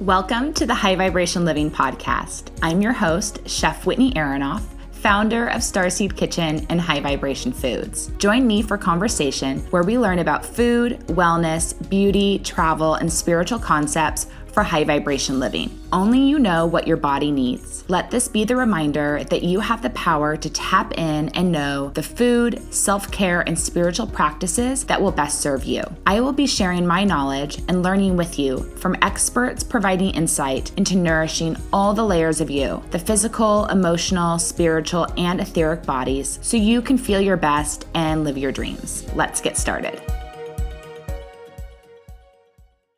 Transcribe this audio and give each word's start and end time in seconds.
Welcome 0.00 0.54
to 0.54 0.64
the 0.64 0.76
High 0.76 0.94
Vibration 0.94 1.44
Living 1.44 1.72
Podcast. 1.72 2.52
I'm 2.62 2.80
your 2.80 2.92
host, 2.92 3.40
Chef 3.48 3.84
Whitney 3.84 4.12
Aronoff, 4.12 4.62
founder 4.92 5.48
of 5.48 5.60
Starseed 5.60 6.16
Kitchen 6.16 6.64
and 6.68 6.80
High 6.80 7.00
Vibration 7.00 7.52
Foods. 7.52 8.06
Join 8.18 8.46
me 8.46 8.62
for 8.62 8.78
conversation 8.78 9.58
where 9.70 9.82
we 9.82 9.98
learn 9.98 10.20
about 10.20 10.46
food, 10.46 11.00
wellness, 11.08 11.74
beauty, 11.90 12.38
travel, 12.44 12.94
and 12.94 13.12
spiritual 13.12 13.58
concepts 13.58 14.28
for 14.58 14.64
high 14.64 14.82
vibration 14.82 15.38
living. 15.38 15.70
Only 15.92 16.18
you 16.18 16.36
know 16.36 16.66
what 16.66 16.88
your 16.88 16.96
body 16.96 17.30
needs. 17.30 17.84
Let 17.86 18.10
this 18.10 18.26
be 18.26 18.42
the 18.42 18.56
reminder 18.56 19.22
that 19.30 19.44
you 19.44 19.60
have 19.60 19.82
the 19.82 19.90
power 19.90 20.36
to 20.36 20.50
tap 20.50 20.98
in 20.98 21.28
and 21.28 21.52
know 21.52 21.90
the 21.90 22.02
food, 22.02 22.60
self 22.74 23.08
care, 23.12 23.42
and 23.42 23.56
spiritual 23.56 24.08
practices 24.08 24.82
that 24.86 25.00
will 25.00 25.12
best 25.12 25.40
serve 25.40 25.64
you. 25.64 25.84
I 26.08 26.20
will 26.20 26.32
be 26.32 26.48
sharing 26.48 26.84
my 26.84 27.04
knowledge 27.04 27.58
and 27.68 27.84
learning 27.84 28.16
with 28.16 28.36
you 28.36 28.64
from 28.78 28.96
experts 29.00 29.62
providing 29.62 30.10
insight 30.10 30.76
into 30.76 30.96
nourishing 30.96 31.56
all 31.72 31.94
the 31.94 32.04
layers 32.04 32.40
of 32.40 32.50
you 32.50 32.82
the 32.90 32.98
physical, 32.98 33.66
emotional, 33.66 34.40
spiritual, 34.40 35.06
and 35.16 35.40
etheric 35.40 35.84
bodies 35.84 36.40
so 36.42 36.56
you 36.56 36.82
can 36.82 36.98
feel 36.98 37.20
your 37.20 37.36
best 37.36 37.86
and 37.94 38.24
live 38.24 38.36
your 38.36 38.50
dreams. 38.50 39.06
Let's 39.14 39.40
get 39.40 39.56
started. 39.56 40.02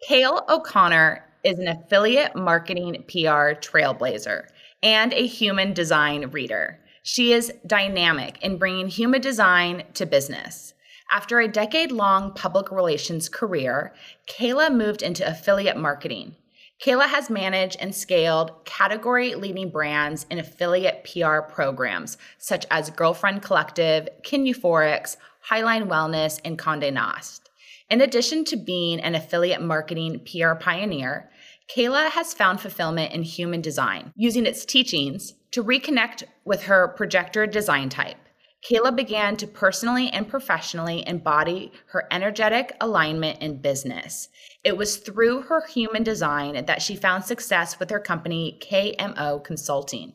Kaila 0.08 0.48
O'Connor 0.48 1.26
is 1.44 1.58
an 1.58 1.68
affiliate 1.68 2.36
marketing 2.36 3.04
PR 3.08 3.54
trailblazer 3.58 4.46
and 4.82 5.12
a 5.12 5.26
human 5.26 5.72
design 5.72 6.30
reader. 6.30 6.78
She 7.02 7.32
is 7.32 7.52
dynamic 7.66 8.38
in 8.42 8.58
bringing 8.58 8.88
human 8.88 9.20
design 9.20 9.84
to 9.94 10.06
business. 10.06 10.74
After 11.10 11.40
a 11.40 11.48
decade 11.48 11.90
long 11.90 12.32
public 12.34 12.70
relations 12.70 13.28
career, 13.28 13.92
Kaila 14.28 14.74
moved 14.74 15.02
into 15.02 15.28
affiliate 15.28 15.76
marketing. 15.76 16.36
Kaila 16.84 17.08
has 17.08 17.28
managed 17.28 17.76
and 17.80 17.94
scaled 17.94 18.64
category 18.64 19.34
leading 19.34 19.70
brands 19.70 20.24
in 20.30 20.38
affiliate 20.38 21.04
PR 21.04 21.40
programs 21.40 22.16
such 22.38 22.64
as 22.70 22.90
Girlfriend 22.90 23.42
Collective, 23.42 24.08
Kin 24.22 24.44
Euphorics, 24.44 25.16
Highline 25.50 25.88
Wellness, 25.88 26.40
and 26.44 26.58
Conde 26.58 26.94
Nast. 26.94 27.49
In 27.90 28.00
addition 28.00 28.44
to 28.44 28.56
being 28.56 29.00
an 29.00 29.16
affiliate 29.16 29.60
marketing 29.60 30.20
PR 30.20 30.54
pioneer, 30.54 31.28
Kaila 31.74 32.10
has 32.10 32.32
found 32.32 32.60
fulfillment 32.60 33.12
in 33.12 33.24
human 33.24 33.60
design, 33.60 34.12
using 34.14 34.46
its 34.46 34.64
teachings 34.64 35.34
to 35.50 35.64
reconnect 35.64 36.22
with 36.44 36.62
her 36.62 36.86
projector 36.96 37.48
design 37.48 37.88
type. 37.88 38.16
Kaila 38.64 38.94
began 38.94 39.36
to 39.38 39.46
personally 39.46 40.08
and 40.10 40.28
professionally 40.28 41.02
embody 41.04 41.72
her 41.86 42.06
energetic 42.12 42.76
alignment 42.80 43.40
in 43.40 43.60
business. 43.60 44.28
It 44.62 44.76
was 44.76 44.98
through 44.98 45.42
her 45.42 45.66
human 45.66 46.04
design 46.04 46.64
that 46.66 46.82
she 46.82 46.94
found 46.94 47.24
success 47.24 47.80
with 47.80 47.90
her 47.90 47.98
company, 47.98 48.60
KMO 48.62 49.42
Consulting. 49.42 50.12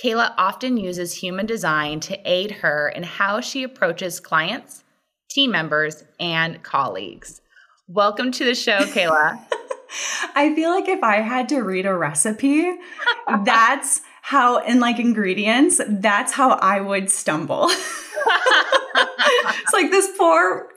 Kaila 0.00 0.34
often 0.38 0.76
uses 0.76 1.14
human 1.14 1.46
design 1.46 1.98
to 2.00 2.20
aid 2.24 2.52
her 2.52 2.88
in 2.88 3.02
how 3.02 3.40
she 3.40 3.64
approaches 3.64 4.20
clients, 4.20 4.84
team 5.28 5.50
members, 5.50 6.04
and 6.18 6.62
colleagues. 6.62 7.40
Welcome 7.88 8.32
to 8.32 8.44
the 8.44 8.54
show, 8.54 8.78
Kaila. 8.78 9.38
I 10.34 10.54
feel 10.54 10.70
like 10.70 10.88
if 10.88 11.02
I 11.02 11.16
had 11.16 11.48
to 11.50 11.60
read 11.60 11.86
a 11.86 11.94
recipe, 11.94 12.72
that's 13.44 14.00
how, 14.22 14.58
in 14.58 14.80
like 14.80 14.98
ingredients, 14.98 15.80
that's 15.88 16.32
how 16.32 16.50
I 16.50 16.80
would 16.80 17.10
stumble. 17.10 17.68
it's 18.96 19.72
like 19.72 19.90
this 19.90 20.10
poor 20.18 20.68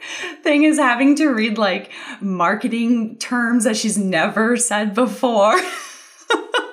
thing 0.43 0.63
is 0.63 0.77
having 0.77 1.15
to 1.15 1.29
read 1.29 1.57
like 1.57 1.91
marketing 2.21 3.17
terms 3.17 3.63
that 3.63 3.77
she's 3.77 3.97
never 3.97 4.57
said 4.57 4.93
before. 4.93 5.59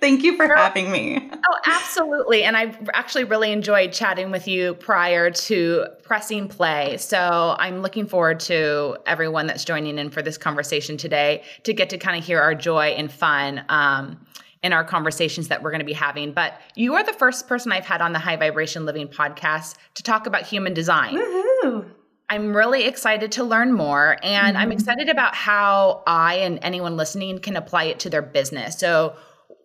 Thank 0.00 0.22
you 0.22 0.36
for 0.36 0.46
having 0.54 0.90
me. 0.90 1.30
Oh, 1.32 1.58
absolutely. 1.66 2.42
And 2.42 2.56
I 2.56 2.76
actually 2.92 3.24
really 3.24 3.52
enjoyed 3.52 3.92
chatting 3.92 4.30
with 4.30 4.48
you 4.48 4.74
prior 4.74 5.30
to 5.30 5.86
pressing 6.02 6.48
play. 6.48 6.96
So 6.98 7.56
I'm 7.58 7.82
looking 7.82 8.06
forward 8.06 8.40
to 8.40 8.98
everyone 9.06 9.46
that's 9.46 9.64
joining 9.64 9.98
in 9.98 10.10
for 10.10 10.22
this 10.22 10.36
conversation 10.38 10.96
today 10.96 11.42
to 11.64 11.72
get 11.72 11.90
to 11.90 11.98
kind 11.98 12.18
of 12.18 12.24
hear 12.24 12.40
our 12.40 12.54
joy 12.54 12.88
and 12.88 13.10
fun. 13.10 13.64
Um, 13.68 14.26
in 14.62 14.72
our 14.72 14.82
conversations 14.82 15.46
that 15.48 15.62
we're 15.62 15.70
going 15.70 15.80
to 15.80 15.86
be 15.86 15.92
having. 15.92 16.32
But 16.32 16.60
you 16.74 16.94
are 16.94 17.04
the 17.04 17.12
first 17.12 17.46
person 17.46 17.70
I've 17.70 17.86
had 17.86 18.00
on 18.00 18.12
the 18.12 18.18
High 18.18 18.36
Vibration 18.36 18.84
Living 18.84 19.06
podcast 19.06 19.76
to 19.94 20.02
talk 20.02 20.26
about 20.26 20.42
human 20.42 20.74
design. 20.74 21.14
Woohoo. 21.14 21.86
I'm 22.28 22.56
really 22.56 22.84
excited 22.84 23.32
to 23.32 23.44
learn 23.44 23.72
more, 23.72 24.16
and 24.22 24.56
mm-hmm. 24.56 24.62
I'm 24.62 24.72
excited 24.72 25.08
about 25.08 25.36
how 25.36 26.02
I 26.06 26.36
and 26.36 26.58
anyone 26.62 26.96
listening 26.96 27.38
can 27.38 27.54
apply 27.54 27.84
it 27.84 28.00
to 28.00 28.10
their 28.10 28.22
business. 28.22 28.76
So, 28.78 29.14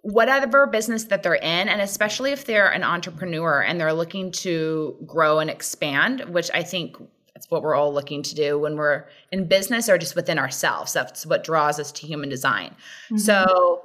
whatever 0.02 0.68
business 0.68 1.06
that 1.06 1.24
they're 1.24 1.36
in, 1.36 1.70
and 1.70 1.82
especially 1.82 2.32
if 2.32 2.46
they're 2.46 2.72
an 2.72 2.84
entrepreneur 2.84 3.62
and 3.62 3.80
they're 3.80 3.94
looking 3.94 4.32
to 4.32 4.98
grow 5.06 5.40
and 5.40 5.50
expand, 5.50 6.22
which 6.30 6.50
I 6.54 6.64
think 6.64 6.98
that's 7.34 7.50
what 7.50 7.62
we're 7.62 7.76
all 7.76 7.94
looking 7.94 8.24
to 8.24 8.36
do 8.36 8.58
when 8.60 8.76
we're 8.78 9.06
in 9.32 9.48
business 9.48 9.90
or 9.90 9.98
just 9.98 10.16
within 10.16 10.40
ourselves. 10.40 10.94
That's 10.94 11.26
what 11.26 11.44
draws 11.44 11.80
us 11.80 11.92
to 11.94 12.08
human 12.08 12.30
design. 12.30 12.76
Mm-hmm. 13.06 13.18
So, 13.18 13.84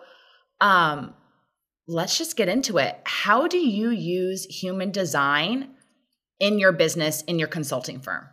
um, 0.61 1.15
let's 1.87 2.19
just 2.19 2.37
get 2.37 2.49
into 2.49 2.79
it. 2.79 3.01
How 3.05 3.47
do 3.47 3.59
you 3.59 3.91
use 3.91 4.45
human 4.47 4.91
design 4.91 5.71
in 6.41 6.59
your 6.59 6.73
business, 6.73 7.23
in 7.23 7.39
your 7.39 7.49
consulting 7.49 8.01
firm? 8.01 8.27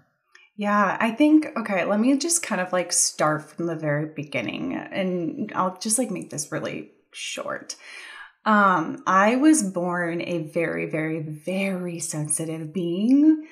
Yeah, 0.56 0.98
I 1.00 1.12
think, 1.12 1.48
okay, 1.58 1.84
let 1.86 2.00
me 2.00 2.18
just 2.18 2.44
kind 2.44 2.62
of 2.62 2.72
like 2.72 2.92
start 2.92 3.50
from 3.50 3.66
the 3.66 3.76
very 3.76 4.08
beginning 4.16 4.76
and 4.76 5.52
I'll 5.56 5.78
just 5.78 5.98
like 5.98 6.12
make 6.12 6.30
this 6.30 6.52
really 6.52 6.92
short. 7.14 7.76
Um, 8.46 9.04
I 9.08 9.38
was 9.38 9.64
born 9.64 10.22
a 10.22 10.44
very, 10.44 10.86
very, 10.86 11.22
very 11.22 12.00
sensitive 12.00 12.74
being 12.74 13.48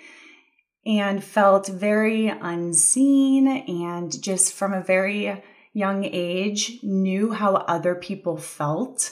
and 0.86 1.24
felt 1.24 1.68
very 1.68 2.28
unseen 2.28 3.48
and 3.48 4.22
just 4.22 4.54
from 4.54 4.74
a 4.74 4.84
very 4.84 5.42
young 5.74 6.04
age 6.04 6.80
knew 6.84 7.32
how 7.32 7.56
other 7.56 7.96
people 7.96 8.36
felt 8.36 9.12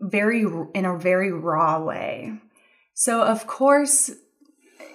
very 0.00 0.44
in 0.74 0.84
a 0.84 0.96
very 0.96 1.32
raw 1.32 1.82
way. 1.82 2.38
So 2.92 3.22
of 3.22 3.46
course, 3.48 4.10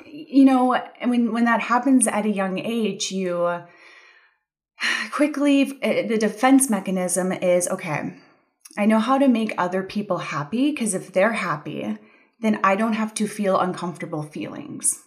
you 0.06 0.45
know, 0.45 0.80
when 1.04 1.33
when 1.33 1.45
that 1.45 1.60
happens 1.60 2.07
at 2.07 2.25
a 2.25 2.30
young 2.30 2.57
age, 2.57 3.12
you 3.12 3.63
quickly 5.12 5.65
the 5.65 6.18
defense 6.18 6.69
mechanism 6.69 7.33
is 7.33 7.68
okay 7.68 8.13
I 8.80 8.86
know 8.86 9.00
how 9.00 9.18
to 9.18 9.28
make 9.28 9.54
other 9.58 9.84
people 9.84 10.20
happy 10.20 10.72
because 10.72 10.94
if 10.94 11.12
they're 11.12 11.34
happy, 11.34 11.98
then 12.40 12.62
I 12.64 12.78
don't 12.78 12.94
have 12.94 13.14
to 13.16 13.28
feel 13.28 13.60
uncomfortable 13.60 14.24
feelings. 14.24 15.02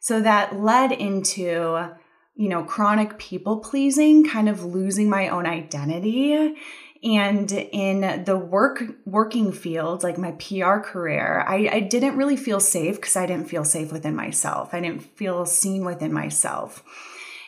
So 0.00 0.22
that 0.22 0.58
led 0.58 0.90
into, 0.90 1.90
you 2.34 2.48
know, 2.48 2.64
chronic 2.64 3.18
people 3.18 3.58
pleasing, 3.58 4.26
kind 4.26 4.48
of 4.48 4.64
losing 4.64 5.10
my 5.10 5.28
own 5.28 5.44
identity. 5.44 6.56
And 7.02 7.52
in 7.52 8.24
the 8.24 8.38
work 8.38 8.82
working 9.04 9.52
field, 9.52 10.02
like 10.02 10.16
my 10.16 10.32
PR 10.32 10.78
career, 10.78 11.44
I, 11.46 11.68
I 11.70 11.80
didn't 11.80 12.16
really 12.16 12.36
feel 12.38 12.60
safe 12.60 12.96
because 12.96 13.14
I 13.14 13.26
didn't 13.26 13.50
feel 13.50 13.66
safe 13.66 13.92
within 13.92 14.16
myself. 14.16 14.72
I 14.72 14.80
didn't 14.80 15.02
feel 15.18 15.44
seen 15.44 15.84
within 15.84 16.14
myself. 16.14 16.82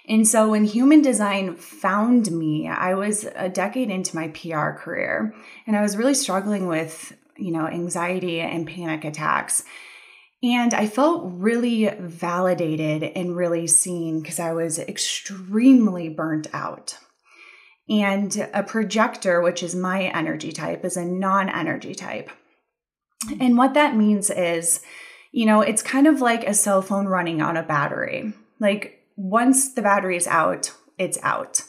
And 0.08 0.26
so 0.26 0.48
when 0.48 0.64
human 0.64 1.00
design 1.00 1.56
found 1.56 2.30
me, 2.32 2.68
I 2.68 2.94
was 2.94 3.26
a 3.36 3.48
decade 3.48 3.90
into 3.90 4.16
my 4.16 4.28
PR 4.28 4.70
career 4.70 5.34
and 5.66 5.76
I 5.76 5.82
was 5.82 5.96
really 5.96 6.14
struggling 6.14 6.66
with, 6.66 7.16
you 7.36 7.52
know, 7.52 7.66
anxiety 7.66 8.40
and 8.40 8.66
panic 8.66 9.04
attacks. 9.04 9.64
And 10.42 10.74
I 10.74 10.86
felt 10.86 11.22
really 11.24 11.88
validated 12.00 13.04
and 13.04 13.36
really 13.36 13.68
seen 13.68 14.20
because 14.20 14.40
I 14.40 14.52
was 14.52 14.80
extremely 14.80 16.08
burnt 16.08 16.48
out. 16.52 16.98
And 17.88 18.48
a 18.52 18.64
projector, 18.64 19.40
which 19.40 19.62
is 19.62 19.74
my 19.74 20.04
energy 20.04 20.50
type, 20.50 20.84
is 20.84 20.96
a 20.96 21.04
non 21.04 21.48
energy 21.48 21.94
type. 21.94 22.30
And 23.38 23.56
what 23.56 23.74
that 23.74 23.96
means 23.96 24.30
is, 24.30 24.80
you 25.30 25.46
know, 25.46 25.60
it's 25.60 25.82
kind 25.82 26.08
of 26.08 26.20
like 26.20 26.44
a 26.44 26.54
cell 26.54 26.82
phone 26.82 27.06
running 27.06 27.40
on 27.40 27.56
a 27.56 27.62
battery. 27.62 28.32
Like 28.58 29.01
once 29.16 29.72
the 29.72 29.82
battery 29.82 30.16
is 30.16 30.26
out, 30.26 30.72
it's 30.98 31.18
out. 31.22 31.62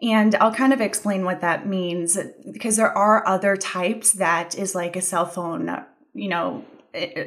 And 0.00 0.34
I'll 0.36 0.54
kind 0.54 0.72
of 0.72 0.80
explain 0.80 1.24
what 1.24 1.40
that 1.40 1.66
means 1.66 2.18
because 2.52 2.76
there 2.76 2.96
are 2.96 3.26
other 3.26 3.56
types 3.56 4.12
that 4.12 4.56
is 4.56 4.74
like 4.74 4.94
a 4.94 5.02
cell 5.02 5.26
phone, 5.26 5.84
you 6.14 6.28
know, 6.28 6.64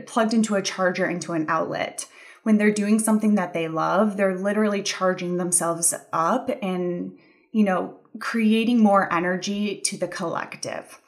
plugged 0.06 0.34
into 0.34 0.56
a 0.56 0.62
charger 0.62 1.06
into 1.06 1.34
an 1.34 1.46
outlet. 1.50 2.08
When 2.44 2.58
they're 2.58 2.72
doing 2.72 2.98
something 2.98 3.36
that 3.36 3.54
they 3.54 3.68
love, 3.68 4.18
they're 4.18 4.38
literally 4.38 4.82
charging 4.82 5.38
themselves 5.38 5.94
up 6.12 6.50
and, 6.62 7.18
you 7.52 7.64
know, 7.64 8.00
creating 8.20 8.80
more 8.80 9.12
energy 9.14 9.80
to 9.82 9.98
the 9.98 10.08
collective. 10.08 11.00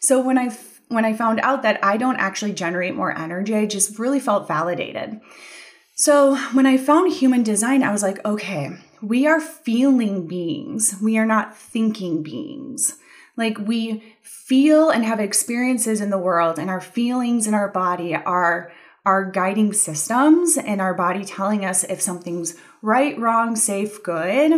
So 0.00 0.20
when 0.20 0.38
I 0.38 0.56
when 0.88 1.04
I 1.04 1.12
found 1.12 1.38
out 1.40 1.62
that 1.62 1.82
I 1.84 1.96
don't 1.96 2.16
actually 2.16 2.52
generate 2.52 2.96
more 2.96 3.16
energy, 3.16 3.54
I 3.54 3.66
just 3.66 3.98
really 3.98 4.18
felt 4.18 4.48
validated. 4.48 5.20
So 6.00 6.34
when 6.54 6.64
I 6.64 6.78
found 6.78 7.12
human 7.12 7.42
design, 7.42 7.82
I 7.82 7.92
was 7.92 8.02
like, 8.02 8.24
okay, 8.24 8.70
we 9.02 9.26
are 9.26 9.38
feeling 9.38 10.26
beings. 10.26 10.94
We 11.02 11.18
are 11.18 11.26
not 11.26 11.54
thinking 11.54 12.22
beings. 12.22 12.96
Like 13.36 13.58
we 13.58 14.16
feel 14.22 14.88
and 14.88 15.04
have 15.04 15.20
experiences 15.20 16.00
in 16.00 16.08
the 16.08 16.16
world, 16.16 16.58
and 16.58 16.70
our 16.70 16.80
feelings 16.80 17.46
in 17.46 17.52
our 17.52 17.68
body 17.68 18.14
are 18.14 18.72
our 19.04 19.30
guiding 19.30 19.74
systems, 19.74 20.56
and 20.56 20.80
our 20.80 20.94
body 20.94 21.22
telling 21.22 21.66
us 21.66 21.84
if 21.84 22.00
something's 22.00 22.54
right, 22.80 23.18
wrong, 23.18 23.54
safe, 23.54 24.02
good. 24.02 24.52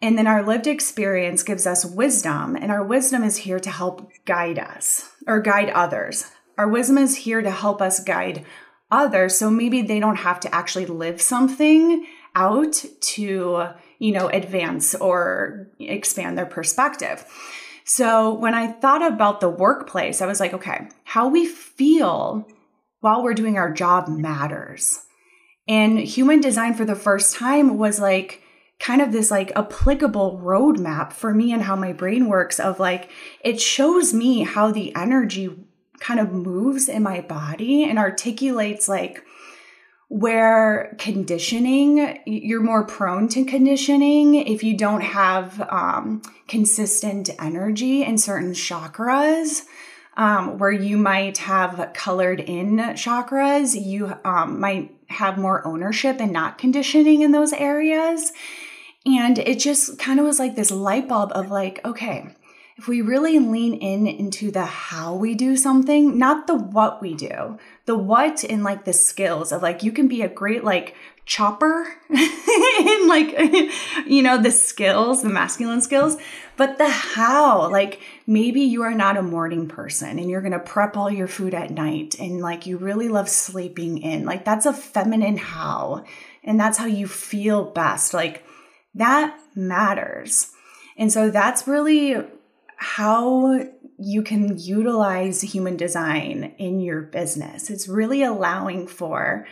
And 0.00 0.16
then 0.16 0.28
our 0.28 0.44
lived 0.44 0.68
experience 0.68 1.42
gives 1.42 1.66
us 1.66 1.84
wisdom, 1.84 2.54
and 2.54 2.70
our 2.70 2.84
wisdom 2.84 3.24
is 3.24 3.38
here 3.38 3.58
to 3.58 3.70
help 3.72 4.12
guide 4.24 4.60
us 4.60 5.10
or 5.26 5.40
guide 5.40 5.70
others. 5.70 6.30
Our 6.56 6.68
wisdom 6.68 6.96
is 6.96 7.16
here 7.16 7.42
to 7.42 7.50
help 7.50 7.82
us 7.82 7.98
guide 7.98 8.46
others. 8.90 9.36
So 9.36 9.50
maybe 9.50 9.82
they 9.82 10.00
don't 10.00 10.16
have 10.16 10.40
to 10.40 10.54
actually 10.54 10.86
live 10.86 11.20
something 11.20 12.06
out 12.34 12.84
to, 13.00 13.68
you 13.98 14.12
know, 14.12 14.28
advance 14.28 14.94
or 14.94 15.68
expand 15.78 16.36
their 16.36 16.46
perspective. 16.46 17.24
So 17.84 18.34
when 18.34 18.54
I 18.54 18.72
thought 18.72 19.02
about 19.06 19.40
the 19.40 19.48
workplace, 19.48 20.20
I 20.20 20.26
was 20.26 20.40
like, 20.40 20.52
okay, 20.52 20.88
how 21.04 21.28
we 21.28 21.46
feel 21.46 22.46
while 23.00 23.22
we're 23.22 23.34
doing 23.34 23.56
our 23.56 23.72
job 23.72 24.08
matters. 24.08 25.00
And 25.68 25.98
human 25.98 26.40
design 26.40 26.74
for 26.74 26.84
the 26.84 26.94
first 26.94 27.36
time 27.36 27.78
was 27.78 28.00
like, 28.00 28.42
kind 28.78 29.00
of 29.00 29.12
this 29.12 29.30
like 29.30 29.52
applicable 29.56 30.40
roadmap 30.42 31.12
for 31.12 31.32
me 31.32 31.52
and 31.52 31.62
how 31.62 31.74
my 31.74 31.92
brain 31.92 32.28
works 32.28 32.60
of 32.60 32.78
like 32.78 33.10
it 33.40 33.60
shows 33.60 34.12
me 34.12 34.42
how 34.42 34.70
the 34.70 34.94
energy 34.94 35.48
kind 36.00 36.20
of 36.20 36.32
moves 36.32 36.88
in 36.88 37.02
my 37.02 37.20
body 37.20 37.84
and 37.84 37.98
articulates 37.98 38.88
like 38.88 39.24
where 40.08 40.94
conditioning 40.98 42.18
you're 42.26 42.62
more 42.62 42.84
prone 42.84 43.28
to 43.28 43.44
conditioning 43.44 44.34
if 44.34 44.62
you 44.62 44.76
don't 44.76 45.00
have 45.00 45.60
um, 45.68 46.22
consistent 46.46 47.28
energy 47.40 48.04
in 48.04 48.16
certain 48.16 48.52
chakras 48.52 49.64
um, 50.16 50.58
where 50.58 50.70
you 50.70 50.96
might 50.96 51.38
have 51.38 51.90
colored 51.92 52.40
in 52.40 52.76
chakras 52.76 53.74
you 53.74 54.14
um, 54.24 54.60
might 54.60 54.96
have 55.08 55.38
more 55.38 55.66
ownership 55.66 56.20
and 56.20 56.32
not 56.32 56.58
conditioning 56.58 57.22
in 57.22 57.32
those 57.32 57.52
areas. 57.52 58.32
And 59.04 59.38
it 59.38 59.58
just 59.58 59.98
kind 59.98 60.18
of 60.18 60.26
was 60.26 60.38
like 60.38 60.56
this 60.56 60.70
light 60.70 61.08
bulb 61.08 61.30
of 61.34 61.50
like, 61.50 61.80
okay, 61.84 62.34
if 62.76 62.86
we 62.86 63.00
really 63.00 63.38
lean 63.38 63.74
in 63.74 64.06
into 64.06 64.50
the 64.50 64.64
how 64.64 65.14
we 65.14 65.34
do 65.34 65.56
something, 65.56 66.18
not 66.18 66.46
the 66.46 66.54
what 66.54 67.00
we 67.00 67.14
do, 67.14 67.58
the 67.86 67.96
what 67.96 68.44
and 68.44 68.62
like 68.62 68.84
the 68.84 68.92
skills 68.92 69.50
of 69.50 69.62
like, 69.62 69.82
you 69.82 69.92
can 69.92 70.08
be 70.08 70.20
a 70.20 70.28
great 70.28 70.62
like 70.62 70.94
chopper 71.24 71.86
in 72.10 73.08
like, 73.08 73.34
you 74.06 74.22
know, 74.22 74.40
the 74.40 74.50
skills, 74.50 75.22
the 75.22 75.28
masculine 75.30 75.80
skills, 75.80 76.18
but 76.58 76.76
the 76.76 76.88
how, 76.88 77.70
like 77.70 78.00
maybe 78.26 78.60
you 78.60 78.82
are 78.82 78.94
not 78.94 79.16
a 79.16 79.22
morning 79.22 79.66
person 79.68 80.18
and 80.18 80.28
you're 80.28 80.42
going 80.42 80.52
to 80.52 80.58
prep 80.58 80.98
all 80.98 81.10
your 81.10 81.28
food 81.28 81.54
at 81.54 81.70
night 81.70 82.18
and 82.20 82.40
like 82.40 82.66
you 82.66 82.76
really 82.76 83.08
love 83.08 83.30
sleeping 83.30 83.98
in. 83.98 84.26
Like 84.26 84.44
that's 84.44 84.66
a 84.66 84.72
feminine 84.74 85.38
how. 85.38 86.04
And 86.44 86.60
that's 86.60 86.78
how 86.78 86.86
you 86.86 87.08
feel 87.08 87.64
best. 87.64 88.14
Like, 88.14 88.44
that 88.94 89.38
matters. 89.54 90.52
And 90.96 91.12
so 91.12 91.30
that's 91.30 91.66
really 91.66 92.24
how 92.76 93.66
you 93.98 94.22
can 94.22 94.58
utilize 94.58 95.40
human 95.40 95.76
design 95.76 96.54
in 96.58 96.80
your 96.80 97.02
business. 97.02 97.70
It's 97.70 97.88
really 97.88 98.22
allowing 98.22 98.86
for 98.86 99.46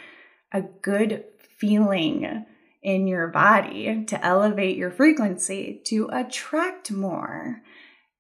a 0.53 0.62
good 0.62 1.25
feeling 1.59 2.47
in 2.82 3.06
your 3.06 3.29
body 3.29 4.05
to 4.05 4.25
elevate 4.25 4.76
your 4.76 4.91
frequency 4.91 5.81
to 5.87 6.09
attract 6.12 6.91
more 6.91 7.62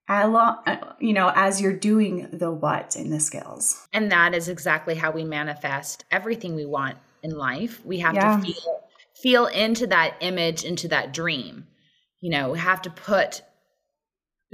uh, 0.08 0.76
you 0.98 1.14
know 1.14 1.32
as 1.34 1.60
you're 1.60 1.76
doing 1.76 2.28
the 2.30 2.50
what 2.50 2.94
in 2.94 3.10
the 3.10 3.20
skills 3.20 3.86
and 3.92 4.12
that 4.12 4.34
is 4.34 4.48
exactly 4.48 4.94
how 4.94 5.10
we 5.10 5.24
manifest 5.24 6.04
everything 6.10 6.54
we 6.54 6.64
want 6.66 6.96
in 7.22 7.30
life 7.30 7.84
we 7.84 7.98
have 7.98 8.14
yeah. 8.14 8.36
to 8.36 8.42
feel 8.42 8.84
feel 9.24 9.46
into 9.46 9.86
that 9.86 10.16
image, 10.20 10.64
into 10.64 10.88
that 10.88 11.14
dream. 11.14 11.66
You 12.20 12.30
know, 12.30 12.50
we 12.50 12.58
have 12.58 12.82
to 12.82 12.90
put 12.90 13.42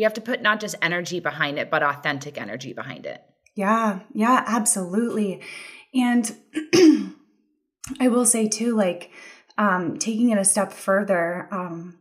we 0.00 0.04
have 0.04 0.14
to 0.14 0.22
put 0.22 0.40
not 0.40 0.60
just 0.60 0.76
energy 0.80 1.20
behind 1.20 1.58
it, 1.58 1.70
but 1.70 1.82
authentic 1.82 2.40
energy 2.40 2.72
behind 2.72 3.04
it. 3.04 3.22
Yeah, 3.54 3.98
yeah, 4.14 4.42
absolutely. 4.46 5.42
And 5.92 6.34
I 8.00 8.08
will 8.08 8.24
say 8.24 8.48
too, 8.48 8.74
like 8.74 9.10
um, 9.58 9.98
taking 9.98 10.30
it 10.30 10.38
a 10.38 10.44
step 10.46 10.72
further, 10.72 11.48
um, 11.50 11.98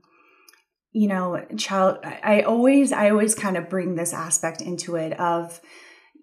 you 0.93 1.09
know, 1.09 1.45
child, 1.57 1.97
I 2.05 2.43
always, 2.43 2.93
I 2.93 3.09
always 3.09 3.35
kind 3.35 3.57
of 3.57 3.67
bring 3.67 3.95
this 3.95 4.13
aspect 4.13 4.61
into 4.61 4.95
it 4.95 5.19
of, 5.19 5.59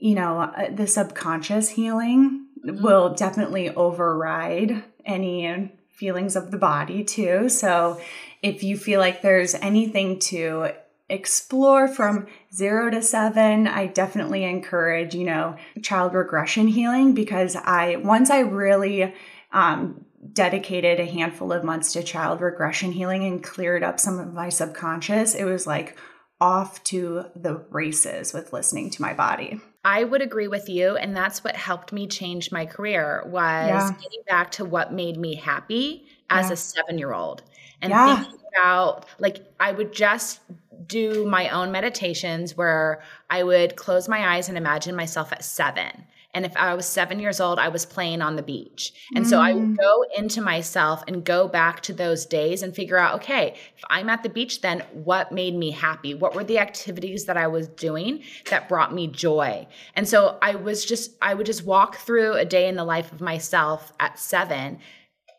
you 0.00 0.14
know, 0.14 0.40
uh, 0.40 0.71
the 0.75 0.87
subconscious 0.87 1.68
healing 1.68 2.47
mm-hmm. 2.66 2.83
will 2.83 3.12
definitely 3.12 3.68
override 3.68 4.83
any 5.04 5.75
feelings 5.90 6.37
of 6.37 6.50
the 6.50 6.59
body 6.59 7.04
too. 7.04 7.50
So 7.50 8.00
if 8.40 8.62
you 8.62 8.78
feel 8.78 8.99
like 8.99 9.21
there's 9.21 9.54
anything 9.54 10.21
to 10.21 10.71
explore 11.08 11.88
from 11.88 12.26
zero 12.52 12.90
to 12.90 13.02
seven, 13.02 13.66
I 13.66 13.86
definitely 13.86 14.44
encourage, 14.44 15.14
you 15.14 15.25
know, 15.25 15.56
child 15.82 16.14
regression 16.14 16.66
healing 16.66 17.14
because 17.14 17.56
I, 17.56 17.96
once 17.96 18.30
I 18.30 18.40
really, 18.40 19.14
um, 19.52 20.04
dedicated 20.32 21.00
a 21.00 21.04
handful 21.04 21.52
of 21.52 21.64
months 21.64 21.92
to 21.92 22.02
child 22.02 22.40
regression 22.40 22.92
healing 22.92 23.25
and 23.25 23.42
cleared 23.42 23.82
up 23.82 24.00
some 24.00 24.18
of 24.18 24.32
my 24.32 24.48
subconscious, 24.48 25.34
it 25.34 25.44
was 25.44 25.66
like 25.66 25.96
off 26.40 26.82
to 26.84 27.25
the 27.34 27.64
races 27.70 28.32
with 28.32 28.52
listening 28.52 28.90
to 28.90 29.02
my 29.02 29.14
body. 29.14 29.60
I 29.84 30.04
would 30.04 30.20
agree 30.20 30.48
with 30.48 30.68
you 30.68 30.96
and 30.96 31.16
that's 31.16 31.44
what 31.44 31.56
helped 31.56 31.92
me 31.92 32.06
change 32.06 32.52
my 32.52 32.66
career 32.66 33.22
was 33.26 33.68
yeah. 33.68 33.90
getting 34.02 34.22
back 34.26 34.50
to 34.52 34.64
what 34.64 34.92
made 34.92 35.16
me 35.16 35.36
happy 35.36 36.06
as 36.28 36.46
yeah. 36.46 36.82
a 36.82 36.84
7-year-old 36.84 37.42
and 37.80 37.90
yeah. 37.90 38.16
thinking 38.16 38.40
about 38.52 39.06
like 39.18 39.46
I 39.60 39.72
would 39.72 39.92
just 39.92 40.40
do 40.87 41.26
my 41.26 41.49
own 41.49 41.73
meditations 41.73 42.56
where 42.56 43.02
I 43.30 43.42
would 43.42 43.76
close 43.76 44.09
my 44.09 44.35
eyes 44.35 44.49
and 44.49 44.59
imagine 44.59 44.97
myself 44.97 45.33
at 45.33 45.45
7 45.45 46.04
and 46.37 46.45
if 46.45 46.54
I 46.54 46.75
was 46.75 46.85
seven 46.85 47.18
years 47.18 47.40
old, 47.40 47.59
I 47.59 47.68
was 47.68 47.87
playing 47.87 48.21
on 48.21 48.37
the 48.37 48.42
beach. 48.42 48.92
And 49.14 49.25
mm. 49.25 49.28
so 49.28 49.40
I 49.40 49.54
would 49.54 49.68
mm. 49.68 49.76
go 49.78 50.04
into 50.18 50.42
myself 50.42 51.02
and 51.09 51.25
go 51.25 51.49
back 51.49 51.80
to 51.85 51.95
those 51.95 52.26
days 52.26 52.62
and 52.62 52.76
figure 52.76 52.99
out, 52.99 53.14
okay, 53.14 53.54
if 53.75 53.83
I'm 53.88 54.11
at 54.11 54.23
the 54.23 54.28
beach, 54.28 54.61
then 54.61 54.80
what 54.92 55.33
made 55.33 55.54
me 55.54 55.71
happy? 55.71 56.12
What 56.12 56.35
were 56.35 56.45
the 56.45 56.59
activities 56.59 57.25
that 57.25 57.38
I 57.38 57.47
was 57.47 57.68
doing 57.68 58.23
that 58.50 58.68
brought 58.68 58.92
me 58.92 59.06
joy? 59.06 59.66
And 59.95 60.06
so 60.06 60.37
I 60.42 60.56
was 60.56 60.85
just, 60.85 61.12
I 61.23 61.33
would 61.33 61.47
just 61.47 61.64
walk 61.64 61.97
through 61.97 62.35
a 62.35 62.45
day 62.45 62.68
in 62.68 62.76
the 62.76 62.85
life 62.85 63.12
of 63.12 63.23
myself 63.23 63.95
at 63.99 64.18
seven 64.18 64.80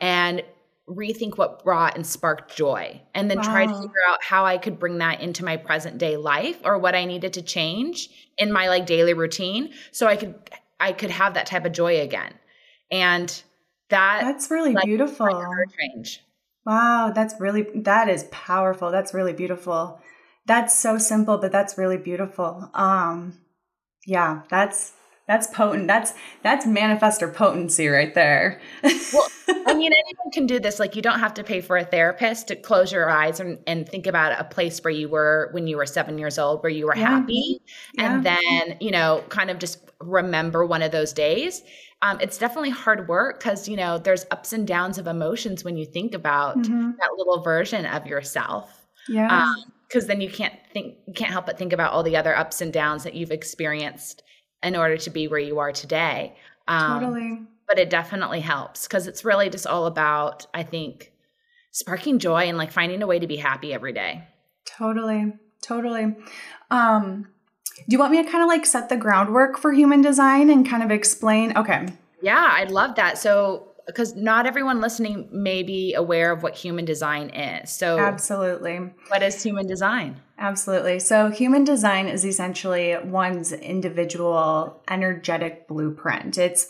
and 0.01 0.41
rethink 0.89 1.37
what 1.37 1.63
brought 1.63 1.95
and 1.95 2.07
sparked 2.07 2.55
joy 2.55 3.01
and 3.13 3.29
then 3.29 3.37
wow. 3.39 3.43
try 3.43 3.65
to 3.65 3.73
figure 3.73 3.91
out 4.07 4.23
how 4.23 4.45
I 4.45 4.57
could 4.57 4.79
bring 4.79 4.99
that 4.99 5.19
into 5.19 5.43
my 5.43 5.57
present 5.57 5.97
day 5.97 6.15
life 6.15 6.59
or 6.63 6.77
what 6.77 6.95
I 6.95 7.03
needed 7.03 7.33
to 7.33 7.41
change 7.41 8.09
in 8.37 8.53
my 8.53 8.69
like 8.69 8.85
daily 8.85 9.13
routine 9.13 9.73
so 9.91 10.07
I 10.07 10.15
could 10.15 10.35
I 10.79 10.93
could 10.93 11.11
have 11.11 11.33
that 11.33 11.45
type 11.45 11.65
of 11.65 11.73
joy 11.73 11.99
again. 11.99 12.33
And 12.89 13.29
that 13.89 14.21
that's 14.23 14.49
really 14.49 14.73
like, 14.73 14.85
beautiful. 14.85 15.27
Change. 15.77 16.23
Wow, 16.65 17.11
that's 17.13 17.35
really 17.39 17.63
that 17.75 18.07
is 18.07 18.25
powerful. 18.31 18.89
That's 18.89 19.13
really 19.13 19.33
beautiful. 19.33 19.99
That's 20.45 20.79
so 20.79 20.97
simple, 20.97 21.37
but 21.37 21.51
that's 21.51 21.77
really 21.77 21.97
beautiful. 21.97 22.69
Um 22.73 23.39
yeah, 24.05 24.43
that's 24.49 24.93
that's 25.27 25.47
potent. 25.47 25.87
That's 25.87 26.13
that's 26.41 26.65
manifestor 26.65 27.33
potency 27.33 27.87
right 27.87 28.13
there. 28.13 28.61
well, 28.83 29.27
I 29.67 29.73
mean, 29.75 29.91
anyone 29.91 30.31
can 30.31 30.47
do 30.47 30.59
this. 30.59 30.79
Like, 30.79 30.95
you 30.95 31.01
don't 31.01 31.19
have 31.19 31.33
to 31.35 31.43
pay 31.43 31.59
for 31.59 31.75
a 31.77 31.83
therapist 31.83 32.47
to 32.47 32.55
close 32.55 32.91
your 32.91 33.09
eyes 33.09 33.39
and, 33.39 33.59
and 33.67 33.87
think 33.87 34.07
about 34.07 34.39
a 34.39 34.45
place 34.45 34.79
where 34.79 34.91
you 34.91 35.09
were 35.09 35.49
when 35.51 35.67
you 35.67 35.75
were 35.75 35.85
seven 35.85 36.17
years 36.17 36.39
old, 36.39 36.63
where 36.63 36.71
you 36.71 36.85
were 36.85 36.95
yeah. 36.95 37.19
happy, 37.19 37.61
yeah. 37.93 38.15
and 38.15 38.25
then 38.25 38.77
you 38.79 38.91
know, 38.91 39.23
kind 39.27 39.49
of 39.49 39.59
just 39.59 39.79
remember 39.99 40.65
one 40.65 40.81
of 40.81 40.91
those 40.91 41.11
days. 41.11 41.61
Um, 42.01 42.19
it's 42.21 42.37
definitely 42.37 42.69
hard 42.69 43.07
work 43.09 43.39
because 43.39 43.67
you 43.67 43.75
know 43.75 43.97
there's 43.97 44.25
ups 44.31 44.53
and 44.53 44.65
downs 44.65 44.97
of 44.97 45.07
emotions 45.07 45.65
when 45.65 45.75
you 45.75 45.85
think 45.85 46.13
about 46.13 46.57
mm-hmm. 46.57 46.91
that 46.99 47.09
little 47.17 47.41
version 47.41 47.85
of 47.85 48.07
yourself. 48.07 48.87
Yeah. 49.09 49.53
Because 49.87 50.03
um, 50.03 50.07
then 50.07 50.21
you 50.21 50.29
can't 50.29 50.53
think, 50.73 50.95
you 51.07 51.13
can't 51.13 51.31
help 51.31 51.45
but 51.45 51.57
think 51.57 51.73
about 51.73 51.93
all 51.93 52.03
the 52.03 52.17
other 52.17 52.35
ups 52.35 52.61
and 52.61 52.71
downs 52.73 53.03
that 53.03 53.13
you've 53.13 53.31
experienced 53.31 54.23
in 54.63 54.75
order 54.75 54.97
to 54.97 55.09
be 55.09 55.27
where 55.27 55.39
you 55.39 55.59
are 55.59 55.71
today. 55.71 56.35
Um, 56.67 57.01
totally. 57.01 57.41
But 57.67 57.79
it 57.79 57.89
definitely 57.89 58.39
helps 58.39 58.87
because 58.87 59.07
it's 59.07 59.25
really 59.25 59.49
just 59.49 59.67
all 59.67 59.85
about, 59.85 60.47
I 60.53 60.63
think, 60.63 61.11
sparking 61.71 62.19
joy 62.19 62.43
and 62.43 62.57
like 62.57 62.71
finding 62.71 63.01
a 63.01 63.07
way 63.07 63.19
to 63.19 63.27
be 63.27 63.35
happy 63.35 63.73
every 63.73 63.93
day. 63.93 64.23
Totally. 64.65 65.33
Totally. 65.61 66.15
Um, 66.71 67.27
do 67.77 67.93
you 67.93 67.99
want 67.99 68.11
me 68.11 68.23
to 68.23 68.29
kind 68.29 68.43
of 68.43 68.47
like 68.47 68.65
set 68.65 68.89
the 68.89 68.97
groundwork 68.97 69.57
for 69.57 69.71
human 69.71 70.01
design 70.01 70.49
and 70.49 70.67
kind 70.67 70.83
of 70.83 70.91
explain? 70.91 71.55
Okay. 71.57 71.87
Yeah, 72.21 72.53
I'd 72.53 72.71
love 72.71 72.95
that. 72.95 73.17
So, 73.17 73.73
because 73.85 74.15
not 74.15 74.45
everyone 74.45 74.81
listening 74.81 75.29
may 75.31 75.63
be 75.63 75.93
aware 75.93 76.31
of 76.31 76.43
what 76.43 76.55
human 76.55 76.83
design 76.83 77.29
is. 77.29 77.71
So, 77.71 77.99
absolutely. 77.99 78.93
What 79.09 79.23
is 79.23 79.41
human 79.41 79.67
design? 79.67 80.19
Absolutely. 80.39 80.99
So, 80.99 81.31
human 81.31 81.63
design 81.63 82.07
is 82.07 82.23
essentially 82.23 82.95
one's 83.03 83.51
individual 83.51 84.83
energetic 84.87 85.67
blueprint. 85.67 86.37
It's 86.37 86.67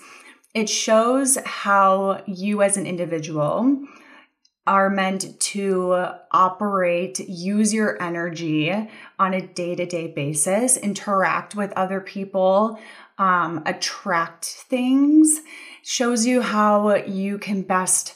it 0.53 0.69
shows 0.69 1.37
how 1.45 2.23
you 2.25 2.61
as 2.61 2.77
an 2.77 2.87
individual 2.87 3.85
are 4.65 4.89
meant 4.89 5.39
to 5.39 6.07
operate, 6.31 7.19
use 7.19 7.73
your 7.73 8.01
energy 8.01 8.73
on 9.19 9.33
a 9.33 9.41
day 9.47 9.75
to 9.75 9.85
day 9.85 10.07
basis, 10.07 10.77
interact 10.77 11.55
with 11.55 11.71
other 11.73 12.01
people, 12.01 12.79
um, 13.17 13.63
attract 13.65 14.45
things, 14.45 15.39
shows 15.83 16.25
you 16.25 16.41
how 16.41 16.95
you 16.95 17.37
can 17.37 17.61
best 17.61 18.15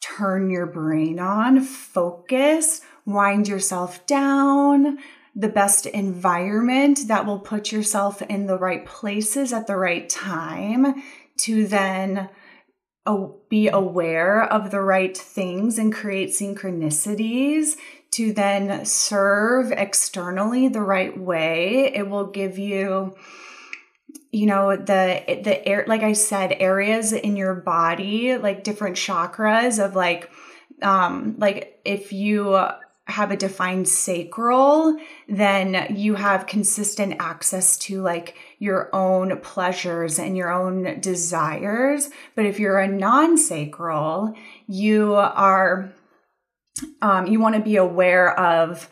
turn 0.00 0.50
your 0.50 0.66
brain 0.66 1.20
on, 1.20 1.60
focus, 1.60 2.80
wind 3.06 3.48
yourself 3.48 4.06
down, 4.06 4.98
the 5.34 5.48
best 5.48 5.86
environment 5.86 7.00
that 7.08 7.26
will 7.26 7.38
put 7.38 7.72
yourself 7.72 8.22
in 8.22 8.46
the 8.46 8.58
right 8.58 8.84
places 8.84 9.52
at 9.52 9.66
the 9.66 9.76
right 9.76 10.08
time 10.08 11.02
to 11.38 11.66
then 11.66 12.28
be 13.48 13.68
aware 13.68 14.42
of 14.44 14.70
the 14.70 14.80
right 14.80 15.16
things 15.16 15.78
and 15.78 15.92
create 15.92 16.30
synchronicities 16.30 17.76
to 18.12 18.32
then 18.32 18.84
serve 18.84 19.72
externally 19.72 20.68
the 20.68 20.82
right 20.82 21.18
way. 21.18 21.92
It 21.94 22.08
will 22.08 22.26
give 22.26 22.58
you 22.58 23.16
you 24.32 24.46
know 24.46 24.76
the 24.76 25.40
the 25.42 25.68
air 25.68 25.84
like 25.88 26.02
i 26.02 26.12
said 26.12 26.56
areas 26.60 27.12
in 27.12 27.36
your 27.36 27.54
body 27.54 28.36
like 28.36 28.62
different 28.62 28.96
chakras 28.96 29.84
of 29.84 29.96
like 29.96 30.30
um 30.82 31.34
like 31.38 31.80
if 31.84 32.12
you 32.12 32.54
have 33.10 33.30
a 33.30 33.36
defined 33.36 33.88
sacral 33.88 34.96
then 35.28 35.94
you 35.94 36.14
have 36.14 36.46
consistent 36.46 37.14
access 37.18 37.76
to 37.76 38.00
like 38.00 38.36
your 38.58 38.94
own 38.94 39.38
pleasures 39.40 40.18
and 40.18 40.36
your 40.36 40.50
own 40.50 41.00
desires 41.00 42.08
but 42.34 42.46
if 42.46 42.58
you're 42.58 42.78
a 42.78 42.88
non-sacral 42.88 44.34
you 44.66 45.14
are 45.14 45.92
um, 47.02 47.26
you 47.26 47.40
want 47.40 47.54
to 47.56 47.60
be 47.60 47.76
aware 47.76 48.38
of 48.38 48.88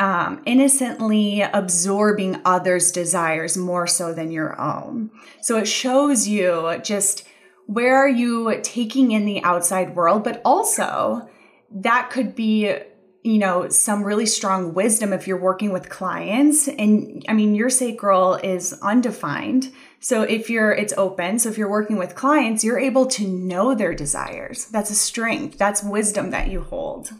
um, 0.00 0.42
innocently 0.46 1.42
absorbing 1.42 2.40
others' 2.46 2.90
desires 2.90 3.58
more 3.58 3.86
so 3.86 4.14
than 4.14 4.30
your 4.30 4.58
own. 4.58 5.10
So 5.42 5.58
it 5.58 5.66
shows 5.66 6.26
you 6.26 6.80
just 6.82 7.28
where 7.66 7.96
are 7.96 8.08
you 8.08 8.58
taking 8.62 9.12
in 9.12 9.26
the 9.26 9.44
outside 9.44 9.94
world, 9.94 10.24
but 10.24 10.40
also 10.42 11.28
that 11.70 12.08
could 12.10 12.34
be 12.34 12.74
you 13.22 13.38
know 13.38 13.68
some 13.68 14.02
really 14.02 14.26
strong 14.26 14.72
wisdom 14.72 15.12
if 15.12 15.26
you're 15.26 15.40
working 15.40 15.72
with 15.72 15.88
clients. 15.88 16.68
And 16.68 17.24
i 17.28 17.32
mean 17.32 17.54
your 17.54 17.70
sacral 17.70 18.34
is 18.36 18.72
undefined. 18.82 19.72
So 20.00 20.22
if 20.22 20.48
you're 20.48 20.72
it's 20.72 20.94
open. 20.96 21.38
So 21.38 21.50
if 21.50 21.58
you're 21.58 21.70
working 21.70 21.96
with 21.96 22.14
clients 22.14 22.64
you're 22.64 22.78
able 22.78 23.06
to 23.06 23.26
know 23.26 23.74
their 23.74 23.94
desires. 23.94 24.66
That's 24.66 24.90
a 24.90 24.94
strength. 24.94 25.58
That's 25.58 25.82
wisdom 25.82 26.30
that 26.30 26.48
you 26.48 26.62
hold. 26.62 27.10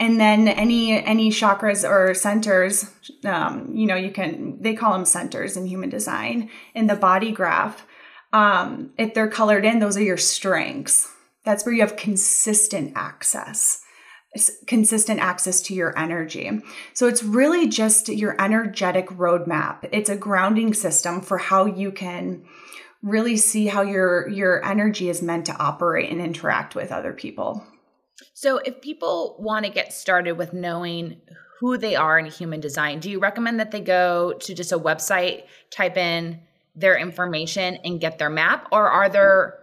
And 0.00 0.20
then 0.20 0.48
any 0.48 1.04
any 1.04 1.30
chakras 1.30 1.88
or 1.88 2.14
centers 2.14 2.90
um, 3.24 3.70
you 3.74 3.86
know 3.86 3.96
you 3.96 4.10
can 4.10 4.62
they 4.62 4.74
call 4.74 4.92
them 4.92 5.04
centers 5.04 5.56
in 5.56 5.66
human 5.66 5.90
design. 5.90 6.48
In 6.74 6.86
the 6.86 6.96
body 6.96 7.32
graph 7.32 7.86
um, 8.32 8.92
if 8.96 9.12
they're 9.12 9.28
colored 9.28 9.66
in 9.66 9.80
those 9.80 9.98
are 9.98 10.02
your 10.02 10.16
strengths. 10.16 11.10
That's 11.44 11.64
where 11.64 11.74
you 11.74 11.80
have 11.80 11.96
consistent 11.96 12.92
access 12.94 13.82
consistent 14.66 15.20
access 15.20 15.62
to 15.62 15.74
your 15.74 15.98
energy 15.98 16.60
so 16.92 17.08
it's 17.08 17.22
really 17.22 17.66
just 17.66 18.08
your 18.08 18.40
energetic 18.40 19.08
roadmap 19.08 19.88
it's 19.90 20.10
a 20.10 20.16
grounding 20.16 20.74
system 20.74 21.20
for 21.20 21.38
how 21.38 21.64
you 21.64 21.90
can 21.90 22.44
really 23.02 23.36
see 23.36 23.66
how 23.66 23.80
your 23.80 24.28
your 24.28 24.62
energy 24.64 25.08
is 25.08 25.22
meant 25.22 25.46
to 25.46 25.56
operate 25.56 26.10
and 26.10 26.20
interact 26.20 26.74
with 26.74 26.92
other 26.92 27.12
people 27.12 27.66
so, 28.38 28.58
if 28.58 28.80
people 28.80 29.34
want 29.40 29.64
to 29.64 29.70
get 29.72 29.92
started 29.92 30.34
with 30.34 30.52
knowing 30.52 31.20
who 31.58 31.76
they 31.76 31.96
are 31.96 32.20
in 32.20 32.26
human 32.26 32.60
design, 32.60 33.00
do 33.00 33.10
you 33.10 33.18
recommend 33.18 33.58
that 33.58 33.72
they 33.72 33.80
go 33.80 34.32
to 34.32 34.54
just 34.54 34.70
a 34.70 34.78
website, 34.78 35.42
type 35.70 35.96
in 35.96 36.38
their 36.76 36.96
information, 36.96 37.78
and 37.84 38.00
get 38.00 38.20
their 38.20 38.30
map, 38.30 38.68
or 38.70 38.88
are 38.88 39.08
there 39.08 39.58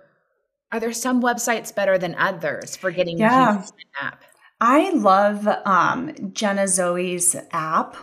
are 0.74 0.82
there 0.82 0.92
some 0.92 1.22
websites 1.22 1.74
better 1.74 1.98
than 1.98 2.16
others 2.16 2.76
for 2.76 2.92
getting 2.92 3.18
yeah. 3.18 3.64
the 3.66 3.72
map? 4.02 4.25
I 4.68 4.90
love 4.90 5.48
um, 5.64 6.12
Jenna 6.34 6.68
Zoe's 6.68 7.36
app. 7.52 7.98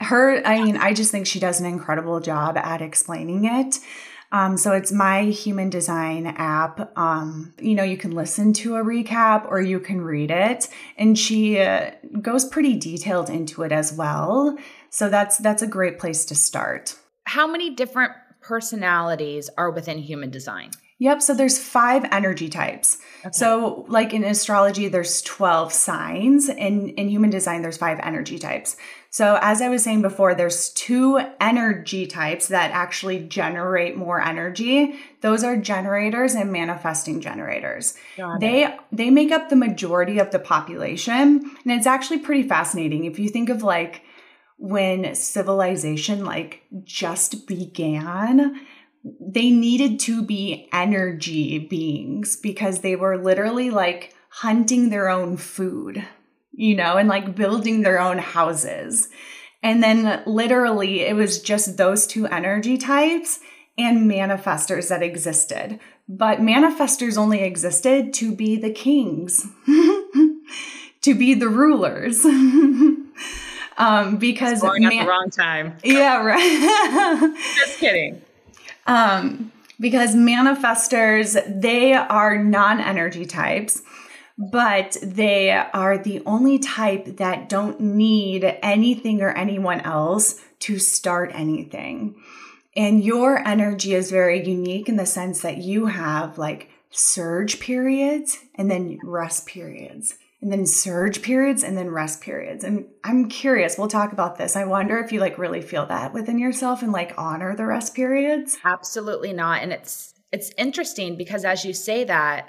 Her, 0.00 0.44
I 0.44 0.60
mean, 0.60 0.76
I 0.76 0.92
just 0.92 1.12
think 1.12 1.28
she 1.28 1.38
does 1.38 1.60
an 1.60 1.66
incredible 1.66 2.18
job 2.18 2.56
at 2.56 2.82
explaining 2.82 3.44
it. 3.44 3.78
Um, 4.32 4.56
so 4.56 4.72
it's 4.72 4.90
my 4.90 5.26
human 5.26 5.70
design 5.70 6.26
app. 6.26 6.90
Um, 6.98 7.54
you 7.60 7.76
know, 7.76 7.84
you 7.84 7.96
can 7.96 8.10
listen 8.10 8.52
to 8.54 8.74
a 8.74 8.84
recap 8.84 9.46
or 9.48 9.60
you 9.60 9.78
can 9.78 10.00
read 10.00 10.32
it, 10.32 10.68
and 10.98 11.16
she 11.16 11.60
uh, 11.60 11.92
goes 12.20 12.44
pretty 12.44 12.76
detailed 12.76 13.30
into 13.30 13.62
it 13.62 13.70
as 13.70 13.92
well. 13.92 14.58
So 14.90 15.08
that's 15.08 15.38
that's 15.38 15.62
a 15.62 15.68
great 15.68 16.00
place 16.00 16.24
to 16.24 16.34
start. 16.34 16.96
How 17.26 17.46
many 17.46 17.70
different 17.76 18.10
personalities 18.40 19.48
are 19.56 19.70
within 19.70 19.98
human 19.98 20.30
design? 20.30 20.72
Yep. 20.98 21.20
So 21.20 21.34
there's 21.34 21.58
five 21.58 22.06
energy 22.10 22.48
types. 22.48 22.98
Okay. 23.20 23.32
So, 23.32 23.84
like 23.88 24.14
in 24.14 24.24
astrology, 24.24 24.88
there's 24.88 25.20
12 25.22 25.72
signs. 25.72 26.48
In, 26.48 26.90
in 26.90 27.08
human 27.08 27.28
design, 27.28 27.60
there's 27.60 27.76
five 27.76 27.98
energy 28.02 28.38
types. 28.38 28.76
So, 29.10 29.38
as 29.42 29.60
I 29.60 29.68
was 29.68 29.82
saying 29.82 30.02
before, 30.02 30.34
there's 30.34 30.70
two 30.70 31.20
energy 31.40 32.06
types 32.06 32.48
that 32.48 32.70
actually 32.70 33.20
generate 33.26 33.96
more 33.96 34.20
energy. 34.22 34.94
Those 35.20 35.42
are 35.44 35.56
generators 35.56 36.34
and 36.34 36.52
manifesting 36.52 37.20
generators. 37.20 37.94
They 38.40 38.74
they 38.92 39.10
make 39.10 39.32
up 39.32 39.48
the 39.48 39.56
majority 39.56 40.18
of 40.18 40.30
the 40.30 40.38
population, 40.38 41.18
and 41.64 41.72
it's 41.72 41.86
actually 41.86 42.20
pretty 42.20 42.48
fascinating 42.48 43.04
if 43.04 43.18
you 43.18 43.28
think 43.28 43.48
of 43.48 43.62
like 43.62 44.02
when 44.58 45.14
civilization 45.14 46.24
like 46.24 46.62
just 46.84 47.46
began 47.46 48.58
they 49.20 49.50
needed 49.50 50.00
to 50.00 50.22
be 50.22 50.68
energy 50.72 51.58
beings 51.58 52.36
because 52.36 52.80
they 52.80 52.96
were 52.96 53.18
literally 53.18 53.70
like 53.70 54.14
hunting 54.28 54.90
their 54.90 55.08
own 55.08 55.36
food, 55.36 56.04
you 56.52 56.74
know, 56.74 56.96
and 56.96 57.08
like 57.08 57.34
building 57.34 57.82
their 57.82 58.00
own 58.00 58.18
houses. 58.18 59.08
And 59.62 59.82
then 59.82 60.22
literally 60.26 61.00
it 61.00 61.14
was 61.14 61.40
just 61.40 61.76
those 61.76 62.06
two 62.06 62.26
energy 62.26 62.78
types 62.78 63.40
and 63.78 64.10
manifestors 64.10 64.88
that 64.88 65.02
existed. 65.02 65.78
But 66.08 66.38
manifestors 66.38 67.16
only 67.16 67.42
existed 67.42 68.12
to 68.14 68.34
be 68.34 68.56
the 68.56 68.70
kings, 68.70 69.46
to 71.02 71.14
be 71.14 71.34
the 71.34 71.48
rulers. 71.48 72.24
um, 73.78 74.16
because 74.18 74.62
man- 74.62 74.84
at 74.84 74.90
the 74.90 75.08
wrong 75.08 75.30
time. 75.30 75.78
Yeah, 75.82 76.18
right. 76.22 77.36
Just 77.56 77.78
kidding. 77.78 78.22
Um, 78.86 79.52
because 79.78 80.14
manifestors, 80.14 81.36
they 81.60 81.92
are 81.92 82.42
non 82.42 82.80
energy 82.80 83.26
types, 83.26 83.82
but 84.38 84.96
they 85.02 85.50
are 85.50 85.98
the 85.98 86.22
only 86.24 86.58
type 86.58 87.16
that 87.16 87.48
don't 87.48 87.80
need 87.80 88.44
anything 88.62 89.22
or 89.22 89.30
anyone 89.30 89.80
else 89.80 90.40
to 90.60 90.78
start 90.78 91.30
anything. 91.34 92.16
And 92.74 93.02
your 93.02 93.46
energy 93.46 93.94
is 93.94 94.10
very 94.10 94.46
unique 94.46 94.88
in 94.88 94.96
the 94.96 95.06
sense 95.06 95.40
that 95.40 95.58
you 95.58 95.86
have 95.86 96.38
like 96.38 96.70
surge 96.90 97.60
periods 97.60 98.38
and 98.54 98.70
then 98.70 98.98
rest 99.02 99.46
periods 99.46 100.16
and 100.46 100.52
then 100.52 100.64
surge 100.64 101.22
periods 101.22 101.64
and 101.64 101.76
then 101.76 101.90
rest 101.90 102.20
periods. 102.20 102.62
And 102.62 102.86
I'm 103.02 103.28
curious, 103.28 103.76
we'll 103.76 103.88
talk 103.88 104.12
about 104.12 104.38
this. 104.38 104.54
I 104.54 104.64
wonder 104.64 104.96
if 105.00 105.10
you 105.10 105.18
like 105.18 105.38
really 105.38 105.60
feel 105.60 105.86
that 105.86 106.14
within 106.14 106.38
yourself 106.38 106.82
and 106.82 106.92
like 106.92 107.14
honor 107.18 107.56
the 107.56 107.66
rest 107.66 107.96
periods. 107.96 108.56
Absolutely 108.64 109.32
not. 109.32 109.60
And 109.60 109.72
it's 109.72 110.14
it's 110.30 110.52
interesting 110.56 111.16
because 111.16 111.44
as 111.44 111.64
you 111.64 111.72
say 111.72 112.04
that, 112.04 112.48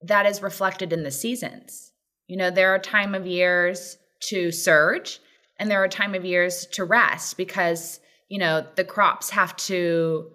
that 0.00 0.24
is 0.24 0.40
reflected 0.40 0.94
in 0.94 1.02
the 1.02 1.10
seasons. 1.10 1.92
You 2.26 2.38
know, 2.38 2.50
there 2.50 2.74
are 2.74 2.78
time 2.78 3.14
of 3.14 3.26
years 3.26 3.98
to 4.30 4.50
surge 4.50 5.18
and 5.58 5.70
there 5.70 5.84
are 5.84 5.88
time 5.88 6.14
of 6.14 6.24
years 6.24 6.64
to 6.68 6.84
rest 6.84 7.36
because, 7.36 8.00
you 8.30 8.38
know, 8.38 8.64
the 8.76 8.84
crops 8.84 9.28
have 9.28 9.54
to 9.56 10.30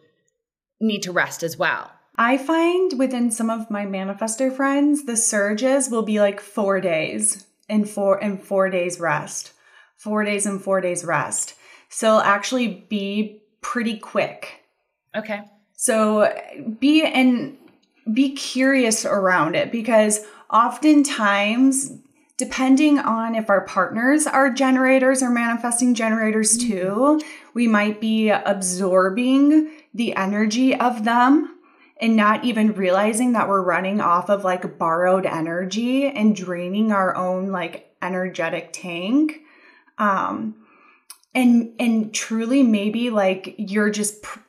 need 0.80 1.02
to 1.02 1.12
rest 1.12 1.42
as 1.42 1.58
well. 1.58 1.90
I 2.18 2.38
find 2.38 2.98
within 2.98 3.32
some 3.32 3.50
of 3.50 3.70
my 3.70 3.86
manifester 3.86 4.56
friends, 4.56 5.06
the 5.06 5.18
surges 5.18 5.90
will 5.90 6.04
be 6.04 6.20
like 6.20 6.40
four 6.40 6.80
days 6.80 7.46
and 7.68 7.90
four 7.90 8.24
and 8.24 8.42
four 8.42 8.70
days 8.70 9.00
rest. 9.00 9.54
Four 9.98 10.24
days 10.24 10.46
and 10.46 10.62
four 10.62 10.82
days 10.82 11.04
rest. 11.04 11.56
So 11.90 12.08
it'll 12.08 12.22
actually 12.22 12.86
be 12.90 13.42
pretty 13.62 13.98
quick. 13.98 14.64
Okay. 15.16 15.42
So 15.74 16.34
be 16.80 17.04
and 17.04 17.58
be 18.12 18.36
curious 18.36 19.06
around 19.06 19.56
it 19.56 19.72
because 19.72 20.26
oftentimes 20.52 21.92
depending 22.38 23.00
on 23.00 23.34
if 23.34 23.50
our 23.50 23.62
partners 23.62 24.28
are 24.28 24.52
generators 24.52 25.24
or 25.24 25.30
manifesting 25.30 25.96
generators 25.96 26.58
mm-hmm. 26.58 26.72
too 26.72 27.22
we 27.56 27.68
might 27.68 28.00
be 28.00 28.30
absorbing 28.30 29.72
the 29.94 30.16
energy 30.16 30.76
of 30.76 31.04
them 31.04 31.55
and 31.98 32.16
not 32.16 32.44
even 32.44 32.74
realizing 32.74 33.34
that 33.34 33.48
we're 33.48 33.62
running 33.62 34.02
off 34.02 34.30
of 34.30 34.44
like 34.44 34.78
borrowed 34.78 35.26
energy 35.26 36.08
and 36.08 36.36
draining 36.36 36.92
our 36.92 37.16
own 37.16 37.52
like 37.52 37.96
energetic 38.02 38.70
tank. 38.74 39.42
Um 39.98 40.56
and 41.34 41.74
and 41.80 42.14
truly 42.14 42.64
maybe 42.64 43.10
like 43.10 43.56
you're 43.58 43.90
just 43.90 44.22
pr- 44.22 44.40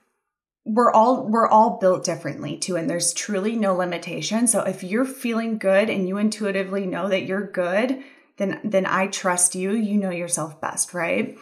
we're 0.64 0.90
all 0.90 1.28
we're 1.28 1.48
all 1.48 1.78
built 1.78 2.04
differently 2.04 2.56
too 2.56 2.76
and 2.76 2.90
there's 2.90 3.12
truly 3.12 3.54
no 3.54 3.74
limitation. 3.74 4.48
So 4.48 4.62
if 4.62 4.82
you're 4.82 5.04
feeling 5.04 5.58
good 5.58 5.88
and 5.88 6.08
you 6.08 6.18
intuitively 6.18 6.86
know 6.86 7.08
that 7.08 7.26
you're 7.26 7.46
good 7.46 8.02
then 8.38 8.60
then 8.64 8.86
i 8.86 9.06
trust 9.06 9.54
you. 9.54 9.72
You 9.72 9.96
know 9.98 10.10
yourself 10.10 10.60
best 10.60 10.92
right? 10.92 11.38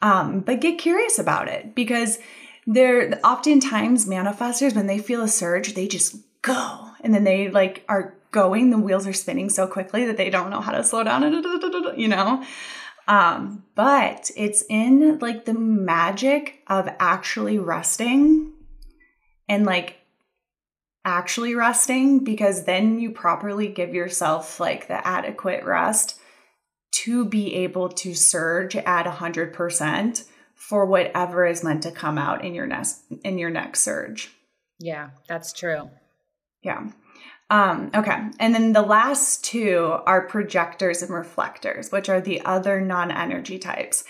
Um, 0.00 0.40
but 0.40 0.60
get 0.60 0.78
curious 0.78 1.18
about 1.18 1.48
it 1.48 1.74
because 1.74 2.18
they're 2.68 3.18
oftentimes 3.24 4.06
manifestors 4.06 4.76
when 4.76 4.86
they 4.86 4.98
feel 4.98 5.22
a 5.22 5.28
surge 5.28 5.72
they 5.72 5.88
just 5.88 6.16
go. 6.42 6.90
And 7.00 7.14
then 7.14 7.24
they 7.24 7.48
like 7.48 7.82
are 7.88 8.14
going 8.30 8.68
the 8.68 8.78
wheels 8.78 9.06
are 9.06 9.14
spinning 9.14 9.48
so 9.48 9.66
quickly 9.66 10.04
that 10.04 10.18
they 10.18 10.28
don't 10.28 10.50
know 10.50 10.60
how 10.60 10.72
to 10.72 10.84
slow 10.84 11.02
down. 11.02 11.24
And 11.24 11.44
you 11.98 12.08
know? 12.08 12.44
Um, 13.08 13.64
but 13.74 14.30
it's 14.36 14.62
in 14.68 15.18
like 15.18 15.46
the 15.46 15.54
magic 15.54 16.62
of 16.66 16.90
actually 17.00 17.58
resting 17.58 18.52
and 19.48 19.64
like 19.64 19.96
actually 21.06 21.54
resting 21.54 22.22
because 22.22 22.64
then 22.64 23.00
you 23.00 23.12
properly 23.12 23.68
give 23.68 23.94
yourself 23.94 24.60
like 24.60 24.88
the 24.88 25.06
adequate 25.08 25.64
rest 25.64 26.20
to 26.90 27.24
be 27.24 27.54
able 27.54 27.88
to 27.88 28.14
surge 28.14 28.76
at 28.76 29.06
100% 29.06 30.24
for 30.58 30.84
whatever 30.84 31.46
is 31.46 31.64
meant 31.64 31.84
to 31.84 31.92
come 31.92 32.18
out 32.18 32.44
in 32.44 32.54
your 32.54 32.66
next 32.66 33.02
in 33.24 33.38
your 33.38 33.50
next 33.50 33.80
surge. 33.80 34.30
Yeah, 34.78 35.10
that's 35.28 35.52
true. 35.52 35.90
Yeah. 36.62 36.88
Um, 37.50 37.90
okay. 37.94 38.28
And 38.38 38.54
then 38.54 38.72
the 38.72 38.82
last 38.82 39.42
two 39.42 39.96
are 40.06 40.28
projectors 40.28 41.02
and 41.02 41.10
reflectors, 41.10 41.90
which 41.90 42.08
are 42.08 42.20
the 42.20 42.42
other 42.42 42.80
non 42.80 43.10
energy 43.10 43.58
types. 43.58 44.04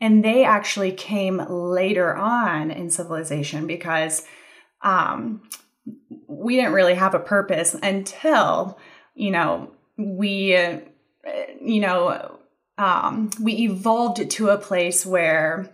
And 0.00 0.24
they 0.24 0.44
actually 0.44 0.92
came 0.92 1.38
later 1.48 2.14
on 2.14 2.70
in 2.70 2.90
civilization 2.90 3.66
because 3.66 4.26
um, 4.82 5.42
we 6.28 6.56
didn't 6.56 6.72
really 6.72 6.94
have 6.94 7.14
a 7.14 7.20
purpose 7.20 7.74
until, 7.74 8.78
you 9.14 9.30
know, 9.30 9.72
we, 9.96 10.56
uh, 10.56 10.80
you 11.60 11.80
know, 11.80 12.38
um, 12.76 13.30
we 13.40 13.54
evolved 13.54 14.30
to 14.30 14.50
a 14.50 14.58
place 14.58 15.06
where 15.06 15.70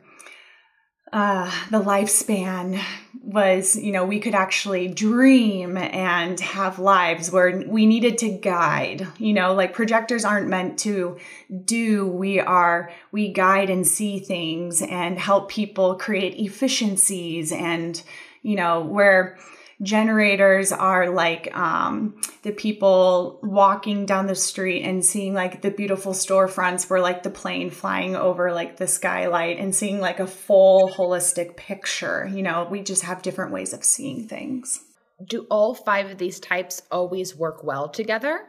uh, 1.13 1.51
the 1.71 1.81
lifespan 1.81 2.81
was, 3.23 3.77
you 3.77 3.93
know, 3.93 4.05
we 4.05 4.19
could 4.19 4.35
actually 4.35 4.89
dream 4.89 5.77
and 5.77 6.41
have 6.41 6.79
lives 6.79 7.31
where 7.31 7.65
we 7.67 7.87
needed 7.87 8.19
to 8.19 8.31
guide. 8.31 9.07
You 9.19 9.35
know, 9.35 9.55
like 9.55 9.73
projectors 9.73 10.25
aren't 10.25 10.49
meant 10.49 10.79
to 10.81 11.19
do, 11.65 12.07
we 12.07 12.41
are, 12.41 12.91
we 13.13 13.33
guide 13.33 13.71
and 13.71 13.87
see 13.87 14.21
things 14.21 14.83
and 14.83 15.19
help 15.19 15.51
people 15.51 15.97
create 15.97 16.39
efficiencies 16.39 17.53
and, 17.53 18.01
you 18.43 18.57
know, 18.57 18.81
where 18.81 19.37
generators 19.83 20.73
are 20.73 21.11
like 21.11 21.57
um, 21.57 22.21
the 22.43 22.53
people 22.53 23.39
walking 23.43 24.05
down 24.05 24.27
the 24.27 24.35
street 24.35 24.83
and 24.83 25.05
seeing 25.05 25.33
like 25.33 25.63
the 25.63 25.71
beautiful 25.71 26.13
storefronts 26.13 26.91
where 26.91 27.01
like 27.01 27.23
the 27.23 27.31
plane 27.31 27.71
flying 27.71 28.15
over 28.15 28.53
like 28.53 28.77
the 28.77 28.87
skylight 28.87 29.59
and 29.59 29.75
seeing 29.75 30.01
like 30.01 30.21
a 30.21 30.27
full 30.27 30.91
holistic 30.91 31.57
picture. 31.57 32.31
You 32.33 32.43
know, 32.43 32.69
we 32.71 32.83
just 32.83 33.03
have 33.03 33.23
different 33.23 33.53
ways 33.53 33.73
of 33.73 33.85
seeing 33.85 34.29
things. 34.29 34.81
Do 35.27 35.47
all 35.51 35.75
five 35.75 36.11
of 36.11 36.19
these 36.19 36.41
types 36.41 36.83
always 36.91 37.35
work 37.35 37.65
well 37.65 37.89
together? 37.89 38.47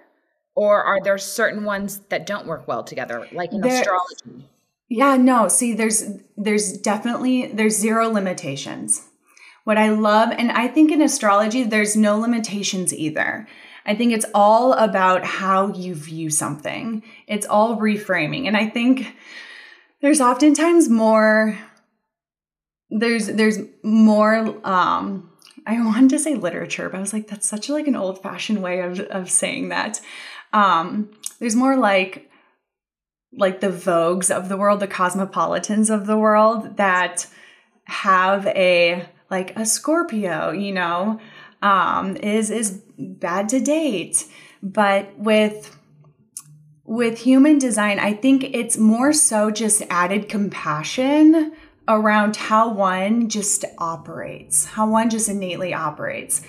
Or 0.53 0.83
are 0.83 1.01
there 1.01 1.17
certain 1.17 1.63
ones 1.63 1.99
that 2.09 2.25
don't 2.25 2.45
work 2.45 2.67
well 2.67 2.83
together, 2.83 3.25
like 3.31 3.53
in 3.53 3.61
there, 3.61 3.79
astrology? 3.79 4.49
Yeah, 4.89 5.15
no. 5.15 5.47
See, 5.47 5.73
there's 5.73 6.03
there's 6.35 6.73
definitely 6.77 7.47
there's 7.47 7.77
zero 7.77 8.09
limitations 8.09 9.07
what 9.63 9.77
I 9.77 9.89
love, 9.89 10.29
and 10.31 10.51
I 10.51 10.67
think 10.67 10.91
in 10.91 11.01
astrology, 11.01 11.63
there's 11.63 11.95
no 11.95 12.17
limitations 12.17 12.93
either. 12.93 13.47
I 13.85 13.95
think 13.95 14.13
it's 14.13 14.25
all 14.33 14.73
about 14.73 15.23
how 15.25 15.73
you 15.73 15.95
view 15.95 16.29
something. 16.29 17.03
It's 17.27 17.47
all 17.47 17.77
reframing. 17.77 18.47
And 18.47 18.55
I 18.55 18.67
think 18.67 19.15
there's 20.01 20.21
oftentimes 20.21 20.89
more 20.89 21.57
there's 22.89 23.27
there's 23.27 23.57
more 23.83 24.55
um 24.67 25.29
I 25.65 25.79
wanted 25.79 26.09
to 26.11 26.19
say 26.19 26.35
literature, 26.35 26.89
but 26.89 26.97
I 26.97 27.01
was 27.01 27.13
like, 27.13 27.27
that's 27.27 27.47
such 27.47 27.69
like 27.69 27.87
an 27.87 27.95
old-fashioned 27.95 28.63
way 28.63 28.81
of, 28.81 28.99
of 28.99 29.29
saying 29.29 29.69
that. 29.69 30.01
Um, 30.53 31.11
there's 31.39 31.55
more 31.55 31.77
like 31.77 32.29
like 33.33 33.61
the 33.61 33.69
vogues 33.69 34.35
of 34.35 34.49
the 34.49 34.57
world, 34.57 34.79
the 34.79 34.87
cosmopolitans 34.87 35.89
of 35.89 36.05
the 36.05 36.17
world 36.17 36.77
that 36.77 37.27
have 37.85 38.45
a 38.47 39.07
like 39.31 39.57
a 39.57 39.65
Scorpio, 39.65 40.51
you 40.51 40.73
know, 40.73 41.19
um, 41.61 42.17
is 42.17 42.51
is 42.51 42.81
bad 42.99 43.49
to 43.49 43.59
date. 43.59 44.27
But 44.61 45.17
with 45.17 45.77
with 46.83 47.19
human 47.19 47.57
design, 47.57 47.99
I 47.99 48.13
think 48.13 48.43
it's 48.43 48.77
more 48.77 49.13
so 49.13 49.49
just 49.49 49.81
added 49.89 50.27
compassion 50.27 51.53
around 51.87 52.35
how 52.35 52.71
one 52.73 53.29
just 53.29 53.65
operates, 53.77 54.65
how 54.65 54.87
one 54.87 55.09
just 55.09 55.29
innately 55.29 55.73
operates. 55.73 56.41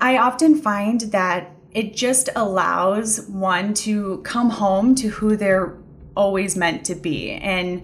I 0.00 0.18
often 0.18 0.54
find 0.54 1.00
that 1.12 1.50
it 1.72 1.94
just 1.94 2.28
allows 2.36 3.26
one 3.26 3.74
to 3.74 4.18
come 4.22 4.50
home 4.50 4.94
to 4.96 5.08
who 5.08 5.36
they're 5.36 5.76
always 6.16 6.56
meant 6.56 6.86
to 6.86 6.94
be. 6.94 7.32
And 7.32 7.82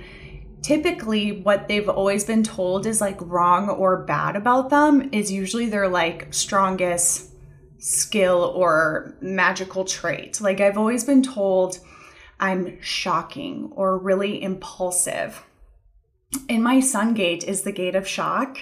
typically 0.63 1.43
what 1.43 1.69
they've 1.69 1.89
always 1.89 2.25
been 2.25 2.43
told 2.43 2.87
is 2.87 3.01
like 3.01 3.19
wrong 3.21 3.69
or 3.69 4.05
bad 4.05 4.37
about 4.37 4.71
them 4.71 5.11
is 5.13 5.31
usually 5.31 5.69
their 5.69 5.89
like 5.89 6.33
strongest 6.33 7.31
skill 7.79 8.53
or 8.55 9.17
magical 9.21 9.85
trait. 9.85 10.41
Like 10.41 10.61
I've 10.61 10.79
always 10.79 11.05
been 11.05 11.23
told 11.23 11.79
I'm 12.39 12.81
shocking 12.81 13.71
or 13.73 13.99
really 13.99 14.43
impulsive. 14.43 15.45
And 16.49 16.63
my 16.63 16.81
sun 16.81 17.15
gate 17.15 17.45
is 17.45 17.63
the 17.63 17.73
gate 17.73 17.97
of 17.97 18.09
shock. 18.09 18.59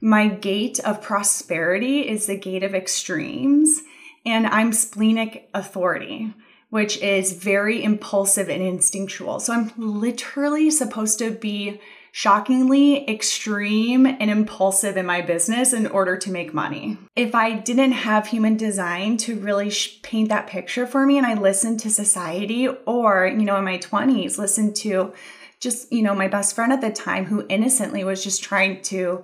My 0.00 0.28
gate 0.28 0.78
of 0.80 1.00
prosperity 1.00 2.08
is 2.08 2.26
the 2.26 2.36
gate 2.36 2.62
of 2.62 2.74
extremes. 2.74 3.80
And 4.24 4.46
I'm 4.46 4.72
splenic 4.72 5.48
authority 5.54 6.34
which 6.70 6.98
is 6.98 7.32
very 7.32 7.82
impulsive 7.82 8.48
and 8.48 8.62
instinctual. 8.62 9.40
So 9.40 9.52
I'm 9.52 9.72
literally 9.76 10.70
supposed 10.70 11.18
to 11.20 11.30
be 11.30 11.80
shockingly 12.16 13.08
extreme 13.10 14.06
and 14.06 14.30
impulsive 14.30 14.96
in 14.96 15.04
my 15.04 15.20
business 15.20 15.74
in 15.74 15.86
order 15.86 16.16
to 16.16 16.30
make 16.30 16.54
money. 16.54 16.96
If 17.14 17.34
I 17.34 17.52
didn't 17.52 17.92
have 17.92 18.26
human 18.26 18.56
design 18.56 19.18
to 19.18 19.38
really 19.38 19.68
sh- 19.68 20.00
paint 20.00 20.30
that 20.30 20.46
picture 20.46 20.86
for 20.86 21.04
me 21.04 21.18
and 21.18 21.26
I 21.26 21.34
listened 21.34 21.80
to 21.80 21.90
society 21.90 22.68
or, 22.68 23.26
you 23.26 23.44
know, 23.44 23.58
in 23.58 23.64
my 23.64 23.76
20s, 23.76 24.38
listened 24.38 24.76
to 24.76 25.12
just, 25.60 25.92
you 25.92 26.02
know, 26.02 26.14
my 26.14 26.26
best 26.26 26.54
friend 26.54 26.72
at 26.72 26.80
the 26.80 26.90
time 26.90 27.26
who 27.26 27.44
innocently 27.50 28.02
was 28.02 28.24
just 28.24 28.42
trying 28.42 28.80
to 28.82 29.22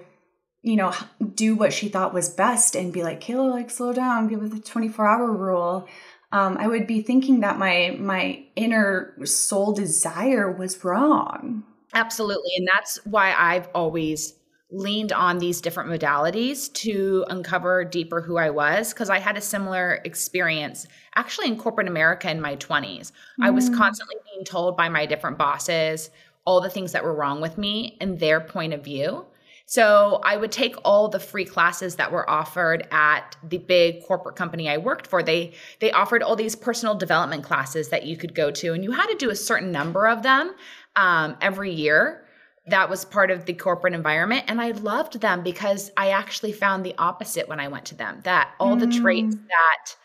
you 0.62 0.76
know, 0.76 0.94
do 1.34 1.56
what 1.56 1.72
she 1.72 1.88
thought 1.88 2.14
was 2.14 2.28
best 2.28 2.76
and 2.76 2.92
be 2.92 3.02
like, 3.02 3.20
Kaila, 3.20 3.50
like 3.50 3.68
slow 3.68 3.92
down, 3.92 4.28
give 4.28 4.42
it 4.42 4.52
the 4.52 4.60
24 4.60 5.06
hour 5.06 5.32
rule. 5.32 5.88
Um, 6.32 6.56
I 6.58 6.66
would 6.66 6.86
be 6.86 7.02
thinking 7.02 7.40
that 7.40 7.58
my 7.58 7.96
my 8.00 8.44
inner 8.56 9.14
soul 9.24 9.72
desire 9.72 10.50
was 10.50 10.82
wrong. 10.82 11.64
Absolutely. 11.94 12.52
And 12.56 12.68
that's 12.72 12.96
why 13.04 13.34
I've 13.34 13.68
always 13.74 14.34
leaned 14.70 15.12
on 15.12 15.38
these 15.38 15.60
different 15.60 15.90
modalities 15.90 16.72
to 16.72 17.26
uncover 17.28 17.84
deeper 17.84 18.22
who 18.22 18.38
I 18.38 18.48
was 18.48 18.94
because 18.94 19.10
I 19.10 19.18
had 19.18 19.36
a 19.36 19.40
similar 19.42 20.00
experience 20.04 20.86
actually 21.14 21.48
in 21.48 21.58
corporate 21.58 21.88
America 21.88 22.30
in 22.30 22.40
my 22.40 22.56
20s. 22.56 23.12
Mm. 23.12 23.12
I 23.42 23.50
was 23.50 23.68
mm. 23.68 23.76
constantly 23.76 24.16
being 24.32 24.46
told 24.46 24.76
by 24.76 24.88
my 24.88 25.04
different 25.04 25.36
bosses 25.36 26.08
all 26.46 26.62
the 26.62 26.70
things 26.70 26.92
that 26.92 27.04
were 27.04 27.14
wrong 27.14 27.42
with 27.42 27.58
me 27.58 27.98
and 28.00 28.18
their 28.18 28.40
point 28.40 28.72
of 28.72 28.82
view. 28.82 29.26
So 29.72 30.20
I 30.22 30.36
would 30.36 30.52
take 30.52 30.76
all 30.84 31.08
the 31.08 31.18
free 31.18 31.46
classes 31.46 31.96
that 31.96 32.12
were 32.12 32.28
offered 32.28 32.86
at 32.90 33.38
the 33.42 33.56
big 33.56 34.04
corporate 34.04 34.36
company 34.36 34.68
I 34.68 34.76
worked 34.76 35.06
for. 35.06 35.22
They 35.22 35.54
they 35.80 35.90
offered 35.92 36.22
all 36.22 36.36
these 36.36 36.54
personal 36.54 36.94
development 36.94 37.42
classes 37.42 37.88
that 37.88 38.04
you 38.04 38.18
could 38.18 38.34
go 38.34 38.50
to, 38.50 38.74
and 38.74 38.84
you 38.84 38.92
had 38.92 39.06
to 39.06 39.16
do 39.16 39.30
a 39.30 39.34
certain 39.34 39.72
number 39.72 40.06
of 40.06 40.22
them 40.22 40.54
um, 40.94 41.38
every 41.40 41.72
year. 41.72 42.26
That 42.66 42.90
was 42.90 43.06
part 43.06 43.30
of 43.30 43.46
the 43.46 43.54
corporate 43.54 43.94
environment, 43.94 44.44
and 44.46 44.60
I 44.60 44.72
loved 44.72 45.22
them 45.22 45.42
because 45.42 45.90
I 45.96 46.10
actually 46.10 46.52
found 46.52 46.84
the 46.84 46.94
opposite 46.98 47.48
when 47.48 47.58
I 47.58 47.68
went 47.68 47.86
to 47.86 47.94
them. 47.94 48.20
That 48.24 48.50
all 48.60 48.76
mm. 48.76 48.80
the 48.80 49.00
traits 49.00 49.36
mm. 49.36 49.48
that 49.48 49.96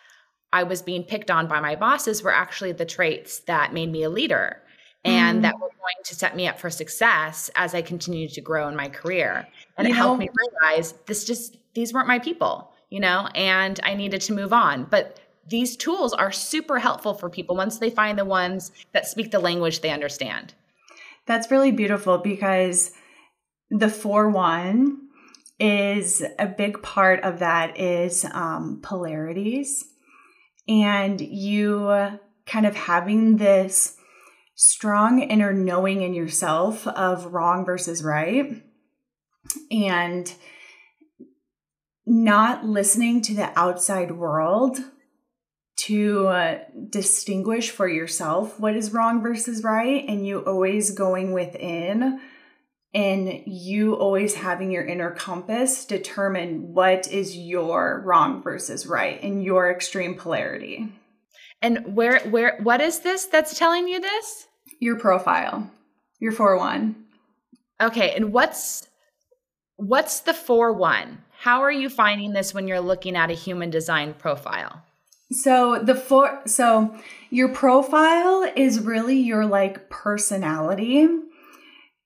I 0.54 0.64
was 0.64 0.82
being 0.82 1.04
picked 1.04 1.30
on 1.30 1.50
by 1.50 1.60
my 1.60 1.76
bosses 1.76 2.24
were 2.24 2.34
actually 2.34 2.72
the 2.72 2.86
traits 2.86 3.40
that 3.40 3.74
made 3.74 3.92
me 3.92 4.04
a 4.04 4.10
leader 4.10 4.62
and 5.08 5.40
mm. 5.40 5.42
that 5.44 5.56
were 5.56 5.70
going 5.70 6.04
to 6.04 6.16
set 6.16 6.36
me 6.36 6.48
up 6.48 6.60
for 6.60 6.70
success 6.70 7.50
as 7.56 7.74
I 7.74 7.82
continued 7.82 8.34
to 8.34 8.42
grow 8.42 8.68
in 8.68 8.76
my 8.76 8.90
career. 8.90 9.48
And 9.78 9.88
you 9.88 9.94
it 9.94 9.98
know, 9.98 10.04
helped 10.04 10.20
me 10.20 10.30
realize 10.36 10.94
this 11.06 11.26
just, 11.26 11.58
these 11.74 11.94
weren't 11.94 12.08
my 12.08 12.20
people, 12.20 12.74
you 12.90 13.00
know, 13.00 13.28
and 13.36 13.80
I 13.84 13.94
needed 13.94 14.22
to 14.22 14.34
move 14.34 14.54
on. 14.54 14.86
But 14.86 15.20
these 15.48 15.78
tools 15.78 16.14
are 16.14 16.32
super 16.32 16.80
helpful 16.80 17.14
for 17.14 17.30
people 17.30 17.56
once 17.56 17.78
they 17.80 17.90
find 17.90 18.18
the 18.18 18.26
ones 18.26 18.72
that 18.94 19.08
speak 19.08 19.32
the 19.32 19.40
language 19.40 19.82
they 19.82 19.92
understand. 19.92 20.54
That's 21.26 21.52
really 21.52 21.72
beautiful 21.72 22.18
because 22.18 22.92
the 23.70 23.90
4 23.90 24.30
1 24.30 24.98
is 25.60 26.24
a 26.38 26.48
big 26.48 26.82
part 26.84 27.24
of 27.24 27.40
that 27.40 27.80
is 27.80 28.26
um, 28.26 28.80
polarities 28.84 29.84
and 30.68 31.20
you 31.20 32.20
kind 32.46 32.66
of 32.66 32.76
having 32.76 33.38
this 33.38 33.98
strong 34.56 35.22
inner 35.22 35.54
knowing 35.54 36.02
in 36.02 36.14
yourself 36.14 36.88
of 36.88 37.34
wrong 37.34 37.66
versus 37.66 38.04
right 38.04 38.64
and 39.72 40.34
not 42.06 42.66
listening 42.66 43.22
to 43.22 43.34
the 43.34 43.58
outside 43.60 44.12
world 44.12 44.78
to 45.78 46.28
uh, 46.28 46.60
distinguish 46.90 47.70
for 47.70 47.88
yourself 47.88 48.60
what 48.60 48.76
is 48.76 48.94
wrong 48.94 49.22
versus 49.22 49.64
right 49.64 50.06
and 50.08 50.26
you 50.26 50.40
always 50.40 50.92
going 50.92 51.34
within 51.34 52.20
and 52.94 53.44
you 53.46 53.94
always 53.94 54.34
having 54.34 54.72
your 54.72 54.86
inner 54.86 55.12
compass 55.12 55.86
determine 55.86 56.74
what 56.74 57.08
is 57.08 57.38
your 57.38 58.02
wrong 58.06 58.42
versus 58.42 58.88
right 58.88 59.22
in 59.22 59.42
your 59.42 59.70
extreme 59.70 60.16
polarity 60.16 60.92
and 61.62 61.96
where 61.96 62.20
where 62.22 62.58
what 62.62 62.82
is 62.82 63.00
this 63.00 63.26
that's 63.26 63.58
telling 63.58 63.88
you 63.88 64.00
this? 64.00 64.48
Your 64.80 64.98
profile. 65.00 65.70
Your 66.20 66.32
4-1. 66.32 66.96
Okay, 67.82 68.14
and 68.16 68.34
what's 68.34 68.87
what's 69.78 70.20
the 70.22 70.34
4-1? 70.34 71.18
How 71.40 71.62
are 71.62 71.72
you 71.72 71.90
finding 71.90 72.34
this 72.34 72.54
when 72.54 72.68
you're 72.68 72.82
looking 72.82 73.16
at 73.16 73.30
a 73.30 73.34
human 73.34 73.70
design 73.70 74.14
profile? 74.14 74.84
So 75.32 75.80
the 75.84 75.96
four 75.96 76.42
so 76.46 76.96
your 77.30 77.50
profile 77.50 78.50
is 78.56 78.80
really 78.80 79.18
your 79.18 79.46
like 79.46 79.90
personality. 79.90 81.04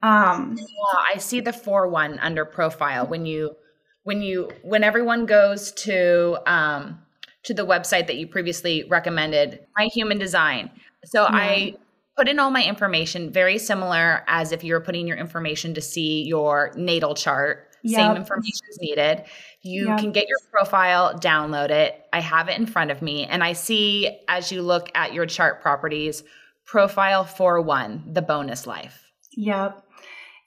Um 0.01 0.57
yeah, 0.57 1.13
I 1.13 1.17
see 1.17 1.39
the 1.39 1.51
4-1 1.51 2.17
under 2.19 2.45
profile 2.45 3.05
when 3.05 3.25
you 3.25 3.55
when 4.03 4.21
you 4.21 4.49
when 4.63 4.83
everyone 4.83 5.27
goes 5.27 5.71
to 5.73 6.39
um 6.51 6.99
to 7.43 7.53
the 7.53 7.65
website 7.65 8.07
that 8.07 8.17
you 8.17 8.27
previously 8.27 8.85
recommended, 8.89 9.59
My 9.77 9.85
Human 9.85 10.17
Design. 10.17 10.71
So 11.05 11.23
yeah. 11.23 11.29
I 11.31 11.75
put 12.21 12.29
in 12.29 12.37
all 12.37 12.51
my 12.51 12.63
information, 12.63 13.31
very 13.31 13.57
similar 13.57 14.23
as 14.27 14.51
if 14.51 14.63
you 14.63 14.75
were 14.75 14.79
putting 14.79 15.07
your 15.07 15.17
information 15.17 15.73
to 15.73 15.81
see 15.81 16.21
your 16.21 16.71
natal 16.75 17.15
chart. 17.15 17.67
Yep. 17.81 17.99
Same 17.99 18.15
information 18.15 18.61
is 18.69 18.77
needed. 18.79 19.23
You 19.63 19.87
yep. 19.87 19.97
can 19.97 20.11
get 20.11 20.27
your 20.27 20.37
profile, 20.51 21.17
download 21.17 21.71
it. 21.71 21.99
I 22.13 22.19
have 22.19 22.47
it 22.47 22.59
in 22.59 22.67
front 22.67 22.91
of 22.91 23.01
me. 23.01 23.25
And 23.25 23.43
I 23.43 23.53
see 23.53 24.19
as 24.27 24.51
you 24.51 24.61
look 24.61 24.91
at 24.93 25.15
your 25.15 25.25
chart 25.25 25.63
properties, 25.63 26.23
profile 26.63 27.23
4 27.23 27.59
1, 27.59 28.13
the 28.13 28.21
bonus 28.21 28.67
life. 28.67 29.11
Yep. 29.35 29.83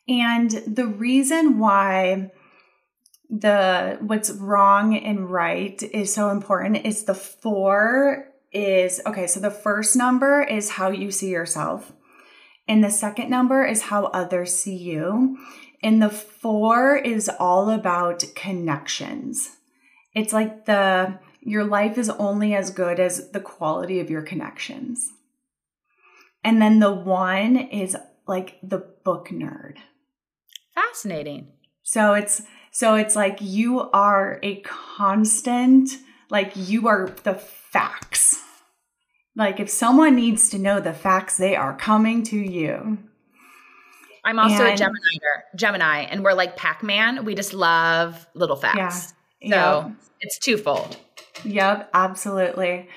And 0.06 0.50
the 0.68 0.86
reason 0.86 1.58
why 1.58 2.30
the 3.28 3.98
what's 4.00 4.30
wrong 4.30 4.96
and 4.96 5.28
right 5.28 5.82
is 5.82 6.14
so 6.14 6.30
important 6.30 6.86
is 6.86 7.02
the 7.02 7.14
four 7.14 8.28
is 8.54 9.00
okay 9.04 9.26
so 9.26 9.40
the 9.40 9.50
first 9.50 9.96
number 9.96 10.42
is 10.42 10.70
how 10.70 10.90
you 10.90 11.10
see 11.10 11.30
yourself. 11.30 11.92
And 12.66 12.82
the 12.82 12.90
second 12.90 13.28
number 13.28 13.64
is 13.64 13.82
how 13.82 14.04
others 14.06 14.54
see 14.54 14.76
you. 14.76 15.36
And 15.82 16.00
the 16.00 16.08
four 16.08 16.96
is 16.96 17.28
all 17.28 17.68
about 17.68 18.24
connections. 18.34 19.50
It's 20.14 20.32
like 20.32 20.64
the 20.64 21.18
your 21.40 21.64
life 21.64 21.98
is 21.98 22.08
only 22.08 22.54
as 22.54 22.70
good 22.70 22.98
as 22.98 23.30
the 23.32 23.40
quality 23.40 24.00
of 24.00 24.08
your 24.08 24.22
connections. 24.22 25.10
And 26.42 26.60
then 26.60 26.78
the 26.78 26.92
one 26.92 27.56
is 27.56 27.96
like 28.26 28.58
the 28.62 28.78
book 28.78 29.28
nerd. 29.28 29.76
Fascinating. 30.74 31.48
So 31.82 32.14
it's 32.14 32.42
so 32.70 32.94
it's 32.94 33.14
like 33.14 33.38
you 33.40 33.80
are 33.92 34.40
a 34.42 34.56
constant, 34.62 35.90
like 36.30 36.52
you 36.54 36.88
are 36.88 37.14
the 37.24 37.34
facts. 37.34 38.43
Like 39.36 39.60
if 39.60 39.68
someone 39.68 40.14
needs 40.14 40.50
to 40.50 40.58
know 40.58 40.80
the 40.80 40.92
facts, 40.92 41.36
they 41.36 41.56
are 41.56 41.76
coming 41.76 42.22
to 42.24 42.36
you. 42.36 42.98
I'm 44.24 44.38
also 44.38 44.64
and, 44.64 44.74
a 44.74 44.76
Gemini, 44.76 45.18
Gemini, 45.54 45.98
and 46.02 46.24
we're 46.24 46.32
like 46.32 46.56
Pac-Man. 46.56 47.24
We 47.24 47.34
just 47.34 47.52
love 47.52 48.26
little 48.34 48.56
facts. 48.56 49.12
Yeah, 49.40 49.50
so 49.50 49.88
yep. 49.88 49.96
it's 50.20 50.38
twofold. 50.38 50.96
Yep, 51.44 51.90
absolutely. 51.92 52.88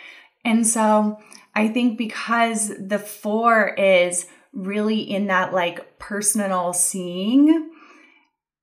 And 0.45 0.65
so 0.65 1.19
I 1.53 1.67
think 1.67 1.97
because 1.97 2.71
the 2.79 2.99
four 2.99 3.73
is 3.73 4.27
really 4.53 4.99
in 4.99 5.27
that 5.27 5.53
like 5.53 5.99
personal 5.99 6.71
seeing, 6.71 7.71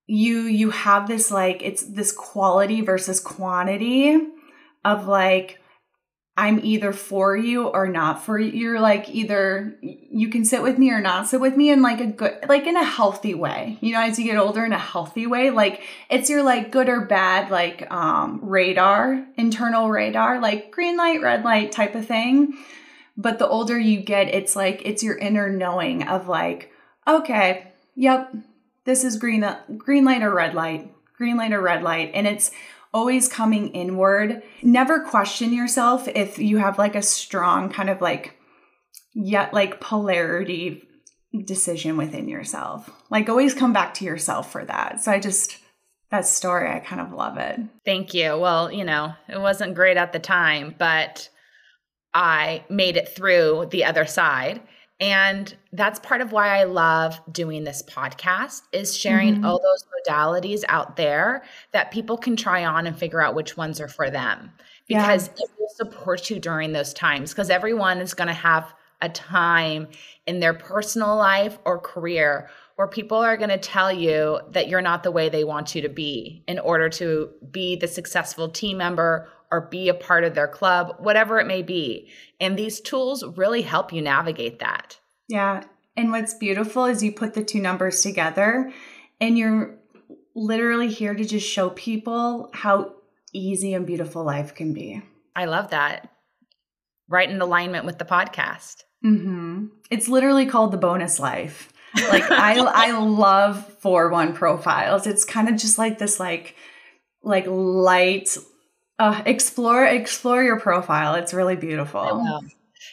you 0.07 0.41
you 0.41 0.71
have 0.71 1.07
this 1.07 1.29
like 1.29 1.61
it's 1.61 1.83
this 1.83 2.11
quality 2.11 2.81
versus 2.81 3.19
quantity 3.19 4.19
of 4.83 5.07
like 5.07 5.59
I'm 6.37 6.59
either 6.63 6.91
for 6.91 7.37
you 7.37 7.67
or 7.67 7.87
not 7.87 8.21
for 8.21 8.37
you. 8.37 8.51
You're 8.51 8.79
like 8.81 9.07
either 9.09 9.77
you 9.81 10.27
can 10.27 10.43
sit 10.43 10.61
with 10.61 10.77
me 10.77 10.91
or 10.91 10.99
not 10.99 11.27
sit 11.27 11.39
with 11.39 11.55
me 11.55 11.69
in 11.69 11.81
like 11.81 12.01
a 12.01 12.07
good 12.07 12.39
like 12.49 12.67
in 12.67 12.75
a 12.75 12.83
healthy 12.83 13.33
way. 13.33 13.77
You 13.79 13.93
know, 13.93 14.01
as 14.01 14.19
you 14.19 14.25
get 14.25 14.37
older 14.37 14.65
in 14.65 14.73
a 14.73 14.77
healthy 14.77 15.27
way, 15.27 15.49
like 15.49 15.81
it's 16.09 16.29
your 16.29 16.43
like 16.43 16.71
good 16.71 16.89
or 16.89 17.01
bad 17.05 17.51
like 17.51 17.89
um 17.89 18.41
radar, 18.43 19.25
internal 19.37 19.89
radar, 19.89 20.41
like 20.41 20.71
green 20.71 20.97
light, 20.97 21.21
red 21.21 21.45
light 21.45 21.71
type 21.71 21.95
of 21.95 22.05
thing. 22.05 22.57
But 23.15 23.39
the 23.39 23.47
older 23.47 23.79
you 23.79 24.01
get, 24.01 24.27
it's 24.27 24.57
like 24.57 24.81
it's 24.83 25.03
your 25.03 25.17
inner 25.17 25.49
knowing 25.49 26.05
of 26.05 26.27
like, 26.27 26.69
okay, 27.07 27.71
yep, 27.95 28.35
this 28.83 29.05
is 29.05 29.15
green 29.17 29.45
green 29.77 30.03
light 30.03 30.21
or 30.21 30.33
red 30.33 30.53
light, 30.53 30.93
green 31.17 31.37
light 31.37 31.53
or 31.53 31.61
red 31.61 31.81
light, 31.81 32.11
and 32.13 32.27
it's 32.27 32.51
always 32.95 33.27
coming 33.27 33.67
inward. 33.71 34.41
Never 34.63 35.01
question 35.01 35.53
yourself 35.53 36.07
if 36.07 36.39
you 36.39 36.57
have 36.59 36.77
like 36.79 36.95
a 36.95 37.01
strong 37.01 37.69
kind 37.69 37.89
of 37.89 37.99
like 37.99 38.37
yet 39.13 39.53
like 39.53 39.81
polarity 39.81 40.81
decision 41.43 41.97
within 41.97 42.29
yourself. 42.29 42.89
Like 43.11 43.27
always 43.27 43.53
come 43.53 43.73
back 43.73 43.95
to 43.95 44.05
yourself 44.05 44.49
for 44.49 44.63
that. 44.63 45.01
So 45.01 45.11
I 45.11 45.19
just 45.19 45.57
that 46.09 46.25
story, 46.25 46.71
I 46.71 46.79
kind 46.79 47.01
of 47.01 47.11
love 47.11 47.37
it. 47.37 47.59
Thank 47.83 48.13
you. 48.13 48.37
Well, 48.37 48.71
you 48.71 48.85
know, 48.85 49.13
it 49.27 49.41
wasn't 49.41 49.75
great 49.75 49.97
at 49.97 50.13
the 50.13 50.19
time, 50.19 50.73
but 50.79 51.29
I 52.13 52.63
made 52.69 52.95
it 52.95 53.09
through 53.09 53.67
the 53.71 53.83
other 53.83 54.05
side 54.05 54.61
And 54.99 55.53
that's 55.73 55.99
part 55.99 56.21
of 56.21 56.31
why 56.31 56.57
I 56.59 56.63
love 56.63 57.19
doing 57.29 57.65
this 57.65 57.83
podcast 57.83 58.61
is 58.71 58.97
sharing 58.97 59.35
mm-hmm. 59.35 59.45
all 59.45 59.61
those 59.61 59.83
modalities 60.07 60.63
out 60.69 60.95
there 60.95 61.43
that 61.73 61.91
people 61.91 62.17
can 62.17 62.37
try 62.37 62.63
on 62.63 62.87
and 62.87 62.97
figure 62.97 63.21
out 63.21 63.35
which 63.35 63.57
ones 63.57 63.81
are 63.81 63.89
for 63.89 64.09
them. 64.09 64.51
Because 64.87 65.27
yeah. 65.27 65.43
it 65.43 65.51
will 65.59 65.69
support 65.69 66.29
you 66.29 66.39
during 66.39 66.71
those 66.71 66.93
times 66.93 67.31
because 67.31 67.49
everyone 67.49 67.99
is 67.99 68.13
going 68.13 68.27
to 68.27 68.33
have 68.33 68.73
a 69.01 69.09
time 69.09 69.87
in 70.25 70.39
their 70.39 70.53
personal 70.53 71.15
life 71.15 71.57
or 71.65 71.79
career 71.79 72.49
where 72.75 72.87
people 72.87 73.17
are 73.17 73.37
going 73.37 73.49
to 73.49 73.57
tell 73.57 73.91
you 73.91 74.39
that 74.51 74.67
you're 74.67 74.81
not 74.81 75.03
the 75.03 75.11
way 75.11 75.29
they 75.29 75.43
want 75.43 75.75
you 75.75 75.81
to 75.81 75.89
be 75.89 76.43
in 76.47 76.59
order 76.59 76.89
to 76.89 77.29
be 77.51 77.75
the 77.75 77.87
successful 77.87 78.49
team 78.49 78.77
member 78.77 79.29
or 79.51 79.61
be 79.61 79.89
a 79.89 79.93
part 79.93 80.23
of 80.23 80.35
their 80.35 80.47
club, 80.47 80.95
whatever 80.99 81.39
it 81.39 81.47
may 81.47 81.61
be. 81.61 82.09
And 82.39 82.57
these 82.57 82.79
tools 82.79 83.23
really 83.37 83.61
help 83.61 83.93
you 83.93 84.01
navigate 84.01 84.59
that. 84.59 84.99
Yeah. 85.27 85.63
And 85.97 86.11
what's 86.11 86.33
beautiful 86.33 86.85
is 86.85 87.03
you 87.03 87.11
put 87.11 87.33
the 87.33 87.43
two 87.43 87.59
numbers 87.59 88.01
together 88.01 88.71
and 89.21 89.37
you're 89.37 89.77
literally 90.35 90.89
here 90.89 91.13
to 91.13 91.23
just 91.23 91.47
show 91.47 91.69
people 91.69 92.49
how 92.53 92.95
easy 93.33 93.73
and 93.73 93.87
beautiful 93.87 94.23
life 94.23 94.55
can 94.55 94.73
be. 94.73 95.01
I 95.35 95.45
love 95.45 95.71
that. 95.71 96.09
Right 97.07 97.29
in 97.29 97.41
alignment 97.41 97.85
with 97.85 97.99
the 97.99 98.05
podcast. 98.05 98.83
Mm-hmm. 99.05 99.67
It's 99.91 100.07
literally 100.07 100.45
called 100.45 100.71
the 100.71 100.77
bonus 100.77 101.19
life. 101.19 101.71
Like 102.09 102.29
I 102.29 102.57
I 102.87 102.97
love 102.97 103.65
four 103.79 104.09
one 104.09 104.33
profiles. 104.33 105.05
It's 105.05 105.23
kind 105.23 105.47
of 105.47 105.55
just 105.55 105.77
like 105.77 105.99
this 105.99 106.19
like 106.19 106.55
like 107.21 107.45
light 107.47 108.37
uh, 108.99 109.21
explore 109.25 109.85
explore 109.85 110.43
your 110.43 110.59
profile. 110.59 111.15
It's 111.15 111.33
really 111.33 111.55
beautiful. 111.55 112.41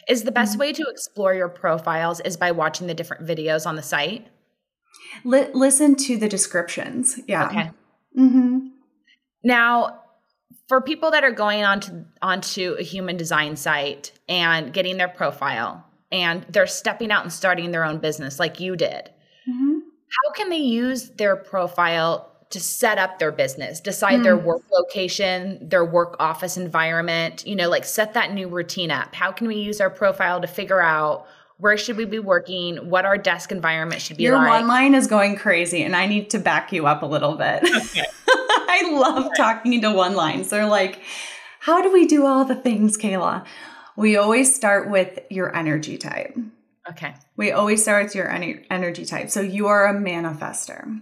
Is 0.07 0.23
the 0.23 0.31
best 0.31 0.57
way 0.57 0.73
to 0.73 0.85
explore 0.89 1.33
your 1.33 1.49
profiles 1.49 2.19
is 2.21 2.35
by 2.35 2.51
watching 2.51 2.87
the 2.87 2.93
different 2.93 3.25
videos 3.25 3.65
on 3.65 3.75
the 3.75 3.83
site? 3.83 4.27
L- 5.25 5.49
listen 5.53 5.95
to 5.95 6.17
the 6.17 6.27
descriptions. 6.27 7.19
Yeah. 7.27 7.47
Okay. 7.47 7.71
Mm-hmm. 8.17 8.67
Now, 9.43 10.01
for 10.67 10.81
people 10.81 11.11
that 11.11 11.23
are 11.23 11.31
going 11.31 11.63
onto 11.63 12.05
onto 12.21 12.75
a 12.79 12.83
human 12.83 13.17
design 13.17 13.55
site 13.55 14.11
and 14.27 14.73
getting 14.73 14.97
their 14.97 15.07
profile, 15.07 15.85
and 16.11 16.45
they're 16.49 16.67
stepping 16.67 17.11
out 17.11 17.23
and 17.23 17.31
starting 17.31 17.71
their 17.71 17.83
own 17.85 17.99
business, 17.99 18.39
like 18.39 18.59
you 18.59 18.75
did, 18.75 19.09
mm-hmm. 19.49 19.79
how 19.79 20.31
can 20.33 20.49
they 20.49 20.57
use 20.57 21.09
their 21.11 21.35
profile 21.35 22.32
to 22.53 22.59
set 22.59 22.97
up 22.97 23.19
their 23.19 23.31
business, 23.31 23.79
decide 23.79 24.19
mm. 24.19 24.23
their 24.23 24.37
work 24.37 24.61
location, 24.71 25.67
their 25.67 25.83
work 25.83 26.15
office 26.19 26.55
environment, 26.55 27.45
you 27.45 27.55
know, 27.55 27.67
like 27.67 27.83
set 27.83 28.13
that 28.13 28.31
new 28.31 28.47
routine 28.47 28.91
up. 28.91 29.13
How 29.15 29.31
can 29.31 29.47
we 29.47 29.55
use 29.55 29.81
our 29.81 29.89
profile 29.89 30.39
to 30.39 30.47
figure 30.47 30.79
out 30.79 31.25
where 31.57 31.77
should 31.77 31.97
we 31.97 32.05
be 32.05 32.19
working, 32.19 32.77
what 32.89 33.05
our 33.05 33.17
desk 33.17 33.51
environment 33.51 34.01
should 34.01 34.17
be 34.17 34.23
Your 34.23 34.35
like? 34.35 34.49
one 34.49 34.67
line 34.67 34.93
is 34.95 35.07
going 35.07 35.35
crazy 35.35 35.81
and 35.81 35.95
I 35.95 36.05
need 36.05 36.29
to 36.31 36.39
back 36.39 36.71
you 36.71 36.85
up 36.85 37.01
a 37.01 37.05
little 37.05 37.35
bit. 37.35 37.63
Okay. 37.63 38.05
I 38.27 38.91
love 38.93 39.25
okay. 39.25 39.35
talking 39.35 39.73
into 39.73 39.91
one 39.91 40.15
lines. 40.15 40.49
They're 40.49 40.67
like, 40.67 41.01
how 41.59 41.81
do 41.81 41.91
we 41.91 42.05
do 42.05 42.25
all 42.25 42.45
the 42.45 42.55
things, 42.55 42.97
Kaila? 42.97 43.45
We 43.95 44.15
always 44.15 44.53
start 44.53 44.89
with 44.89 45.19
your 45.29 45.55
energy 45.55 45.97
type. 45.97 46.37
Okay. 46.89 47.15
We 47.35 47.51
always 47.51 47.81
start 47.81 48.05
with 48.05 48.15
your 48.15 48.29
energy 48.29 49.05
type. 49.05 49.29
So 49.29 49.41
you 49.41 49.67
are 49.67 49.87
a 49.87 49.93
manifester. 49.93 51.01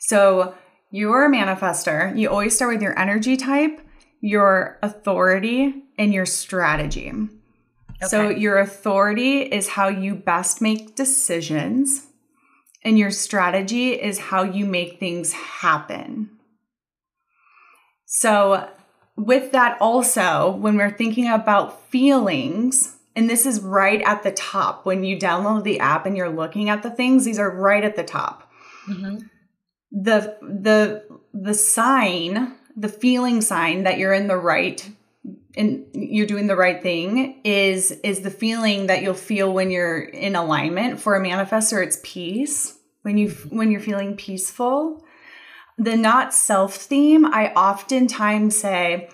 So 0.00 0.54
you're 0.90 1.26
a 1.26 1.30
manifester. 1.30 2.18
You 2.18 2.30
always 2.30 2.56
start 2.56 2.72
with 2.72 2.82
your 2.82 2.98
energy 2.98 3.36
type, 3.36 3.80
your 4.20 4.78
authority, 4.82 5.84
and 5.98 6.12
your 6.12 6.26
strategy. 6.26 7.10
Okay. 7.10 8.08
So 8.08 8.30
your 8.30 8.58
authority 8.58 9.42
is 9.42 9.68
how 9.68 9.88
you 9.88 10.14
best 10.14 10.60
make 10.60 10.96
decisions, 10.96 12.06
and 12.82 12.98
your 12.98 13.10
strategy 13.10 13.92
is 13.92 14.18
how 14.18 14.42
you 14.42 14.64
make 14.64 14.98
things 14.98 15.32
happen. 15.34 16.30
So, 18.06 18.68
with 19.16 19.52
that, 19.52 19.76
also, 19.80 20.50
when 20.56 20.78
we're 20.78 20.96
thinking 20.96 21.28
about 21.28 21.84
feelings, 21.90 22.96
and 23.14 23.28
this 23.28 23.44
is 23.44 23.60
right 23.60 24.00
at 24.00 24.22
the 24.22 24.32
top 24.32 24.86
when 24.86 25.04
you 25.04 25.18
download 25.18 25.62
the 25.62 25.78
app 25.78 26.06
and 26.06 26.16
you're 26.16 26.30
looking 26.30 26.70
at 26.70 26.82
the 26.82 26.90
things, 26.90 27.26
these 27.26 27.38
are 27.38 27.50
right 27.50 27.84
at 27.84 27.96
the 27.96 28.02
top. 28.02 28.50
Mm-hmm 28.88 29.26
the 29.92 30.36
the 30.42 31.04
the 31.34 31.54
sign 31.54 32.54
the 32.76 32.88
feeling 32.88 33.40
sign 33.40 33.82
that 33.84 33.98
you're 33.98 34.12
in 34.12 34.28
the 34.28 34.36
right 34.36 34.88
and 35.56 35.84
you're 35.92 36.26
doing 36.26 36.46
the 36.46 36.56
right 36.56 36.82
thing 36.82 37.40
is 37.44 37.90
is 38.04 38.20
the 38.20 38.30
feeling 38.30 38.86
that 38.86 39.02
you'll 39.02 39.14
feel 39.14 39.52
when 39.52 39.70
you're 39.70 40.00
in 40.00 40.36
alignment 40.36 41.00
for 41.00 41.16
a 41.16 41.20
manifestor 41.20 41.84
it's 41.84 41.98
peace 42.02 42.78
when 43.02 43.18
you 43.18 43.30
when 43.50 43.70
you're 43.70 43.80
feeling 43.80 44.16
peaceful. 44.16 45.04
The 45.78 45.96
not 45.96 46.34
self 46.34 46.76
theme 46.76 47.24
i 47.24 47.48
oftentimes 47.52 48.56
say 48.56 49.08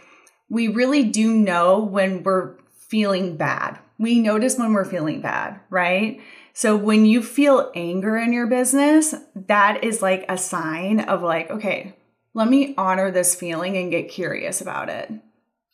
we 0.48 0.68
really 0.68 1.04
do 1.04 1.32
know 1.32 1.78
when 1.80 2.22
we're 2.22 2.56
feeling 2.88 3.36
bad. 3.36 3.78
We 3.98 4.20
notice 4.20 4.58
when 4.58 4.72
we're 4.72 4.84
feeling 4.84 5.20
bad 5.20 5.60
right 5.70 6.20
so 6.56 6.74
when 6.74 7.04
you 7.04 7.22
feel 7.22 7.70
anger 7.74 8.16
in 8.16 8.32
your 8.32 8.46
business, 8.46 9.14
that 9.34 9.84
is 9.84 10.00
like 10.00 10.24
a 10.26 10.38
sign 10.38 11.00
of 11.00 11.22
like, 11.22 11.50
okay, 11.50 11.94
let 12.32 12.48
me 12.48 12.72
honor 12.78 13.10
this 13.10 13.34
feeling 13.34 13.76
and 13.76 13.90
get 13.90 14.08
curious 14.08 14.62
about 14.62 14.88
it. 14.88 15.12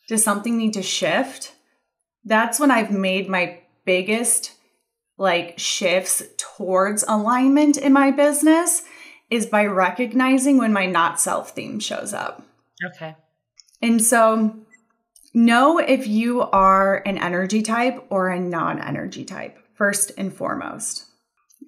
Does 0.09 0.25
something 0.25 0.57
need 0.57 0.73
to 0.73 0.83
shift? 0.83 1.53
That's 2.25 2.59
when 2.59 2.69
I've 2.69 2.91
made 2.91 3.29
my 3.29 3.59
biggest 3.85 4.51
like 5.17 5.57
shifts 5.57 6.21
towards 6.35 7.05
alignment 7.07 7.77
in 7.77 7.93
my 7.93 8.11
business 8.11 8.81
is 9.29 9.45
by 9.45 9.65
recognizing 9.67 10.57
when 10.57 10.73
my 10.73 10.85
not 10.85 11.17
self 11.17 11.51
theme 11.51 11.79
shows 11.79 12.13
up. 12.13 12.45
Okay. 12.87 13.15
And 13.81 14.03
so 14.03 14.53
know 15.33 15.79
if 15.79 16.07
you 16.07 16.41
are 16.41 16.97
an 17.05 17.19
energy 17.19 17.61
type 17.61 18.05
or 18.09 18.27
a 18.27 18.37
non 18.37 18.81
energy 18.81 19.23
type 19.23 19.62
first 19.75 20.11
and 20.17 20.33
foremost. 20.33 21.05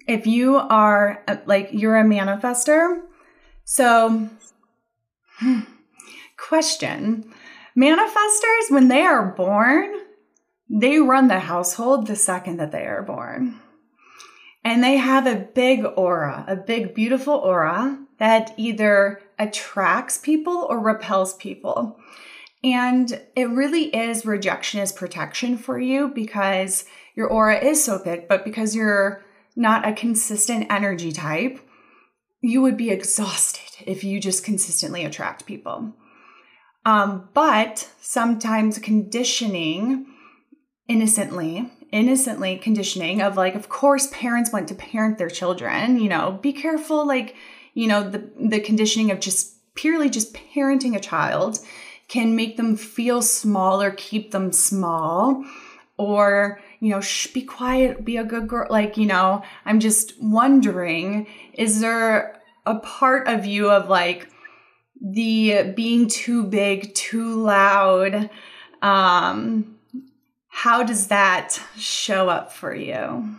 If 0.06 0.26
you 0.26 0.56
are 0.56 1.24
like 1.46 1.70
you're 1.72 1.98
a 1.98 2.04
manifester, 2.04 3.00
so 3.64 4.28
question 6.36 7.32
manifestors, 7.76 8.70
when 8.70 8.88
they 8.88 9.02
are 9.02 9.32
born, 9.32 9.94
they 10.68 10.98
run 10.98 11.28
the 11.28 11.40
household 11.40 12.06
the 12.06 12.16
second 12.16 12.56
that 12.58 12.72
they 12.72 12.86
are 12.86 13.02
born. 13.02 13.60
And 14.64 14.82
they 14.82 14.96
have 14.96 15.26
a 15.26 15.36
big 15.36 15.84
aura, 15.96 16.44
a 16.48 16.56
big, 16.56 16.94
beautiful 16.94 17.34
aura 17.34 17.98
that 18.18 18.52
either 18.56 19.20
attracts 19.38 20.18
people 20.18 20.66
or 20.68 20.80
repels 20.80 21.34
people. 21.34 22.00
And 22.64 23.20
it 23.34 23.48
really 23.48 23.94
is 23.94 24.26
rejection 24.26 24.80
is 24.80 24.92
protection 24.92 25.56
for 25.56 25.78
you 25.78 26.08
because 26.08 26.84
your 27.14 27.28
aura 27.28 27.58
is 27.58 27.82
so 27.84 28.02
big, 28.02 28.28
but 28.28 28.44
because 28.44 28.74
you're 28.74 29.24
not 29.54 29.86
a 29.86 29.92
consistent 29.92 30.66
energy 30.70 31.12
type, 31.12 31.60
you 32.40 32.62
would 32.62 32.76
be 32.76 32.90
exhausted 32.90 33.84
if 33.86 34.04
you 34.04 34.20
just 34.20 34.44
consistently 34.44 35.04
attract 35.04 35.46
people. 35.46 35.94
Um, 36.84 37.28
but 37.34 37.90
sometimes 38.00 38.78
conditioning 38.78 40.06
innocently, 40.88 41.70
innocently 41.90 42.56
conditioning 42.58 43.22
of 43.22 43.36
like, 43.36 43.54
of 43.54 43.68
course, 43.68 44.08
parents 44.12 44.52
want 44.52 44.68
to 44.68 44.74
parent 44.74 45.18
their 45.18 45.30
children, 45.30 45.98
you 45.98 46.08
know, 46.08 46.38
be 46.42 46.52
careful, 46.52 47.06
like, 47.06 47.34
you 47.74 47.88
know, 47.88 48.08
the, 48.08 48.30
the 48.38 48.60
conditioning 48.60 49.10
of 49.10 49.20
just 49.20 49.54
purely 49.74 50.08
just 50.08 50.34
parenting 50.34 50.94
a 50.96 51.00
child 51.00 51.58
can 52.08 52.36
make 52.36 52.56
them 52.56 52.76
feel 52.76 53.20
small 53.22 53.82
or 53.82 53.90
keep 53.90 54.30
them 54.30 54.52
small 54.52 55.44
or 55.98 56.60
you 56.80 56.90
know 56.90 57.00
shh 57.00 57.28
be 57.28 57.42
quiet 57.42 58.04
be 58.04 58.16
a 58.16 58.24
good 58.24 58.46
girl 58.46 58.66
like 58.70 58.96
you 58.96 59.06
know 59.06 59.42
i'm 59.64 59.80
just 59.80 60.12
wondering 60.20 61.26
is 61.54 61.80
there 61.80 62.40
a 62.66 62.76
part 62.76 63.26
of 63.28 63.46
you 63.46 63.70
of 63.70 63.88
like 63.88 64.28
the 65.00 65.72
being 65.74 66.08
too 66.08 66.42
big 66.44 66.94
too 66.94 67.34
loud 67.42 68.30
um 68.82 69.76
how 70.48 70.82
does 70.82 71.08
that 71.08 71.60
show 71.76 72.30
up 72.30 72.50
for 72.50 72.74
you? 72.74 73.36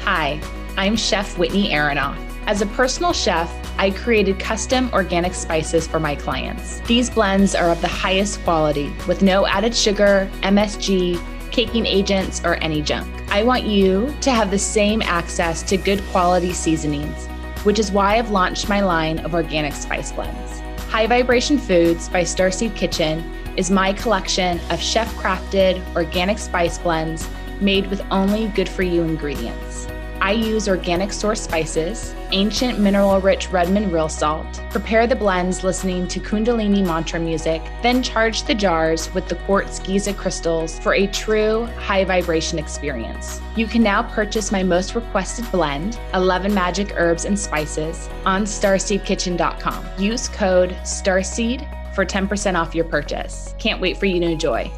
Hi 0.00 0.40
i'm 0.76 0.96
chef 0.96 1.38
whitney 1.38 1.70
aronoff. 1.70 2.18
As 2.46 2.60
a 2.60 2.66
personal 2.66 3.12
chef 3.12 3.50
I 3.78 3.90
created 3.90 4.38
custom 4.38 4.90
organic 4.92 5.34
spices 5.34 5.86
for 5.86 6.00
my 6.00 6.14
clients. 6.14 6.80
These 6.80 7.10
blends 7.10 7.54
are 7.54 7.70
of 7.70 7.80
the 7.82 7.88
highest 7.88 8.42
quality 8.42 8.90
with 9.06 9.22
no 9.22 9.46
added 9.46 9.74
sugar, 9.74 10.30
MSG, 10.42 11.22
caking 11.50 11.84
agents, 11.84 12.40
or 12.44 12.54
any 12.56 12.80
junk. 12.80 13.06
I 13.30 13.42
want 13.42 13.64
you 13.64 14.14
to 14.22 14.30
have 14.30 14.50
the 14.50 14.58
same 14.58 15.02
access 15.02 15.62
to 15.64 15.76
good 15.76 16.02
quality 16.10 16.52
seasonings, 16.52 17.26
which 17.64 17.78
is 17.78 17.92
why 17.92 18.16
I've 18.16 18.30
launched 18.30 18.68
my 18.68 18.80
line 18.80 19.18
of 19.18 19.34
organic 19.34 19.74
spice 19.74 20.12
blends. 20.12 20.60
High 20.88 21.06
Vibration 21.06 21.58
Foods 21.58 22.08
by 22.08 22.22
Starseed 22.22 22.74
Kitchen 22.74 23.18
is 23.56 23.70
my 23.70 23.92
collection 23.92 24.58
of 24.70 24.80
chef 24.80 25.12
crafted 25.16 25.82
organic 25.94 26.38
spice 26.38 26.78
blends 26.78 27.28
made 27.60 27.88
with 27.88 28.00
only 28.10 28.48
good 28.48 28.68
for 28.68 28.82
you 28.82 29.02
ingredients. 29.02 29.88
I 30.20 30.32
use 30.32 30.68
organic 30.68 31.12
source 31.12 31.40
spices, 31.40 32.14
ancient 32.32 32.78
mineral 32.78 33.20
rich 33.20 33.50
Redmond 33.50 33.92
real 33.92 34.08
salt, 34.08 34.62
prepare 34.70 35.06
the 35.06 35.14
blends 35.14 35.62
listening 35.62 36.08
to 36.08 36.20
Kundalini 36.20 36.84
mantra 36.84 37.20
music, 37.20 37.62
then 37.82 38.02
charge 38.02 38.42
the 38.44 38.54
jars 38.54 39.12
with 39.14 39.28
the 39.28 39.36
quartz 39.46 39.78
Giza 39.78 40.14
crystals 40.14 40.78
for 40.78 40.94
a 40.94 41.06
true 41.08 41.66
high 41.76 42.04
vibration 42.04 42.58
experience. 42.58 43.40
You 43.56 43.66
can 43.66 43.82
now 43.82 44.02
purchase 44.02 44.50
my 44.50 44.62
most 44.62 44.94
requested 44.94 45.50
blend, 45.52 45.98
11 46.14 46.52
magic 46.52 46.92
herbs 46.96 47.24
and 47.24 47.38
spices, 47.38 48.08
on 48.24 48.44
starseedkitchen.com. 48.44 49.86
Use 49.98 50.28
code 50.28 50.76
STARSEED 50.84 51.66
for 51.94 52.04
10% 52.04 52.54
off 52.54 52.74
your 52.74 52.84
purchase. 52.84 53.54
Can't 53.58 53.80
wait 53.80 53.96
for 53.96 54.06
you 54.06 54.20
to 54.20 54.26
enjoy. 54.26 54.70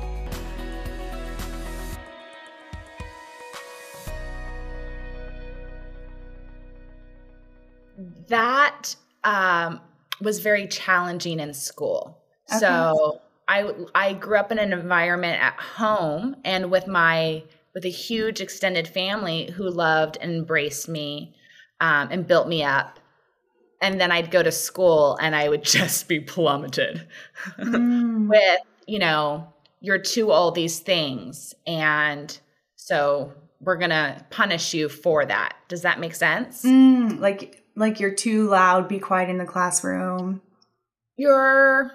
That 8.28 8.94
um, 9.24 9.80
was 10.20 10.40
very 10.40 10.66
challenging 10.66 11.40
in 11.40 11.52
school. 11.52 12.18
Okay. 12.50 12.60
So 12.60 13.20
I 13.46 13.72
I 13.94 14.12
grew 14.14 14.38
up 14.38 14.52
in 14.52 14.58
an 14.58 14.72
environment 14.72 15.42
at 15.42 15.54
home 15.54 16.36
and 16.44 16.70
with 16.70 16.86
my 16.86 17.42
with 17.74 17.84
a 17.84 17.90
huge 17.90 18.40
extended 18.40 18.88
family 18.88 19.50
who 19.50 19.68
loved 19.68 20.18
and 20.20 20.32
embraced 20.32 20.88
me 20.88 21.34
um, 21.80 22.08
and 22.10 22.26
built 22.26 22.48
me 22.48 22.62
up. 22.62 22.98
And 23.80 24.00
then 24.00 24.10
I'd 24.10 24.30
go 24.30 24.42
to 24.42 24.50
school 24.50 25.16
and 25.20 25.36
I 25.36 25.48
would 25.48 25.62
just 25.78 26.08
be 26.08 26.20
plummeted 26.20 27.06
mm. 27.58 28.28
with 28.28 28.60
you 28.86 28.98
know 28.98 29.52
you're 29.80 29.98
too 29.98 30.30
all 30.30 30.50
these 30.50 30.80
things 30.80 31.54
and 31.66 32.38
so 32.74 33.32
we're 33.60 33.76
gonna 33.76 34.24
punish 34.30 34.74
you 34.74 34.88
for 34.88 35.24
that. 35.26 35.56
Does 35.68 35.82
that 35.82 36.00
make 36.00 36.14
sense? 36.14 36.62
Mm, 36.64 37.20
like 37.20 37.57
like 37.78 38.00
you're 38.00 38.14
too 38.14 38.48
loud, 38.48 38.88
be 38.88 38.98
quiet 38.98 39.30
in 39.30 39.38
the 39.38 39.44
classroom. 39.44 40.42
You're 41.16 41.92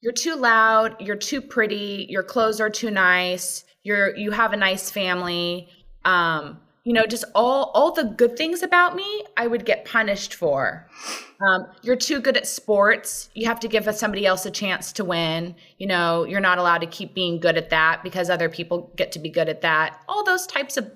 you're 0.00 0.12
too 0.12 0.36
loud, 0.36 1.00
you're 1.00 1.16
too 1.16 1.40
pretty, 1.40 2.06
your 2.08 2.22
clothes 2.22 2.60
are 2.60 2.70
too 2.70 2.90
nice, 2.90 3.64
you're 3.82 4.16
you 4.16 4.30
have 4.30 4.52
a 4.52 4.56
nice 4.56 4.90
family. 4.90 5.68
Um, 6.04 6.60
you 6.84 6.92
know, 6.94 7.04
just 7.04 7.24
all 7.34 7.70
all 7.74 7.92
the 7.92 8.04
good 8.04 8.36
things 8.36 8.62
about 8.62 8.94
me, 8.94 9.24
I 9.36 9.48
would 9.48 9.66
get 9.66 9.84
punished 9.84 10.34
for. 10.34 10.88
Um, 11.46 11.66
you're 11.82 11.96
too 11.96 12.20
good 12.20 12.36
at 12.36 12.46
sports. 12.46 13.30
You 13.34 13.46
have 13.46 13.60
to 13.60 13.68
give 13.68 13.92
somebody 13.96 14.26
else 14.26 14.46
a 14.46 14.50
chance 14.50 14.92
to 14.92 15.04
win. 15.04 15.56
You 15.78 15.88
know, 15.88 16.24
you're 16.24 16.40
not 16.40 16.58
allowed 16.58 16.78
to 16.78 16.86
keep 16.86 17.14
being 17.14 17.40
good 17.40 17.56
at 17.56 17.70
that 17.70 18.02
because 18.02 18.30
other 18.30 18.48
people 18.48 18.92
get 18.96 19.12
to 19.12 19.18
be 19.18 19.28
good 19.28 19.48
at 19.48 19.62
that. 19.62 20.00
All 20.08 20.24
those 20.24 20.46
types 20.46 20.76
of 20.76 20.90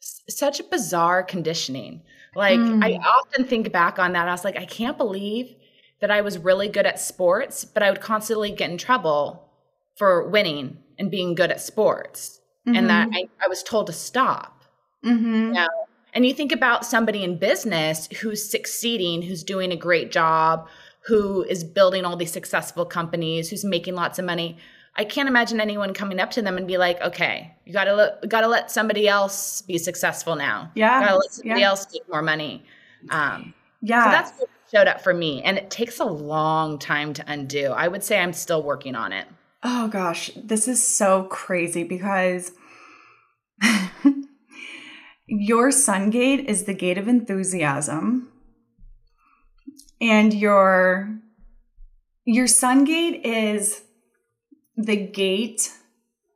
such 0.00 0.60
a 0.60 0.64
bizarre 0.64 1.22
conditioning. 1.22 2.02
Like 2.38 2.60
mm. 2.60 2.84
I 2.84 2.94
often 3.04 3.44
think 3.44 3.72
back 3.72 3.98
on 3.98 4.12
that. 4.12 4.28
I 4.28 4.30
was 4.30 4.44
like, 4.44 4.56
I 4.56 4.64
can't 4.64 4.96
believe 4.96 5.56
that 6.00 6.12
I 6.12 6.20
was 6.20 6.38
really 6.38 6.68
good 6.68 6.86
at 6.86 7.00
sports, 7.00 7.64
but 7.64 7.82
I 7.82 7.90
would 7.90 8.00
constantly 8.00 8.52
get 8.52 8.70
in 8.70 8.78
trouble 8.78 9.50
for 9.96 10.28
winning 10.28 10.78
and 11.00 11.10
being 11.10 11.34
good 11.34 11.50
at 11.50 11.60
sports. 11.60 12.40
Mm-hmm. 12.64 12.76
And 12.76 12.90
that 12.90 13.08
mm-hmm. 13.08 13.16
I, 13.40 13.44
I, 13.44 13.48
was 13.48 13.64
told 13.64 13.88
to 13.88 13.92
stop. 13.92 14.62
Mm-hmm. 15.04 15.46
You 15.46 15.52
know? 15.52 15.68
And 16.14 16.24
you 16.24 16.32
think 16.32 16.52
about 16.52 16.86
somebody 16.86 17.24
in 17.24 17.38
business 17.38 18.08
who's 18.20 18.48
succeeding, 18.48 19.22
who's 19.22 19.42
doing 19.42 19.72
a 19.72 19.76
great 19.76 20.12
job, 20.12 20.68
who 21.06 21.42
is 21.42 21.64
building 21.64 22.04
all 22.04 22.16
these 22.16 22.32
successful 22.32 22.84
companies, 22.84 23.50
who's 23.50 23.64
making 23.64 23.96
lots 23.96 24.20
of 24.20 24.24
money. 24.24 24.58
I 24.96 25.04
can't 25.04 25.28
imagine 25.28 25.60
anyone 25.60 25.94
coming 25.94 26.18
up 26.18 26.30
to 26.32 26.42
them 26.42 26.56
and 26.56 26.66
be 26.66 26.78
like, 26.78 27.00
"Okay, 27.00 27.54
you 27.64 27.72
got 27.72 27.84
to 27.84 27.94
let, 27.94 28.28
got 28.28 28.40
to 28.40 28.48
let 28.48 28.70
somebody 28.70 29.08
else 29.08 29.62
be 29.62 29.78
successful 29.78 30.36
now. 30.36 30.72
Yeah, 30.74 31.00
got 31.00 31.10
to 31.10 31.16
let 31.16 31.32
somebody 31.32 31.60
yeah. 31.60 31.68
else 31.68 31.86
take 31.86 32.08
more 32.08 32.22
money." 32.22 32.64
Um, 33.10 33.54
yeah, 33.80 34.04
so 34.04 34.10
that's 34.10 34.38
what 34.38 34.50
showed 34.72 34.88
up 34.88 35.00
for 35.00 35.14
me, 35.14 35.42
and 35.42 35.56
it 35.56 35.70
takes 35.70 36.00
a 36.00 36.04
long 36.04 36.78
time 36.78 37.12
to 37.14 37.24
undo. 37.26 37.66
I 37.66 37.88
would 37.88 38.02
say 38.02 38.18
I'm 38.18 38.32
still 38.32 38.62
working 38.62 38.94
on 38.94 39.12
it. 39.12 39.26
Oh 39.62 39.88
gosh, 39.88 40.30
this 40.36 40.68
is 40.68 40.84
so 40.86 41.24
crazy 41.24 41.84
because 41.84 42.52
your 45.26 45.70
sun 45.70 46.10
gate 46.10 46.48
is 46.48 46.64
the 46.64 46.74
gate 46.74 46.98
of 46.98 47.08
enthusiasm, 47.08 48.28
and 50.00 50.34
your 50.34 51.18
your 52.24 52.46
sun 52.46 52.84
gate 52.84 53.24
is 53.24 53.82
the 54.78 54.96
gate 54.96 55.72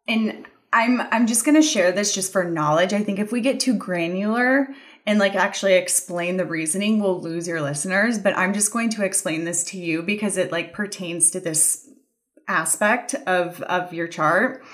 and 0.09 0.47
I'm 0.73 1.01
I'm 1.01 1.27
just 1.27 1.45
going 1.45 1.55
to 1.55 1.63
share 1.63 1.93
this 1.93 2.15
just 2.15 2.33
for 2.33 2.45
knowledge. 2.45 2.93
I 2.93 3.03
think 3.03 3.19
if 3.19 3.31
we 3.31 3.41
get 3.41 3.61
too 3.61 3.75
granular 3.75 4.69
and 5.07 5.19
like 5.19 5.35
actually 5.35 5.75
explain 5.75 6.37
the 6.37 6.45
reasoning, 6.45 7.01
we'll 7.01 7.21
lose 7.21 7.47
your 7.47 7.61
listeners, 7.61 8.19
but 8.19 8.37
I'm 8.37 8.53
just 8.53 8.73
going 8.73 8.91
to 8.91 9.05
explain 9.05 9.45
this 9.45 9.65
to 9.65 9.79
you 9.79 10.03
because 10.03 10.37
it 10.37 10.51
like 10.51 10.73
pertains 10.73 11.31
to 11.31 11.41
this 11.41 11.89
aspect 12.49 13.15
of 13.27 13.63
of 13.63 13.93
your 13.93 14.09
chart. 14.09 14.65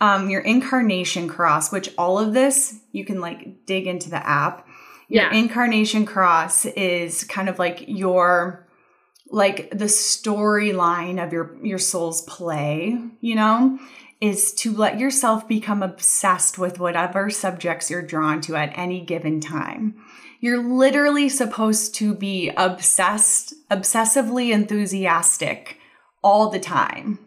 Um 0.00 0.30
your 0.30 0.42
incarnation 0.42 1.28
cross, 1.28 1.72
which 1.72 1.90
all 1.98 2.18
of 2.18 2.32
this 2.32 2.78
you 2.92 3.04
can 3.04 3.20
like 3.20 3.66
dig 3.66 3.88
into 3.88 4.08
the 4.08 4.24
app. 4.24 4.68
Your 5.08 5.24
yeah. 5.24 5.34
incarnation 5.34 6.06
cross 6.06 6.64
is 6.64 7.24
kind 7.24 7.48
of 7.48 7.58
like 7.58 7.84
your 7.88 8.63
like 9.30 9.70
the 9.70 9.86
storyline 9.86 11.22
of 11.24 11.32
your 11.32 11.56
your 11.62 11.78
soul's 11.78 12.22
play, 12.22 12.98
you 13.20 13.34
know, 13.34 13.78
is 14.20 14.52
to 14.54 14.72
let 14.74 14.98
yourself 14.98 15.46
become 15.48 15.82
obsessed 15.82 16.58
with 16.58 16.78
whatever 16.78 17.30
subjects 17.30 17.90
you're 17.90 18.02
drawn 18.02 18.40
to 18.42 18.56
at 18.56 18.76
any 18.76 19.00
given 19.00 19.40
time. 19.40 19.94
You're 20.40 20.62
literally 20.62 21.28
supposed 21.28 21.94
to 21.96 22.14
be 22.14 22.50
obsessed, 22.56 23.54
obsessively 23.70 24.52
enthusiastic 24.52 25.78
all 26.22 26.50
the 26.50 26.60
time. 26.60 27.18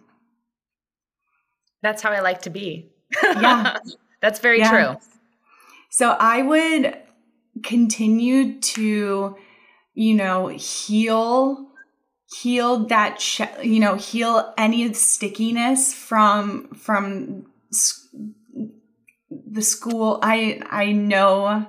That's 1.81 2.01
how 2.01 2.11
I 2.11 2.19
like 2.19 2.43
to 2.43 2.49
be. 2.49 2.91
Yeah. 3.23 3.77
That's 4.21 4.39
very 4.39 4.59
yeah. 4.59 4.69
true. 4.69 4.99
So 5.89 6.09
I 6.19 6.41
would 6.41 6.97
continue 7.63 8.59
to, 8.59 9.37
you 9.93 10.13
know, 10.15 10.47
heal 10.47 11.67
heal 12.29 12.85
that 12.87 13.39
you 13.63 13.79
know 13.79 13.95
heal 13.95 14.53
any 14.57 14.93
stickiness 14.93 15.93
from 15.93 16.67
from 16.73 17.45
the 19.29 19.61
school. 19.61 20.19
I 20.21 20.61
i 20.69 20.91
know 20.91 21.65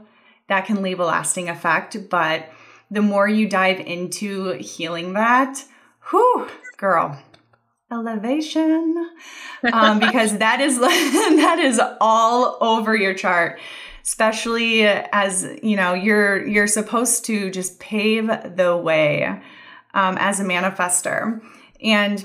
that 0.49 0.67
can 0.67 0.83
leave 0.83 1.01
a 1.01 1.05
lasting 1.05 1.49
effect 1.49 1.97
but 2.11 2.49
the 2.91 3.03
more 3.03 3.29
you 3.29 3.49
dive 3.49 3.81
into 3.81 4.53
healing 4.55 5.13
that 5.13 5.65
whew 6.11 6.49
girl 6.77 7.19
elevation. 7.91 9.11
Um, 9.73 9.99
because 10.01 10.39
that 10.39 10.61
is 10.61 10.79
that 10.81 11.59
is 11.61 11.81
all 12.01 12.59
over 12.61 12.97
your 12.97 13.15
chart 13.15 13.61
especially 14.03 14.87
as 14.87 15.47
you 15.63 15.77
know 15.77 15.93
you're 15.95 16.47
you're 16.47 16.67
supposed 16.67 17.27
to 17.27 17.51
just 17.51 17.79
pave 17.79 18.27
the 18.57 18.77
way 18.77 19.41
um, 19.99 20.17
as 20.19 20.39
a 20.39 20.45
manifester. 20.45 21.43
And 21.83 22.25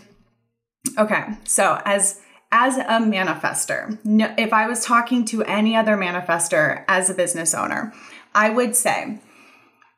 okay, 0.97 1.25
so 1.43 1.81
as 1.85 2.21
as 2.51 2.77
a 2.77 3.01
manifester, 3.01 3.97
no, 4.05 4.31
if 4.37 4.53
I 4.53 4.67
was 4.67 4.85
talking 4.85 5.25
to 5.25 5.43
any 5.43 5.75
other 5.75 5.97
manifester 5.97 6.85
as 6.87 7.09
a 7.09 7.15
business 7.15 7.55
owner, 7.55 7.91
I 8.35 8.51
would 8.51 8.75
say 8.75 9.19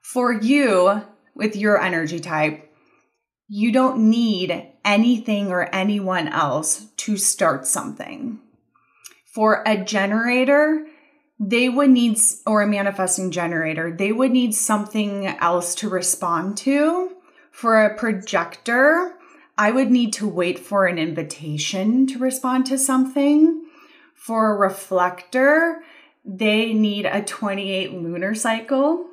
for 0.02 0.32
you 0.32 1.02
with 1.36 1.58
your 1.58 1.82
energy 1.82 2.22
type, 2.22 2.72
you 3.50 3.74
don't 3.74 4.10
need 4.10 4.72
anything 4.86 5.50
or 5.52 5.68
anyone 5.76 6.30
else 6.30 6.88
to 6.96 7.18
start 7.18 7.68
something. 7.68 8.40
For 9.34 9.64
a 9.68 9.84
generator, 9.84 10.88
they 11.42 11.68
would 11.68 11.90
need, 11.90 12.18
or 12.48 12.62
a 12.62 12.68
manifesting 12.68 13.32
generator, 13.32 13.94
they 13.94 14.14
would 14.14 14.32
need 14.32 14.56
something 14.56 15.28
else 15.28 15.76
to 15.76 15.90
respond 15.90 16.58
to 16.60 17.15
for 17.56 17.86
a 17.86 17.96
projector, 17.96 19.14
I 19.58 19.72
would 19.72 19.90
need 19.90 20.12
to 20.16 20.28
wait 20.28 20.60
for 20.60 20.88
an 20.88 20.98
invitation 20.98 22.06
to 22.08 22.20
respond 22.20 22.66
to 22.66 22.78
something. 22.78 23.64
For 24.14 24.52
a 24.52 24.58
reflector, 24.58 25.82
they 26.26 26.74
need 26.74 27.06
a 27.06 27.24
28 27.24 27.94
lunar 27.94 28.36
cycle. 28.36 29.06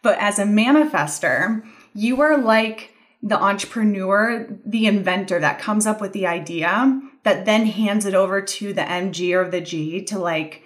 But 0.00 0.18
as 0.20 0.38
a 0.38 0.44
manifester, 0.44 1.62
you 1.94 2.22
are 2.22 2.38
like 2.38 2.94
the 3.22 3.38
entrepreneur, 3.38 4.48
the 4.64 4.86
inventor 4.86 5.38
that 5.38 5.60
comes 5.60 5.86
up 5.86 6.00
with 6.00 6.14
the 6.14 6.26
idea 6.26 6.98
that 7.24 7.44
then 7.44 7.66
hands 7.66 8.06
it 8.06 8.14
over 8.14 8.40
to 8.40 8.72
the 8.72 8.80
MG 8.80 9.34
or 9.34 9.50
the 9.50 9.60
G 9.60 10.02
to 10.04 10.18
like 10.18 10.62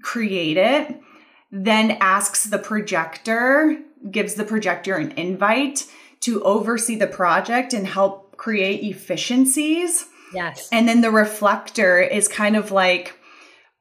create 0.00 0.56
it, 0.56 1.02
then 1.50 1.98
asks 2.00 2.44
the 2.44 2.58
projector 2.58 3.78
gives 4.10 4.34
the 4.34 4.44
projector 4.44 4.96
an 4.96 5.12
invite 5.12 5.86
to 6.20 6.42
oversee 6.42 6.96
the 6.96 7.06
project 7.06 7.72
and 7.72 7.86
help 7.86 8.36
create 8.36 8.82
efficiencies. 8.82 10.06
Yes. 10.34 10.68
And 10.72 10.88
then 10.88 11.00
the 11.00 11.10
reflector 11.10 12.00
is 12.00 12.28
kind 12.28 12.56
of 12.56 12.70
like 12.70 13.18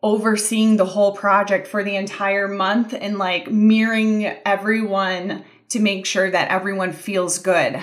overseeing 0.03 0.77
the 0.77 0.85
whole 0.85 1.15
project 1.15 1.67
for 1.67 1.83
the 1.83 1.95
entire 1.95 2.47
month 2.47 2.93
and 2.93 3.17
like 3.17 3.51
mirroring 3.51 4.25
everyone 4.45 5.45
to 5.69 5.79
make 5.79 6.05
sure 6.05 6.29
that 6.29 6.49
everyone 6.49 6.91
feels 6.91 7.37
good. 7.37 7.81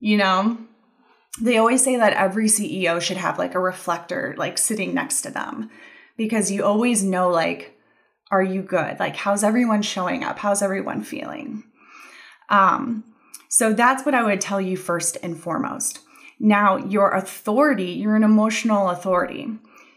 You 0.00 0.16
know? 0.16 0.58
They 1.40 1.58
always 1.58 1.82
say 1.82 1.96
that 1.96 2.12
every 2.12 2.46
CEO 2.46 3.00
should 3.00 3.16
have 3.16 3.38
like 3.38 3.54
a 3.54 3.60
reflector 3.60 4.34
like 4.36 4.58
sitting 4.58 4.94
next 4.94 5.22
to 5.22 5.30
them 5.30 5.70
because 6.16 6.50
you 6.50 6.64
always 6.64 7.02
know 7.02 7.30
like 7.30 7.71
are 8.32 8.42
you 8.42 8.62
good? 8.62 8.98
Like 8.98 9.14
how's 9.14 9.44
everyone 9.44 9.82
showing 9.82 10.24
up? 10.24 10.38
How's 10.38 10.62
everyone 10.62 11.02
feeling? 11.02 11.62
Um 12.48 13.04
so 13.48 13.74
that's 13.74 14.06
what 14.06 14.14
I 14.14 14.22
would 14.22 14.40
tell 14.40 14.60
you 14.60 14.78
first 14.78 15.18
and 15.22 15.38
foremost. 15.38 16.00
Now, 16.40 16.76
your 16.76 17.10
authority, 17.10 17.92
you're 17.92 18.16
an 18.16 18.24
emotional 18.24 18.88
authority. 18.88 19.46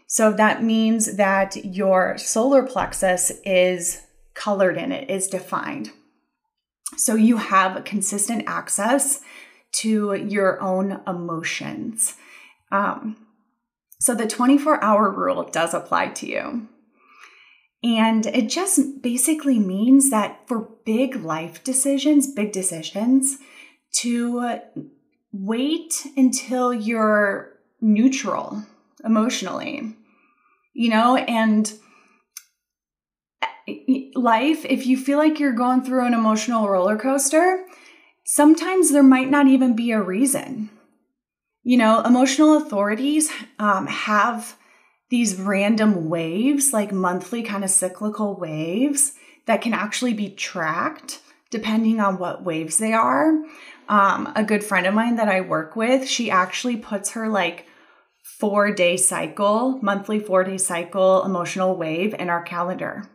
So 0.06 0.30
that 0.32 0.62
means 0.62 1.16
that 1.16 1.56
your 1.64 2.18
solar 2.18 2.62
plexus 2.62 3.32
is 3.44 4.02
colored 4.34 4.76
in 4.76 4.92
it, 4.92 5.10
is 5.10 5.26
defined. 5.26 5.90
So 6.96 7.14
you 7.14 7.38
have 7.38 7.84
consistent 7.84 8.44
access 8.46 9.20
to 9.76 10.14
your 10.14 10.60
own 10.60 11.00
emotions. 11.06 12.14
Um, 12.70 13.16
so 14.00 14.14
the 14.14 14.26
24 14.26 14.84
hour 14.84 15.10
rule 15.10 15.48
does 15.50 15.74
apply 15.74 16.08
to 16.08 16.26
you. 16.28 16.68
And 17.86 18.26
it 18.26 18.48
just 18.48 19.00
basically 19.00 19.60
means 19.60 20.10
that 20.10 20.40
for 20.48 20.70
big 20.84 21.14
life 21.22 21.62
decisions, 21.62 22.26
big 22.26 22.50
decisions, 22.50 23.38
to 24.00 24.58
wait 25.32 26.04
until 26.16 26.74
you're 26.74 27.52
neutral 27.80 28.64
emotionally, 29.04 29.94
you 30.74 30.90
know, 30.90 31.14
and 31.16 31.72
life, 34.16 34.64
if 34.64 34.84
you 34.84 34.96
feel 34.96 35.18
like 35.18 35.38
you're 35.38 35.52
going 35.52 35.82
through 35.82 36.06
an 36.06 36.14
emotional 36.14 36.68
roller 36.68 36.96
coaster, 36.96 37.66
sometimes 38.24 38.90
there 38.90 39.04
might 39.04 39.30
not 39.30 39.46
even 39.46 39.76
be 39.76 39.92
a 39.92 40.02
reason. 40.02 40.70
You 41.62 41.76
know, 41.76 42.00
emotional 42.00 42.56
authorities 42.56 43.30
um, 43.60 43.86
have 43.86 44.56
these 45.08 45.36
random 45.40 46.08
waves, 46.08 46.72
like 46.72 46.92
monthly 46.92 47.42
kind 47.42 47.64
of 47.64 47.70
cyclical 47.70 48.36
waves 48.36 49.12
that 49.46 49.62
can 49.62 49.72
actually 49.72 50.14
be 50.14 50.30
tracked 50.30 51.20
depending 51.50 52.00
on 52.00 52.18
what 52.18 52.44
waves 52.44 52.78
they 52.78 52.92
are. 52.92 53.32
Um, 53.88 54.32
a 54.34 54.42
good 54.42 54.64
friend 54.64 54.86
of 54.86 54.94
mine 54.94 55.16
that 55.16 55.28
I 55.28 55.40
work 55.40 55.76
with, 55.76 56.08
she 56.08 56.30
actually 56.30 56.76
puts 56.76 57.10
her 57.10 57.28
like 57.28 57.66
four 58.40 58.72
day 58.72 58.96
cycle, 58.96 59.78
monthly 59.80 60.18
four 60.18 60.42
day 60.42 60.58
cycle 60.58 61.24
emotional 61.24 61.76
wave 61.76 62.14
in 62.14 62.28
our 62.28 62.42
calendar. 62.42 63.08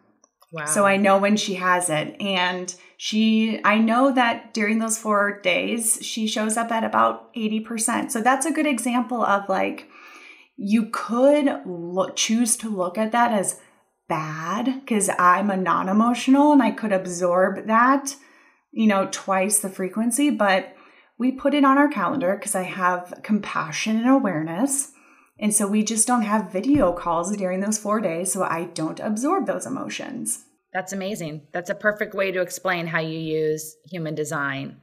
Wow. 0.51 0.65
So 0.65 0.85
I 0.85 0.97
know 0.97 1.17
when 1.17 1.37
she 1.37 1.55
has 1.55 1.89
it. 1.89 2.15
And 2.21 2.73
she, 2.97 3.61
I 3.63 3.77
know 3.77 4.13
that 4.13 4.53
during 4.53 4.79
those 4.79 4.97
four 4.97 5.39
days, 5.41 5.99
she 6.01 6.27
shows 6.27 6.57
up 6.57 6.71
at 6.71 6.83
about 6.83 7.33
80%. 7.33 8.11
So 8.11 8.21
that's 8.21 8.45
a 8.45 8.51
good 8.51 8.67
example 8.67 9.23
of 9.23 9.47
like, 9.49 9.87
you 10.63 10.91
could 10.91 11.61
look, 11.65 12.15
choose 12.15 12.55
to 12.57 12.69
look 12.69 12.95
at 12.95 13.11
that 13.11 13.31
as 13.31 13.59
bad 14.07 14.81
because 14.81 15.09
I'm 15.17 15.49
a 15.49 15.57
non 15.57 15.89
emotional 15.89 16.51
and 16.51 16.61
I 16.61 16.69
could 16.69 16.91
absorb 16.91 17.65
that, 17.65 18.15
you 18.71 18.85
know, 18.85 19.09
twice 19.11 19.59
the 19.59 19.69
frequency. 19.69 20.29
But 20.29 20.75
we 21.17 21.31
put 21.31 21.55
it 21.55 21.65
on 21.65 21.79
our 21.79 21.87
calendar 21.87 22.35
because 22.35 22.53
I 22.53 22.61
have 22.61 23.21
compassion 23.23 23.97
and 23.97 24.07
awareness. 24.07 24.91
And 25.39 25.51
so 25.51 25.65
we 25.65 25.83
just 25.83 26.07
don't 26.07 26.21
have 26.21 26.51
video 26.51 26.93
calls 26.93 27.35
during 27.35 27.61
those 27.61 27.79
four 27.79 27.99
days. 27.99 28.31
So 28.31 28.43
I 28.43 28.65
don't 28.65 28.99
absorb 28.99 29.47
those 29.47 29.65
emotions. 29.65 30.45
That's 30.73 30.93
amazing. 30.93 31.47
That's 31.53 31.71
a 31.71 31.75
perfect 31.75 32.13
way 32.13 32.31
to 32.31 32.41
explain 32.41 32.85
how 32.85 32.99
you 32.99 33.17
use 33.17 33.75
human 33.89 34.13
design 34.13 34.79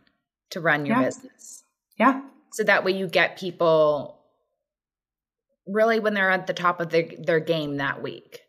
to 0.51 0.61
run 0.61 0.87
your 0.87 0.97
yeah. 0.97 1.05
business. 1.05 1.63
Yeah. 2.01 2.23
So 2.53 2.65
that 2.65 2.85
way 2.85 2.93
you 2.93 3.07
get 3.07 3.39
people 3.39 4.18
really 5.69 6.01
when 6.01 6.15
they're 6.15 6.31
at 6.31 6.47
the 6.47 6.55
top 6.55 6.81
of 6.81 6.91
their, 6.91 7.09
their 7.19 7.41
game 7.41 7.77
that 7.77 8.03
week. 8.03 8.41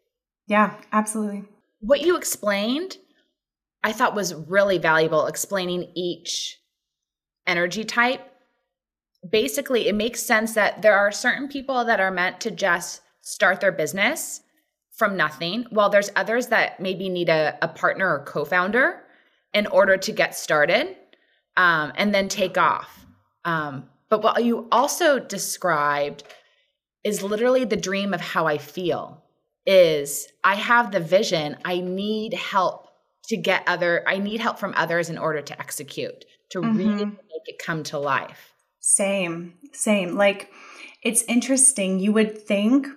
Yeah, 0.47 0.75
absolutely. 0.91 1.43
What 1.79 2.01
you 2.01 2.17
explained, 2.17 2.97
I 3.83 3.91
thought 3.91 4.15
was 4.15 4.33
really 4.33 4.77
valuable 4.77 5.27
explaining 5.27 5.91
each 5.95 6.57
energy 7.45 7.83
type. 7.83 8.21
Basically, 9.29 9.87
it 9.87 9.95
makes 9.95 10.21
sense 10.21 10.53
that 10.53 10.81
there 10.81 10.97
are 10.97 11.11
certain 11.11 11.47
people 11.47 11.85
that 11.85 11.99
are 11.99 12.11
meant 12.11 12.39
to 12.41 12.51
just 12.51 13.01
start 13.21 13.59
their 13.61 13.71
business 13.71 14.41
from 14.91 15.15
nothing, 15.15 15.65
while 15.69 15.89
there's 15.89 16.11
others 16.15 16.47
that 16.47 16.79
maybe 16.79 17.07
need 17.07 17.29
a, 17.29 17.57
a 17.61 17.67
partner 17.67 18.13
or 18.13 18.23
co 18.25 18.43
founder 18.43 19.01
in 19.53 19.65
order 19.67 19.95
to 19.97 20.11
get 20.11 20.35
started 20.35 20.95
um, 21.57 21.93
and 21.95 22.13
then 22.13 22.27
take 22.27 22.57
off. 22.57 23.05
Um, 23.45 23.89
but 24.09 24.23
what 24.23 24.43
you 24.43 24.67
also 24.71 25.19
described 25.19 26.23
is 27.09 27.23
literally 27.23 27.65
the 27.65 27.75
dream 27.75 28.13
of 28.13 28.21
how 28.21 28.45
I 28.45 28.57
feel 28.57 29.23
is 29.65 30.27
I 30.43 30.55
have 30.55 30.91
the 30.91 30.99
vision, 30.99 31.57
I 31.65 31.81
need 31.81 32.33
help 32.33 32.87
to 33.25 33.35
get 33.35 33.63
other 33.67 34.03
I 34.07 34.17
need 34.19 34.39
help 34.39 34.59
from 34.59 34.73
others 34.77 35.09
in 35.09 35.17
order 35.17 35.41
to 35.41 35.59
execute, 35.59 36.25
to 36.51 36.61
mm-hmm. 36.61 36.77
really 36.77 37.05
make 37.05 37.45
it 37.45 37.59
come 37.59 37.83
to 37.83 37.99
life. 37.99 38.53
Same. 38.79 39.55
Same. 39.73 40.15
Like 40.15 40.51
it's 41.03 41.23
interesting. 41.23 41.99
You 41.99 42.13
would 42.13 42.37
think 42.37 42.87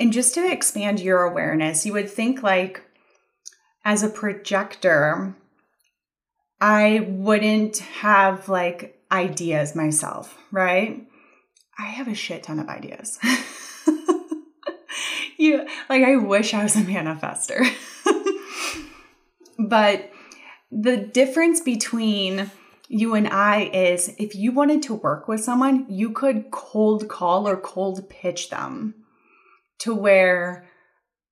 and 0.00 0.12
just 0.12 0.34
to 0.34 0.52
expand 0.52 1.00
your 1.00 1.22
awareness, 1.22 1.86
you 1.86 1.92
would 1.92 2.10
think 2.10 2.42
like 2.42 2.82
as 3.84 4.02
a 4.02 4.08
projector, 4.08 5.36
I 6.60 7.06
wouldn't 7.08 7.78
have 7.78 8.48
like 8.48 9.00
ideas 9.10 9.74
myself, 9.74 10.36
right? 10.50 11.06
I 11.78 11.86
have 11.86 12.08
a 12.08 12.14
shit 12.14 12.44
ton 12.44 12.58
of 12.58 12.68
ideas. 12.68 13.18
you 15.38 15.66
like 15.88 16.02
I 16.02 16.16
wish 16.16 16.54
I 16.54 16.62
was 16.62 16.76
a 16.76 16.80
manifester. 16.80 17.66
but 19.58 20.10
the 20.70 20.96
difference 20.96 21.60
between 21.60 22.50
you 22.88 23.14
and 23.14 23.28
I 23.28 23.70
is 23.72 24.14
if 24.18 24.34
you 24.34 24.52
wanted 24.52 24.82
to 24.84 24.94
work 24.94 25.28
with 25.28 25.42
someone, 25.42 25.86
you 25.88 26.10
could 26.10 26.50
cold 26.50 27.08
call 27.08 27.48
or 27.48 27.56
cold 27.56 28.08
pitch 28.10 28.50
them 28.50 28.94
to 29.78 29.94
where 29.94 30.68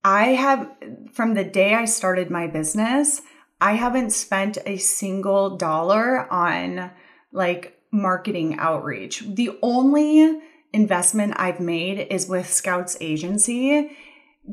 I 0.02 0.28
have, 0.28 0.70
from 1.12 1.34
the 1.34 1.44
day 1.44 1.74
I 1.74 1.84
started 1.84 2.30
my 2.30 2.46
business, 2.46 3.20
I 3.60 3.72
haven't 3.74 4.10
spent 4.10 4.56
a 4.64 4.78
single 4.78 5.56
dollar 5.56 6.30
on 6.32 6.90
like 7.32 7.79
marketing 7.90 8.58
outreach. 8.58 9.24
The 9.26 9.58
only 9.62 10.40
investment 10.72 11.34
I've 11.36 11.60
made 11.60 12.06
is 12.10 12.28
with 12.28 12.52
Scouts 12.52 12.96
Agency 13.00 13.90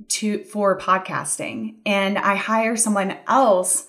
to 0.09 0.43
for 0.43 0.77
podcasting 0.77 1.75
and 1.85 2.17
I 2.17 2.35
hire 2.35 2.75
someone 2.75 3.17
else 3.27 3.87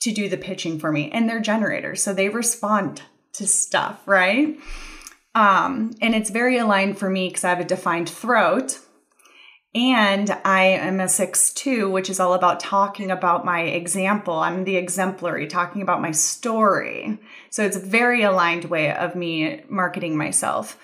to 0.00 0.12
do 0.12 0.28
the 0.28 0.36
pitching 0.36 0.78
for 0.78 0.92
me 0.92 1.10
and 1.10 1.28
they're 1.28 1.40
generators 1.40 2.02
so 2.02 2.12
they 2.12 2.28
respond 2.28 3.02
to 3.34 3.46
stuff, 3.46 4.06
right? 4.06 4.58
Um 5.34 5.92
and 6.00 6.14
it's 6.14 6.30
very 6.30 6.58
aligned 6.58 6.98
for 6.98 7.08
me 7.08 7.30
cuz 7.30 7.44
I 7.44 7.50
have 7.50 7.60
a 7.60 7.64
defined 7.64 8.08
throat 8.08 8.78
and 9.74 10.30
I 10.44 10.64
am 10.64 11.00
a 11.00 11.08
six 11.08 11.52
two, 11.52 11.90
which 11.90 12.08
is 12.08 12.20
all 12.20 12.34
about 12.34 12.60
talking 12.60 13.10
about 13.10 13.44
my 13.44 13.60
example. 13.60 14.38
I'm 14.38 14.64
the 14.64 14.76
exemplary, 14.76 15.46
talking 15.46 15.82
about 15.82 16.00
my 16.00 16.10
story. 16.10 17.18
So 17.50 17.64
it's 17.64 17.76
a 17.76 17.80
very 17.80 18.22
aligned 18.22 18.64
way 18.66 18.94
of 18.94 19.14
me 19.14 19.62
marketing 19.68 20.16
myself. 20.16 20.78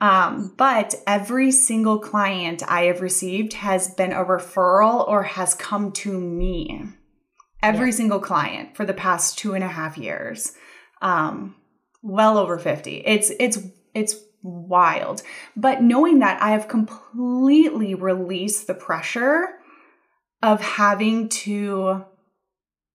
Um, 0.00 0.52
but 0.56 0.94
every 1.06 1.50
single 1.52 1.98
client 1.98 2.62
I 2.68 2.84
have 2.84 3.00
received 3.00 3.54
has 3.54 3.94
been 3.94 4.12
a 4.12 4.24
referral 4.24 5.06
or 5.08 5.22
has 5.22 5.54
come 5.54 5.92
to 5.92 6.20
me. 6.20 6.82
Every 7.62 7.86
yeah. 7.86 7.96
single 7.96 8.20
client 8.20 8.76
for 8.76 8.84
the 8.84 8.92
past 8.92 9.38
two 9.38 9.54
and 9.54 9.64
a 9.64 9.68
half 9.68 9.96
years. 9.96 10.52
Um, 11.00 11.54
well 12.02 12.36
over 12.36 12.58
50. 12.58 13.02
It's 13.06 13.30
it's 13.40 13.58
it's 13.94 14.16
wild. 14.44 15.22
But 15.56 15.82
knowing 15.82 16.20
that 16.20 16.40
I 16.40 16.50
have 16.50 16.68
completely 16.68 17.94
released 17.94 18.66
the 18.66 18.74
pressure 18.74 19.48
of 20.42 20.60
having 20.60 21.28
to 21.30 22.04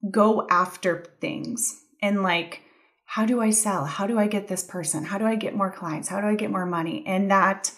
go 0.10 0.48
after 0.50 1.04
things 1.20 1.84
and 2.02 2.24
like, 2.24 2.62
how 3.06 3.26
do 3.26 3.42
I 3.42 3.50
sell? 3.50 3.86
How 3.86 4.06
do 4.06 4.20
I 4.20 4.28
get 4.28 4.48
this 4.48 4.64
person? 4.64 5.04
How 5.04 5.18
do 5.18 5.26
I 5.26 5.36
get 5.36 5.56
more 5.56 5.72
clients? 5.72 6.08
How 6.08 6.22
do 6.22 6.28
I 6.28 6.36
get 6.36 6.52
more 6.52 6.68
money? 6.68 7.04
And 7.08 7.32
that 7.32 7.72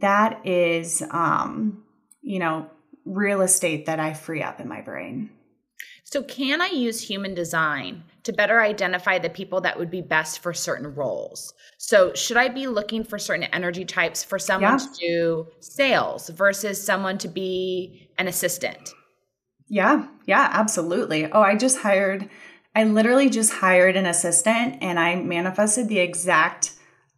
that 0.00 0.44
is 0.44 1.02
um, 1.10 1.84
you 2.22 2.38
know, 2.38 2.68
real 3.04 3.42
estate 3.42 3.86
that 3.86 4.00
I 4.00 4.12
free 4.12 4.42
up 4.42 4.60
in 4.60 4.68
my 4.68 4.80
brain. 4.80 5.30
So, 6.10 6.22
can 6.22 6.60
I 6.60 6.68
use 6.68 7.00
human 7.00 7.34
design 7.34 8.02
to 8.24 8.32
better 8.32 8.60
identify 8.60 9.18
the 9.18 9.30
people 9.30 9.60
that 9.60 9.78
would 9.78 9.90
be 9.90 10.02
best 10.02 10.40
for 10.40 10.52
certain 10.52 10.94
roles? 10.94 11.54
So, 11.78 12.12
should 12.14 12.36
I 12.36 12.48
be 12.48 12.66
looking 12.66 13.04
for 13.04 13.18
certain 13.18 13.44
energy 13.44 13.84
types 13.84 14.24
for 14.24 14.38
someone 14.38 14.72
yeah. 14.72 14.78
to 14.78 14.98
do 14.98 15.46
sales 15.60 16.28
versus 16.30 16.82
someone 16.82 17.18
to 17.18 17.28
be 17.28 18.10
an 18.20 18.28
assistant. 18.28 18.92
Yeah, 19.68 20.06
yeah, 20.26 20.50
absolutely. 20.52 21.32
Oh, 21.32 21.40
I 21.40 21.56
just 21.56 21.78
hired, 21.78 22.28
I 22.76 22.84
literally 22.84 23.30
just 23.30 23.52
hired 23.52 23.96
an 23.96 24.04
assistant 24.04 24.76
and 24.82 25.00
I 25.00 25.16
manifested 25.16 25.88
the 25.88 26.00
exact 26.00 26.72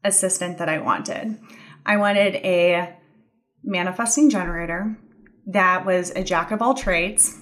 assistant 0.04 0.58
that 0.58 0.68
I 0.68 0.78
wanted. 0.78 1.38
I 1.84 1.96
wanted 1.96 2.36
a 2.36 2.94
manifesting 3.64 4.30
generator 4.30 4.96
that 5.46 5.84
was 5.84 6.10
a 6.10 6.22
jack 6.22 6.52
of 6.52 6.62
all 6.62 6.74
trades. 6.74 7.36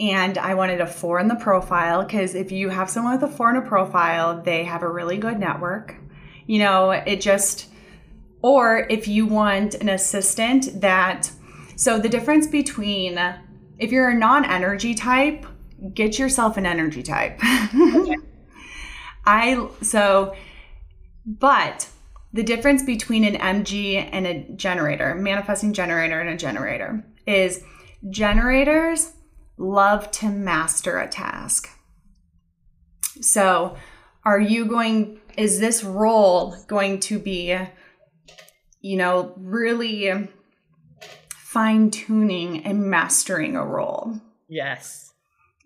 And 0.00 0.38
I 0.38 0.54
wanted 0.54 0.80
a 0.80 0.86
four 0.86 1.20
in 1.20 1.28
the 1.28 1.34
profile 1.34 2.02
because 2.02 2.34
if 2.34 2.50
you 2.50 2.70
have 2.70 2.88
someone 2.88 3.20
with 3.20 3.30
a 3.30 3.32
four 3.32 3.50
in 3.50 3.56
a 3.56 3.62
profile, 3.62 4.40
they 4.42 4.64
have 4.64 4.82
a 4.82 4.88
really 4.88 5.18
good 5.18 5.38
network. 5.38 5.94
You 6.46 6.60
know, 6.60 6.90
it 6.90 7.20
just, 7.20 7.68
or 8.40 8.86
if 8.88 9.06
you 9.06 9.26
want 9.26 9.74
an 9.74 9.90
assistant 9.90 10.80
that, 10.80 11.30
so 11.76 11.98
the 11.98 12.08
difference 12.08 12.46
between 12.46 13.18
if 13.78 13.92
you're 13.92 14.08
a 14.08 14.14
non 14.14 14.46
energy 14.46 14.94
type, 14.94 15.44
get 15.92 16.18
yourself 16.18 16.56
an 16.56 16.64
energy 16.64 17.02
type. 17.02 17.38
I, 19.26 19.68
so, 19.82 20.34
but 21.26 21.88
the 22.32 22.42
difference 22.42 22.82
between 22.82 23.24
an 23.24 23.34
MG 23.34 24.08
and 24.12 24.26
a 24.26 24.48
generator, 24.56 25.14
manifesting 25.14 25.74
generator 25.74 26.20
and 26.20 26.30
a 26.30 26.36
generator, 26.36 27.04
is 27.26 27.62
generators 28.08 29.12
love 29.60 30.10
to 30.10 30.28
master 30.28 30.98
a 30.98 31.08
task. 31.08 31.70
So, 33.20 33.76
are 34.24 34.40
you 34.40 34.64
going, 34.64 35.20
is 35.36 35.60
this 35.60 35.84
role 35.84 36.56
going 36.66 37.00
to 37.00 37.18
be, 37.18 37.56
you 38.80 38.96
know, 38.96 39.34
really 39.36 40.28
fine 41.30 41.90
tuning 41.90 42.64
and 42.64 42.90
mastering 42.90 43.56
a 43.56 43.64
role? 43.64 44.18
Yes. 44.48 45.12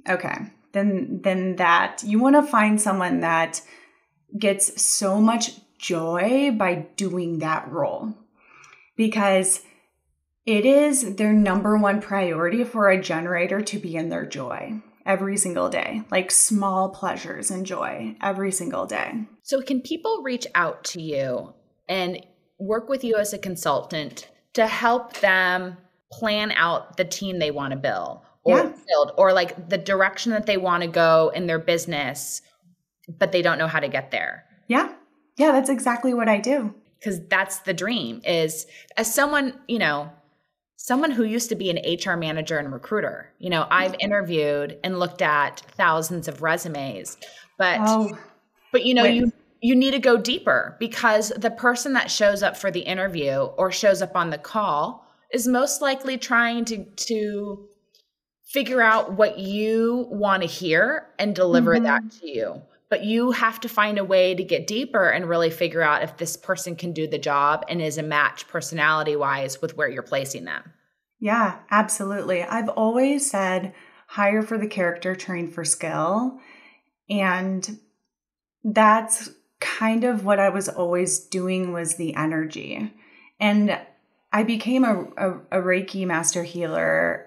Okay. 0.08 0.34
Then, 0.72 1.20
then 1.22 1.56
that 1.56 2.02
you 2.04 2.18
want 2.18 2.34
to 2.34 2.42
find 2.42 2.80
someone 2.80 3.20
that 3.20 3.62
gets 4.36 4.82
so 4.82 5.20
much 5.20 5.52
joy 5.78 6.50
by 6.50 6.86
doing 6.96 7.38
that 7.38 7.70
role 7.70 8.14
because 8.96 9.60
it 10.46 10.66
is 10.66 11.16
their 11.16 11.32
number 11.32 11.76
one 11.78 12.00
priority 12.00 12.64
for 12.64 12.88
a 12.88 13.00
generator 13.00 13.62
to 13.62 13.78
be 13.78 13.96
in 13.96 14.08
their 14.10 14.26
joy 14.26 14.82
every 15.06 15.36
single 15.36 15.68
day, 15.68 16.02
like 16.10 16.30
small 16.30 16.90
pleasures 16.90 17.50
and 17.50 17.66
joy 17.66 18.16
every 18.22 18.52
single 18.52 18.86
day. 18.86 19.26
So, 19.42 19.60
can 19.60 19.80
people 19.80 20.22
reach 20.22 20.46
out 20.54 20.84
to 20.84 21.00
you 21.00 21.54
and 21.88 22.24
work 22.58 22.88
with 22.88 23.04
you 23.04 23.16
as 23.16 23.32
a 23.32 23.38
consultant 23.38 24.28
to 24.54 24.66
help 24.66 25.14
them 25.20 25.76
plan 26.12 26.52
out 26.52 26.96
the 26.96 27.04
team 27.04 27.38
they 27.38 27.50
want 27.50 27.72
to 27.72 27.78
build 27.78 28.20
or 28.44 28.58
yeah. 28.58 28.72
build 28.86 29.12
or 29.16 29.32
like 29.32 29.68
the 29.68 29.78
direction 29.78 30.32
that 30.32 30.46
they 30.46 30.56
want 30.56 30.82
to 30.82 30.88
go 30.88 31.32
in 31.34 31.46
their 31.46 31.58
business, 31.58 32.42
but 33.18 33.32
they 33.32 33.42
don't 33.42 33.58
know 33.58 33.66
how 33.66 33.80
to 33.80 33.88
get 33.88 34.10
there? 34.10 34.44
Yeah. 34.68 34.92
Yeah, 35.36 35.52
that's 35.52 35.70
exactly 35.70 36.14
what 36.14 36.28
I 36.28 36.38
do. 36.38 36.74
Because 36.98 37.26
that's 37.26 37.58
the 37.60 37.74
dream 37.74 38.22
is 38.24 38.66
as 38.96 39.12
someone, 39.12 39.58
you 39.66 39.78
know, 39.78 40.10
someone 40.76 41.10
who 41.10 41.24
used 41.24 41.48
to 41.48 41.54
be 41.54 41.70
an 41.70 41.78
HR 41.78 42.16
manager 42.16 42.58
and 42.58 42.72
recruiter. 42.72 43.32
You 43.38 43.50
know, 43.50 43.66
I've 43.70 43.94
interviewed 44.00 44.78
and 44.82 44.98
looked 44.98 45.22
at 45.22 45.60
thousands 45.76 46.28
of 46.28 46.42
resumes, 46.42 47.16
but 47.58 47.80
oh, 47.80 48.18
but 48.72 48.84
you 48.84 48.94
know, 48.94 49.04
you 49.04 49.32
you 49.60 49.74
need 49.74 49.92
to 49.92 49.98
go 49.98 50.16
deeper 50.16 50.76
because 50.78 51.30
the 51.30 51.50
person 51.50 51.94
that 51.94 52.10
shows 52.10 52.42
up 52.42 52.56
for 52.56 52.70
the 52.70 52.80
interview 52.80 53.36
or 53.56 53.72
shows 53.72 54.02
up 54.02 54.14
on 54.14 54.30
the 54.30 54.38
call 54.38 55.06
is 55.32 55.48
most 55.48 55.80
likely 55.80 56.18
trying 56.18 56.64
to 56.66 56.84
to 56.96 57.68
figure 58.46 58.82
out 58.82 59.14
what 59.14 59.38
you 59.38 60.06
want 60.10 60.42
to 60.42 60.48
hear 60.48 61.06
and 61.18 61.34
deliver 61.34 61.74
mm-hmm. 61.74 61.84
that 61.84 62.02
to 62.10 62.28
you 62.28 62.62
but 62.94 63.02
you 63.02 63.32
have 63.32 63.58
to 63.58 63.68
find 63.68 63.98
a 63.98 64.04
way 64.04 64.36
to 64.36 64.44
get 64.44 64.68
deeper 64.68 65.08
and 65.08 65.28
really 65.28 65.50
figure 65.50 65.82
out 65.82 66.04
if 66.04 66.16
this 66.16 66.36
person 66.36 66.76
can 66.76 66.92
do 66.92 67.08
the 67.08 67.18
job 67.18 67.64
and 67.68 67.82
is 67.82 67.98
a 67.98 68.04
match 68.04 68.46
personality 68.46 69.16
wise 69.16 69.60
with 69.60 69.76
where 69.76 69.88
you're 69.88 70.00
placing 70.00 70.44
them. 70.44 70.62
Yeah, 71.18 71.58
absolutely. 71.72 72.44
I've 72.44 72.68
always 72.68 73.28
said 73.28 73.74
hire 74.06 74.42
for 74.42 74.58
the 74.58 74.68
character, 74.68 75.16
train 75.16 75.48
for 75.50 75.64
skill. 75.64 76.38
And 77.10 77.80
that's 78.62 79.28
kind 79.58 80.04
of 80.04 80.24
what 80.24 80.38
I 80.38 80.50
was 80.50 80.68
always 80.68 81.18
doing 81.18 81.72
was 81.72 81.96
the 81.96 82.14
energy. 82.14 82.94
And 83.40 83.76
I 84.32 84.44
became 84.44 84.84
a, 84.84 85.02
a, 85.16 85.58
a 85.58 85.62
Reiki 85.64 86.06
master 86.06 86.44
healer 86.44 87.26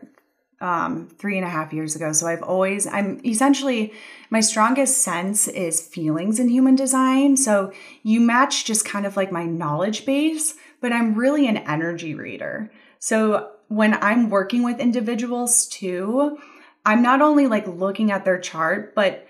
um, 0.59 1.07
three 1.17 1.37
and 1.37 1.45
a 1.45 1.49
half 1.49 1.73
years 1.73 1.95
ago. 1.95 2.11
So 2.13 2.27
I've 2.27 2.43
always, 2.43 2.87
I'm 2.87 3.21
essentially, 3.25 3.93
my 4.29 4.39
strongest 4.39 5.03
sense 5.03 5.47
is 5.47 5.81
feelings 5.81 6.39
in 6.39 6.49
human 6.49 6.75
design. 6.75 7.37
So 7.37 7.71
you 8.03 8.19
match 8.19 8.65
just 8.65 8.85
kind 8.85 9.05
of 9.05 9.15
like 9.15 9.31
my 9.31 9.45
knowledge 9.45 10.05
base, 10.05 10.55
but 10.81 10.91
I'm 10.91 11.15
really 11.15 11.47
an 11.47 11.57
energy 11.57 12.15
reader. 12.15 12.71
So 12.99 13.51
when 13.67 13.93
I'm 13.95 14.29
working 14.29 14.63
with 14.63 14.79
individuals 14.79 15.67
too, 15.67 16.39
I'm 16.85 17.01
not 17.01 17.21
only 17.21 17.47
like 17.47 17.67
looking 17.67 18.11
at 18.11 18.25
their 18.25 18.39
chart, 18.39 18.95
but 18.95 19.27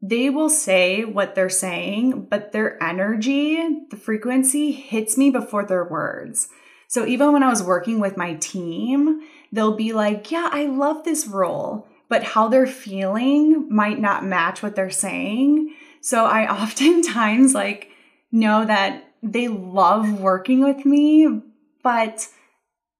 they 0.00 0.30
will 0.30 0.50
say 0.50 1.04
what 1.04 1.34
they're 1.34 1.48
saying, 1.48 2.26
but 2.30 2.52
their 2.52 2.80
energy, 2.80 3.56
the 3.90 3.96
frequency 3.96 4.70
hits 4.70 5.16
me 5.16 5.30
before 5.30 5.64
their 5.64 5.84
words. 5.84 6.48
So 6.86 7.04
even 7.04 7.32
when 7.32 7.42
I 7.42 7.48
was 7.48 7.62
working 7.62 7.98
with 7.98 8.16
my 8.16 8.34
team, 8.34 9.20
they'll 9.52 9.76
be 9.76 9.92
like, 9.92 10.30
Yeah, 10.30 10.48
I 10.52 10.66
love 10.66 11.04
this 11.04 11.26
role, 11.26 11.86
but 12.08 12.22
how 12.22 12.48
they're 12.48 12.66
feeling 12.66 13.68
might 13.74 13.98
not 13.98 14.24
match 14.24 14.62
what 14.62 14.76
they're 14.76 14.90
saying. 14.90 15.74
So 16.00 16.24
I 16.24 16.50
oftentimes 16.62 17.54
like 17.54 17.90
know 18.30 18.64
that 18.64 19.04
they 19.22 19.48
love 19.48 20.20
working 20.20 20.62
with 20.62 20.84
me, 20.84 21.42
but 21.82 22.28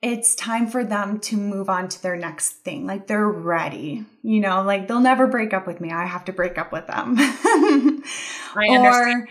it's 0.00 0.34
time 0.36 0.68
for 0.68 0.84
them 0.84 1.18
to 1.18 1.36
move 1.36 1.68
on 1.68 1.88
to 1.88 2.02
their 2.02 2.16
next 2.16 2.50
thing. 2.50 2.86
Like 2.86 3.06
they're 3.06 3.28
ready, 3.28 4.04
you 4.22 4.40
know, 4.40 4.62
like 4.62 4.86
they'll 4.86 5.00
never 5.00 5.26
break 5.26 5.52
up 5.52 5.66
with 5.66 5.80
me. 5.80 5.90
I 5.90 6.06
have 6.06 6.24
to 6.26 6.32
break 6.32 6.56
up 6.56 6.72
with 6.72 6.86
them. 6.86 7.16
I 7.18 8.00
understand. 8.70 9.22
Or 9.22 9.28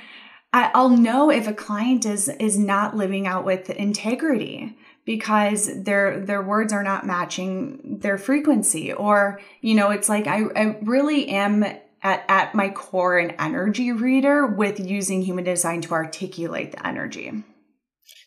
I'll 0.53 0.89
know 0.89 1.29
if 1.29 1.47
a 1.47 1.53
client 1.53 2.05
is 2.05 2.29
is 2.29 2.57
not 2.57 2.95
living 2.95 3.27
out 3.27 3.45
with 3.45 3.69
integrity 3.69 4.75
because 5.07 5.83
their 5.83 6.19
their 6.19 6.43
words 6.43 6.73
are 6.73 6.83
not 6.83 7.05
matching 7.05 7.97
their 8.01 8.17
frequency 8.17 8.91
or 8.91 9.39
you 9.61 9.73
know 9.73 9.89
it's 9.89 10.09
like 10.09 10.27
I, 10.27 10.43
I 10.55 10.77
really 10.81 11.29
am 11.29 11.63
at, 11.63 12.25
at 12.27 12.53
my 12.53 12.69
core 12.69 13.17
an 13.17 13.31
energy 13.39 13.91
reader 13.91 14.45
with 14.45 14.79
using 14.79 15.23
human 15.23 15.45
design 15.45 15.81
to 15.81 15.93
articulate 15.93 16.73
the 16.73 16.85
energy. 16.85 17.43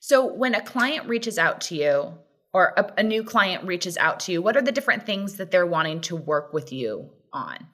So 0.00 0.26
when 0.26 0.54
a 0.54 0.62
client 0.62 1.06
reaches 1.06 1.38
out 1.38 1.60
to 1.62 1.76
you 1.76 2.14
or 2.52 2.72
a, 2.76 2.92
a 2.98 3.02
new 3.02 3.22
client 3.22 3.64
reaches 3.64 3.96
out 3.98 4.18
to 4.20 4.32
you, 4.32 4.42
what 4.42 4.56
are 4.56 4.62
the 4.62 4.72
different 4.72 5.04
things 5.04 5.36
that 5.36 5.50
they're 5.50 5.66
wanting 5.66 6.00
to 6.02 6.16
work 6.16 6.52
with 6.52 6.72
you 6.72 7.10
on 7.32 7.68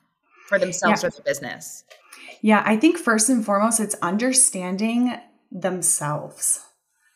for 0.49 0.59
themselves 0.59 1.03
yeah. 1.03 1.09
or 1.09 1.11
the 1.13 1.23
business? 1.23 1.85
Yeah, 2.43 2.63
I 2.67 2.77
think 2.77 2.99
first 2.99 3.31
and 3.31 3.45
foremost, 3.45 3.81
it's 3.81 3.95
understanding 4.03 5.15
themselves. 5.51 6.61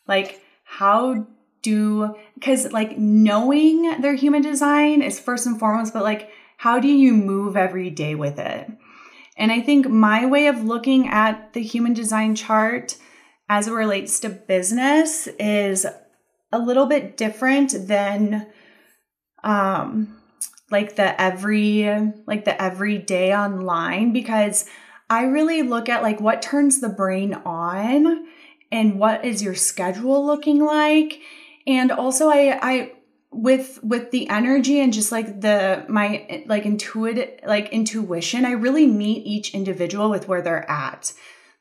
Like, 0.07 0.41
how 0.63 1.27
do, 1.61 2.15
because 2.35 2.71
like 2.71 2.97
knowing 2.97 4.01
their 4.01 4.15
human 4.15 4.41
design 4.41 5.01
is 5.01 5.19
first 5.19 5.45
and 5.45 5.59
foremost, 5.59 5.93
but 5.93 6.03
like, 6.03 6.29
how 6.57 6.79
do 6.79 6.87
you 6.87 7.13
move 7.13 7.55
every 7.55 7.89
day 7.89 8.15
with 8.15 8.39
it? 8.39 8.69
And 9.37 9.51
I 9.51 9.61
think 9.61 9.89
my 9.89 10.25
way 10.25 10.47
of 10.47 10.63
looking 10.63 11.07
at 11.07 11.53
the 11.53 11.61
human 11.61 11.93
design 11.93 12.35
chart 12.35 12.97
as 13.49 13.67
it 13.67 13.73
relates 13.73 14.19
to 14.19 14.29
business 14.29 15.27
is 15.39 15.85
a 16.51 16.59
little 16.59 16.85
bit 16.85 17.17
different 17.17 17.87
than 17.87 18.47
um 19.43 20.15
like 20.69 20.95
the 20.95 21.19
every 21.19 21.83
like 22.27 22.45
the 22.45 22.61
everyday 22.61 23.35
online 23.35 24.13
because 24.13 24.65
I 25.09 25.23
really 25.23 25.61
look 25.61 25.89
at 25.89 26.01
like 26.01 26.21
what 26.21 26.41
turns 26.41 26.79
the 26.79 26.89
brain 26.89 27.33
on 27.45 28.25
and 28.71 28.97
what 28.97 29.25
is 29.25 29.43
your 29.43 29.55
schedule 29.55 30.25
looking 30.25 30.63
like. 30.63 31.19
And 31.67 31.91
also 31.91 32.29
I 32.29 32.59
I 32.61 32.91
with 33.31 33.79
with 33.81 34.11
the 34.11 34.29
energy 34.29 34.79
and 34.79 34.91
just 34.91 35.11
like 35.11 35.41
the 35.41 35.85
my 35.87 36.43
like 36.47 36.65
intuitive 36.65 37.39
like 37.45 37.69
intuition, 37.69 38.45
I 38.45 38.51
really 38.51 38.87
meet 38.87 39.25
each 39.25 39.53
individual 39.53 40.09
with 40.09 40.27
where 40.27 40.41
they're 40.41 40.69
at. 40.69 41.13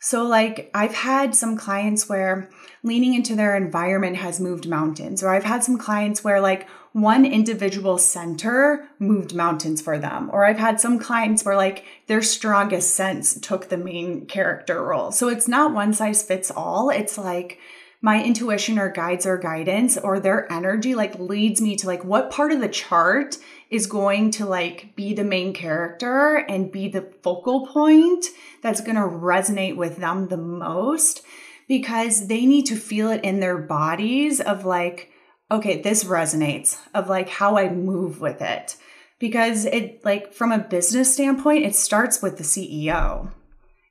So 0.03 0.25
like 0.25 0.71
I've 0.75 0.95
had 0.95 1.35
some 1.35 1.57
clients 1.57 2.09
where 2.09 2.49
leaning 2.83 3.15
into 3.15 3.37
their 3.37 3.55
environment 3.57 4.17
has 4.17 4.41
moved 4.41 4.67
mountains 4.67 5.23
or 5.23 5.29
I've 5.29 5.45
had 5.45 5.63
some 5.63 5.79
clients 5.79 6.25
where 6.25 6.41
like 6.41 6.67
one 6.93 7.25
individual 7.25 7.99
center 7.99 8.89
moved 8.99 9.35
mountains 9.35 9.81
for 9.81 9.99
them. 9.99 10.29
Or 10.33 10.45
I've 10.45 10.59
had 10.59 10.81
some 10.81 10.99
clients 10.99 11.45
where 11.45 11.57
like 11.57 11.85
their 12.09 12.23
strongest 12.23 12.95
sense 12.97 13.39
took 13.39 13.69
the 13.69 13.77
main 13.77 14.27
character 14.27 14.83
role. 14.83 15.13
So 15.13 15.29
it's 15.29 15.47
not 15.47 15.75
one 15.75 15.93
size 15.93 16.23
fits 16.23 16.51
all. 16.51 16.91
It's 16.91 17.17
like 17.17 17.59
my 18.03 18.23
intuition 18.23 18.79
or 18.79 18.91
guides 18.91 19.27
or 19.27 19.37
guidance 19.37 19.99
or 19.99 20.19
their 20.19 20.51
energy 20.51 20.95
like 20.95 21.19
leads 21.19 21.61
me 21.61 21.77
to 21.77 21.87
like 21.87 22.05
what 22.05 22.31
part 22.31 22.51
of 22.51 22.61
the 22.61 22.69
chart 22.69 23.37
is 23.69 23.87
going 23.87 24.31
to 24.31 24.47
like 24.47 24.95
be 24.97 25.13
the 25.13 25.25
main 25.25 25.53
character 25.53 26.37
and 26.37 26.73
be 26.73 26.89
the 26.89 27.13
focal 27.23 27.67
point 27.67 28.27
that's 28.63 28.81
going 28.81 28.97
to 28.97 29.03
resonate 29.03 29.77
with 29.77 29.99
them 29.99 30.29
the 30.29 30.37
most? 30.37 31.23
Because 31.69 32.27
they 32.27 32.47
need 32.47 32.67
to 32.67 32.77
feel 32.77 33.11
it 33.11 33.23
in 33.23 33.41
their 33.41 33.59
bodies 33.59 34.41
of 34.41 34.65
like 34.65 35.11
okay 35.51 35.83
this 35.83 36.05
resonates 36.05 36.79
of 36.95 37.09
like 37.09 37.29
how 37.29 37.59
i 37.59 37.69
move 37.69 38.21
with 38.21 38.41
it. 38.41 38.77
Because 39.19 39.67
it 39.67 40.03
like 40.07 40.33
from 40.33 40.53
a 40.53 40.59
business 40.59 41.13
standpoint 41.13 41.67
it 41.67 41.77
starts 41.77 42.23
with 42.23 42.39
the 42.39 42.45
ceo 42.45 43.31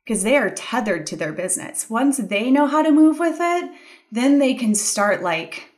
because 0.04 0.24
they 0.24 0.36
are 0.36 0.50
tethered 0.50 1.06
to 1.06 1.16
their 1.16 1.32
business. 1.32 1.88
Once 1.88 2.16
they 2.16 2.50
know 2.50 2.66
how 2.66 2.82
to 2.82 2.90
move 2.90 3.20
with 3.20 3.36
it 3.38 3.70
then 4.10 4.38
they 4.38 4.54
can 4.54 4.74
start 4.74 5.22
like 5.22 5.72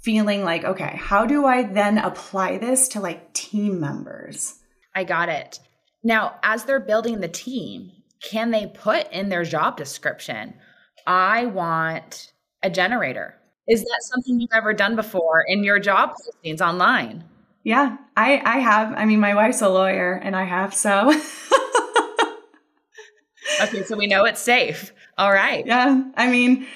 feeling 0.00 0.44
like, 0.44 0.64
okay, 0.64 0.96
how 0.96 1.26
do 1.26 1.44
I 1.44 1.64
then 1.64 1.98
apply 1.98 2.58
this 2.58 2.88
to 2.88 3.00
like 3.00 3.32
team 3.32 3.80
members? 3.80 4.54
I 4.94 5.04
got 5.04 5.28
it. 5.28 5.58
Now, 6.02 6.36
as 6.42 6.64
they're 6.64 6.80
building 6.80 7.20
the 7.20 7.28
team, 7.28 7.90
can 8.22 8.50
they 8.50 8.66
put 8.66 9.10
in 9.12 9.28
their 9.28 9.44
job 9.44 9.76
description, 9.76 10.54
I 11.06 11.46
want 11.46 12.32
a 12.62 12.70
generator? 12.70 13.34
Is 13.66 13.82
that 13.82 13.98
something 14.00 14.40
you've 14.40 14.50
ever 14.52 14.72
done 14.72 14.96
before 14.96 15.44
in 15.46 15.62
your 15.62 15.78
job 15.78 16.12
postings 16.12 16.60
online? 16.60 17.24
Yeah, 17.64 17.96
I 18.16 18.40
I 18.44 18.58
have. 18.60 18.94
I 18.96 19.04
mean, 19.04 19.20
my 19.20 19.34
wife's 19.34 19.60
a 19.60 19.68
lawyer 19.68 20.14
and 20.14 20.34
I 20.34 20.44
have 20.44 20.72
so 20.74 21.12
Okay, 23.60 23.82
so 23.82 23.96
we 23.96 24.06
know 24.06 24.24
it's 24.24 24.40
safe. 24.40 24.92
All 25.16 25.32
right. 25.32 25.66
Yeah. 25.66 26.02
I 26.16 26.30
mean, 26.30 26.66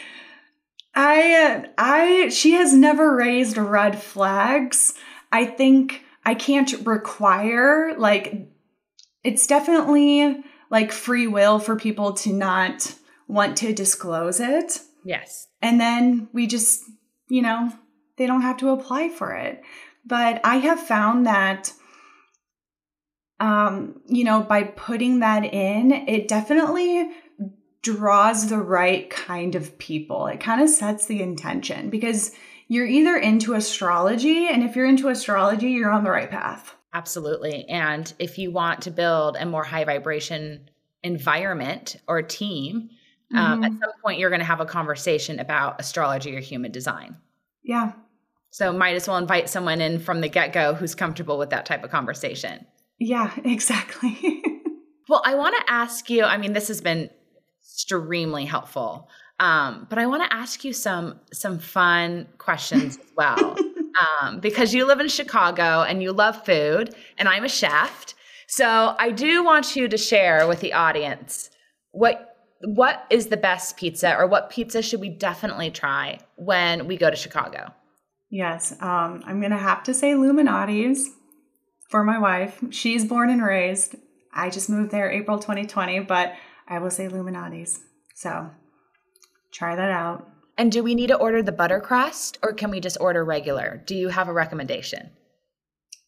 I 0.94 1.66
I 1.78 2.28
she 2.28 2.52
has 2.52 2.74
never 2.74 3.14
raised 3.14 3.56
red 3.56 4.00
flags. 4.00 4.94
I 5.30 5.46
think 5.46 6.02
I 6.24 6.34
can't 6.34 6.72
require 6.86 7.94
like 7.96 8.48
it's 9.24 9.46
definitely 9.46 10.42
like 10.70 10.92
free 10.92 11.26
will 11.26 11.58
for 11.58 11.76
people 11.76 12.12
to 12.14 12.32
not 12.32 12.94
want 13.28 13.56
to 13.58 13.72
disclose 13.72 14.40
it. 14.40 14.80
Yes. 15.04 15.48
And 15.60 15.80
then 15.80 16.28
we 16.32 16.46
just, 16.46 16.82
you 17.28 17.42
know, 17.42 17.72
they 18.16 18.26
don't 18.26 18.42
have 18.42 18.58
to 18.58 18.70
apply 18.70 19.08
for 19.08 19.32
it. 19.32 19.62
But 20.04 20.40
I 20.44 20.56
have 20.56 20.80
found 20.80 21.26
that 21.26 21.72
um, 23.40 24.00
you 24.06 24.22
know, 24.22 24.40
by 24.40 24.62
putting 24.62 25.18
that 25.18 25.44
in, 25.44 25.90
it 25.90 26.28
definitely 26.28 27.10
draws 27.82 28.48
the 28.48 28.58
right 28.58 29.10
kind 29.10 29.54
of 29.54 29.76
people. 29.78 30.26
It 30.26 30.40
kind 30.40 30.60
of 30.60 30.68
sets 30.68 31.06
the 31.06 31.20
intention 31.20 31.90
because 31.90 32.32
you're 32.68 32.86
either 32.86 33.16
into 33.16 33.54
astrology, 33.54 34.48
and 34.48 34.62
if 34.62 34.76
you're 34.76 34.86
into 34.86 35.08
astrology, 35.08 35.70
you're 35.70 35.90
on 35.90 36.04
the 36.04 36.10
right 36.10 36.30
path. 36.30 36.74
Absolutely. 36.94 37.64
And 37.68 38.12
if 38.18 38.38
you 38.38 38.50
want 38.50 38.82
to 38.82 38.90
build 38.90 39.36
a 39.38 39.46
more 39.46 39.64
high 39.64 39.84
vibration 39.84 40.70
environment 41.02 41.96
or 42.06 42.22
team, 42.22 42.90
mm-hmm. 43.32 43.38
um, 43.38 43.64
at 43.64 43.72
some 43.72 43.90
point 44.02 44.18
you're 44.18 44.30
going 44.30 44.40
to 44.40 44.46
have 44.46 44.60
a 44.60 44.66
conversation 44.66 45.38
about 45.40 45.80
astrology 45.80 46.36
or 46.36 46.40
human 46.40 46.70
design. 46.70 47.16
Yeah. 47.62 47.92
So 48.50 48.72
might 48.72 48.94
as 48.94 49.08
well 49.08 49.16
invite 49.16 49.48
someone 49.48 49.80
in 49.80 49.98
from 49.98 50.20
the 50.20 50.28
get 50.28 50.52
go 50.52 50.74
who's 50.74 50.94
comfortable 50.94 51.38
with 51.38 51.50
that 51.50 51.64
type 51.64 51.82
of 51.82 51.90
conversation. 51.90 52.66
Yeah, 52.98 53.32
exactly. 53.44 54.42
well, 55.08 55.22
I 55.24 55.34
want 55.34 55.56
to 55.56 55.72
ask 55.72 56.10
you 56.10 56.24
I 56.24 56.36
mean, 56.36 56.52
this 56.52 56.68
has 56.68 56.80
been 56.82 57.08
extremely 57.82 58.44
helpful. 58.44 59.08
Um, 59.40 59.86
but 59.90 59.98
I 59.98 60.06
want 60.06 60.22
to 60.22 60.32
ask 60.32 60.64
you 60.64 60.72
some 60.72 61.20
some 61.32 61.58
fun 61.58 62.28
questions 62.38 62.96
as 62.96 63.12
well, 63.16 63.56
um, 64.22 64.40
because 64.40 64.72
you 64.72 64.86
live 64.86 65.00
in 65.00 65.08
Chicago 65.08 65.82
and 65.82 66.02
you 66.02 66.12
love 66.12 66.44
food, 66.44 66.94
and 67.18 67.28
I'm 67.28 67.44
a 67.44 67.48
chef. 67.48 68.14
So 68.46 68.94
I 68.98 69.10
do 69.10 69.42
want 69.42 69.74
you 69.74 69.88
to 69.88 69.96
share 69.96 70.46
with 70.46 70.60
the 70.60 70.74
audience 70.74 71.50
what 71.90 72.36
what 72.60 73.04
is 73.10 73.26
the 73.26 73.36
best 73.36 73.76
pizza, 73.76 74.16
or 74.16 74.28
what 74.28 74.50
pizza 74.50 74.80
should 74.80 75.00
we 75.00 75.08
definitely 75.08 75.70
try 75.70 76.20
when 76.36 76.86
we 76.86 76.96
go 76.96 77.10
to 77.10 77.16
Chicago? 77.16 77.72
Yes, 78.30 78.72
um, 78.80 79.22
I'm 79.26 79.40
gonna 79.40 79.58
have 79.58 79.82
to 79.84 79.94
say 79.94 80.14
Lou 80.14 80.32
Malnati's 80.32 81.10
for 81.88 82.04
my 82.04 82.18
wife. 82.18 82.62
She's 82.70 83.04
born 83.04 83.28
and 83.28 83.42
raised. 83.42 83.96
I 84.32 84.50
just 84.50 84.70
moved 84.70 84.92
there 84.92 85.10
April 85.10 85.38
2020, 85.38 86.00
but 86.00 86.32
I 86.72 86.78
will 86.78 86.90
say 86.90 87.06
Lou 87.08 87.22
Malnati's. 87.22 87.80
So 88.14 88.50
try 89.52 89.76
that 89.76 89.90
out. 89.90 90.26
And 90.56 90.72
do 90.72 90.82
we 90.82 90.94
need 90.94 91.08
to 91.08 91.16
order 91.16 91.42
the 91.42 91.52
butter 91.52 91.80
crust 91.80 92.38
or 92.42 92.54
can 92.54 92.70
we 92.70 92.80
just 92.80 92.96
order 92.98 93.22
regular? 93.22 93.82
Do 93.86 93.94
you 93.94 94.08
have 94.08 94.28
a 94.28 94.32
recommendation? 94.32 95.10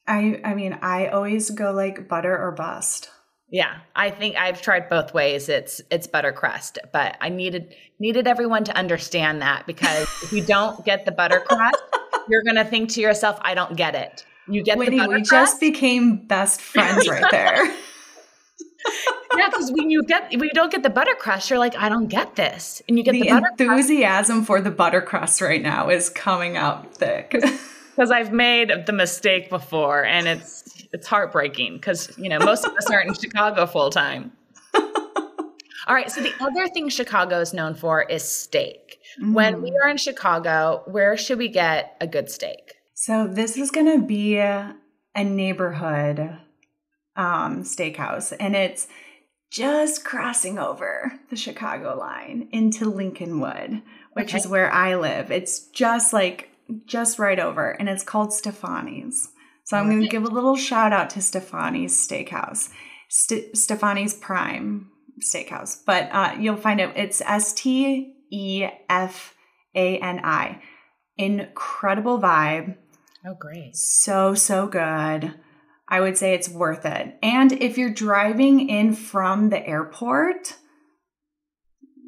I 0.06 0.40
I 0.42 0.54
mean, 0.54 0.78
I 0.80 1.08
always 1.08 1.50
go 1.50 1.72
like 1.72 2.08
butter 2.08 2.36
or 2.36 2.52
bust. 2.52 3.10
Yeah, 3.50 3.80
I 3.94 4.08
think 4.08 4.36
I've 4.36 4.62
tried 4.62 4.88
both 4.88 5.12
ways. 5.12 5.50
It's 5.50 5.82
it's 5.90 6.06
butter 6.06 6.32
crust, 6.32 6.78
but 6.94 7.18
I 7.20 7.28
needed 7.28 7.74
needed 7.98 8.26
everyone 8.26 8.64
to 8.64 8.76
understand 8.76 9.42
that 9.42 9.66
because 9.66 10.08
if 10.22 10.32
you 10.32 10.42
don't 10.42 10.82
get 10.86 11.04
the 11.04 11.12
butter 11.12 11.40
crust, 11.40 11.82
you're 12.28 12.42
gonna 12.42 12.64
think 12.64 12.88
to 12.92 13.02
yourself, 13.02 13.38
"I 13.42 13.54
don't 13.54 13.76
get 13.76 13.94
it." 13.94 14.24
You 14.48 14.62
get 14.62 14.78
Whitney, 14.78 14.96
the 14.96 15.04
butter 15.04 15.18
we 15.18 15.24
crust? 15.24 15.30
just 15.30 15.60
became 15.60 16.26
best 16.26 16.62
friends 16.62 17.06
right 17.06 17.30
there. 17.30 17.74
yeah, 19.38 19.48
because 19.48 19.72
when 19.72 19.90
you 19.90 20.02
get 20.02 20.30
when 20.30 20.44
you 20.44 20.50
don't 20.54 20.70
get 20.70 20.82
the 20.82 20.90
butter 20.90 21.14
crust, 21.18 21.50
you're 21.50 21.58
like, 21.58 21.76
I 21.76 21.88
don't 21.88 22.08
get 22.08 22.36
this, 22.36 22.82
and 22.88 22.98
you 22.98 23.04
get 23.04 23.12
the, 23.12 23.22
the 23.22 23.28
enthusiasm 23.28 24.36
crust. 24.36 24.46
for 24.46 24.60
the 24.60 24.70
butter 24.70 25.00
crust 25.00 25.40
right 25.40 25.62
now 25.62 25.88
is 25.88 26.08
coming 26.08 26.56
out 26.56 26.94
thick. 26.94 27.34
Because 27.94 28.10
I've 28.10 28.32
made 28.32 28.72
the 28.86 28.92
mistake 28.92 29.48
before, 29.48 30.04
and 30.04 30.26
it's 30.26 30.84
it's 30.92 31.06
heartbreaking. 31.06 31.74
Because 31.74 32.12
you 32.18 32.28
know 32.28 32.40
most 32.40 32.64
of 32.64 32.74
us 32.74 32.90
aren't 32.90 33.06
in 33.06 33.14
Chicago 33.22 33.66
full 33.66 33.90
time. 33.90 34.32
All 35.86 35.94
right. 35.94 36.10
So 36.10 36.22
the 36.22 36.32
other 36.40 36.66
thing 36.68 36.88
Chicago 36.88 37.40
is 37.40 37.52
known 37.52 37.74
for 37.74 38.02
is 38.02 38.24
steak. 38.24 38.98
Mm. 39.20 39.34
When 39.34 39.62
we 39.62 39.76
are 39.82 39.88
in 39.88 39.96
Chicago, 39.96 40.82
where 40.86 41.16
should 41.16 41.38
we 41.38 41.48
get 41.48 41.96
a 42.00 42.06
good 42.06 42.30
steak? 42.30 42.74
So 42.94 43.26
this 43.26 43.56
is 43.56 43.70
going 43.70 44.00
to 44.00 44.04
be 44.04 44.36
a, 44.36 44.74
a 45.14 45.24
neighborhood 45.24 46.38
um, 47.16 47.62
steakhouse, 47.64 48.34
and 48.40 48.56
it's 48.56 48.88
just 49.54 50.04
crossing 50.04 50.58
over 50.58 51.12
the 51.30 51.36
Chicago 51.36 51.96
line 51.96 52.48
into 52.50 52.90
Lincolnwood, 52.90 53.82
which 54.14 54.30
okay. 54.30 54.38
is 54.38 54.48
where 54.48 54.70
I 54.72 54.96
live. 54.96 55.30
It's 55.30 55.60
just 55.68 56.12
like 56.12 56.50
just 56.86 57.20
right 57.20 57.38
over, 57.38 57.70
and 57.70 57.88
it's 57.88 58.02
called 58.02 58.32
Stefani's. 58.32 59.28
So 59.62 59.76
I'm 59.76 59.88
going 59.88 60.02
to 60.02 60.08
give 60.08 60.24
a 60.24 60.28
little 60.28 60.56
shout 60.56 60.92
out 60.92 61.08
to 61.10 61.22
Stefani's 61.22 61.96
Steakhouse, 61.96 62.70
St- 63.08 63.56
Stefani's 63.56 64.12
Prime 64.12 64.90
Steakhouse, 65.20 65.78
but 65.86 66.08
uh, 66.10 66.34
you'll 66.36 66.56
find 66.56 66.80
it. 66.80 66.90
It's 66.96 67.20
S 67.20 67.52
T 67.52 68.16
E 68.30 68.66
F 68.90 69.36
A 69.76 69.98
N 69.98 70.20
I. 70.24 70.62
Incredible 71.16 72.20
vibe. 72.20 72.76
Oh, 73.24 73.36
great! 73.38 73.76
So 73.76 74.34
so 74.34 74.66
good. 74.66 75.32
I 75.88 76.00
would 76.00 76.16
say 76.16 76.34
it's 76.34 76.48
worth 76.48 76.86
it. 76.86 77.16
And 77.22 77.52
if 77.52 77.78
you're 77.78 77.90
driving 77.90 78.68
in 78.68 78.94
from 78.94 79.50
the 79.50 79.66
airport, 79.66 80.54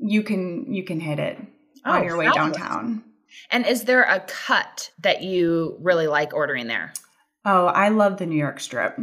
you 0.01 0.23
can 0.23 0.73
you 0.73 0.85
can 0.85 1.01
hit 1.01 1.19
it 1.19 1.39
oh, 1.85 1.93
on 1.93 2.05
your 2.05 2.17
way 2.17 2.31
downtown. 2.31 3.05
And 3.51 3.67
is 3.67 3.85
there 3.85 4.03
a 4.03 4.21
cut 4.21 4.91
that 5.01 5.23
you 5.23 5.77
really 5.81 6.07
like 6.07 6.33
ordering 6.33 6.69
there? 6.69 6.93
Oh, 7.45 7.67
I 7.67 7.91
love 7.91 8.17
the 8.17 8.27
New 8.27 8.39
York 8.39 8.61
strip. 8.61 8.99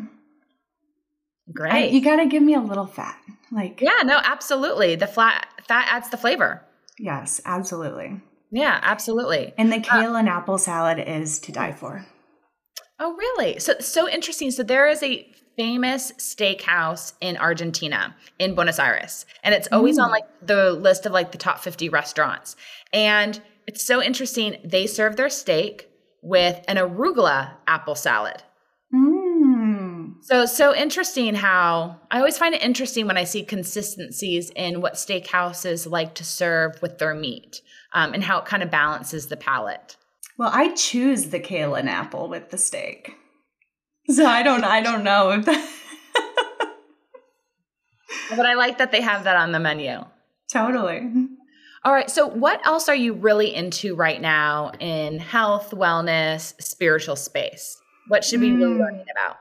Great. 1.53 1.71
I, 1.71 1.83
you 1.85 2.01
got 2.01 2.17
to 2.17 2.25
give 2.25 2.41
me 2.41 2.55
a 2.55 2.61
little 2.61 2.85
fat. 2.85 3.17
Like 3.51 3.79
Yeah, 3.81 4.01
no, 4.03 4.19
absolutely. 4.23 4.95
The 4.95 5.07
flat 5.07 5.47
fat 5.67 5.87
adds 5.89 6.09
the 6.09 6.17
flavor. 6.17 6.65
Yes, 6.97 7.41
absolutely. 7.45 8.21
Yeah, 8.51 8.79
absolutely. 8.81 9.53
And 9.57 9.71
the 9.71 9.77
uh, 9.77 9.81
kale 9.81 10.15
uh, 10.15 10.19
and 10.19 10.29
apple 10.29 10.57
salad 10.57 10.99
is 10.99 11.39
to 11.39 11.51
die 11.51 11.71
for. 11.73 12.05
Oh, 12.99 13.15
really? 13.15 13.59
So 13.59 13.73
so 13.79 14.09
interesting. 14.09 14.51
So 14.51 14.63
there 14.63 14.87
is 14.87 15.01
a 15.03 15.27
famous 15.55 16.11
steakhouse 16.13 17.13
in 17.21 17.37
Argentina, 17.37 18.15
in 18.39 18.55
Buenos 18.55 18.79
Aires, 18.79 19.25
and 19.43 19.53
it's 19.53 19.67
always 19.71 19.97
mm. 19.97 20.03
on 20.03 20.11
like 20.11 20.25
the 20.41 20.73
list 20.73 21.05
of 21.05 21.11
like 21.11 21.31
the 21.31 21.37
top 21.37 21.59
50 21.59 21.89
restaurants. 21.89 22.55
And 22.91 23.41
it's 23.67 23.83
so 23.83 24.01
interesting. 24.01 24.57
They 24.63 24.87
serve 24.87 25.15
their 25.15 25.29
steak 25.29 25.89
with 26.21 26.63
an 26.67 26.77
arugula 26.77 27.51
apple 27.67 27.95
salad. 27.95 28.41
Mm. 28.93 30.15
So 30.21 30.45
so 30.45 30.73
interesting 30.75 31.35
how 31.35 31.99
I 32.11 32.19
always 32.19 32.37
find 32.37 32.55
it 32.55 32.61
interesting 32.61 33.07
when 33.07 33.17
I 33.17 33.23
see 33.23 33.43
consistencies 33.43 34.51
in 34.55 34.81
what 34.81 34.93
steakhouses 34.93 35.89
like 35.89 36.13
to 36.15 36.23
serve 36.23 36.81
with 36.81 36.99
their 36.99 37.13
meat, 37.13 37.61
um, 37.93 38.13
and 38.13 38.23
how 38.23 38.39
it 38.39 38.45
kind 38.45 38.63
of 38.63 38.71
balances 38.71 39.27
the 39.27 39.37
palate. 39.37 39.97
Well, 40.37 40.51
I 40.51 40.73
choose 40.73 41.29
the 41.29 41.39
kale 41.39 41.75
and 41.75 41.89
apple 41.89 42.27
with 42.27 42.49
the 42.49 42.57
steak. 42.57 43.15
So 44.09 44.25
I 44.25 44.43
don't 44.43 44.63
I 44.63 44.81
don't 44.81 45.03
know 45.03 45.31
if 45.31 45.45
that 45.45 45.69
But 48.35 48.45
I 48.45 48.55
like 48.55 48.77
that 48.79 48.91
they 48.91 49.01
have 49.01 49.25
that 49.25 49.35
on 49.35 49.51
the 49.51 49.59
menu. 49.59 50.03
Totally. 50.51 51.09
All 51.83 51.93
right. 51.93 52.09
So, 52.09 52.27
what 52.27 52.65
else 52.65 52.87
are 52.89 52.95
you 52.95 53.13
really 53.13 53.53
into 53.53 53.95
right 53.95 54.21
now 54.21 54.71
in 54.79 55.19
health, 55.19 55.71
wellness, 55.71 56.53
spiritual 56.61 57.15
space? 57.15 57.77
What 58.07 58.23
should 58.23 58.41
we 58.41 58.51
be 58.51 58.63
mm. 58.63 58.79
learning 58.79 59.05
about? 59.11 59.37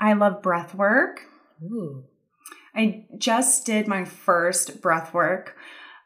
I 0.00 0.14
love 0.14 0.42
breath 0.42 0.74
work. 0.74 1.22
Ooh. 1.62 2.04
I 2.74 3.04
just 3.18 3.66
did 3.66 3.86
my 3.86 4.04
first 4.04 4.80
breath 4.80 5.12
work. 5.12 5.56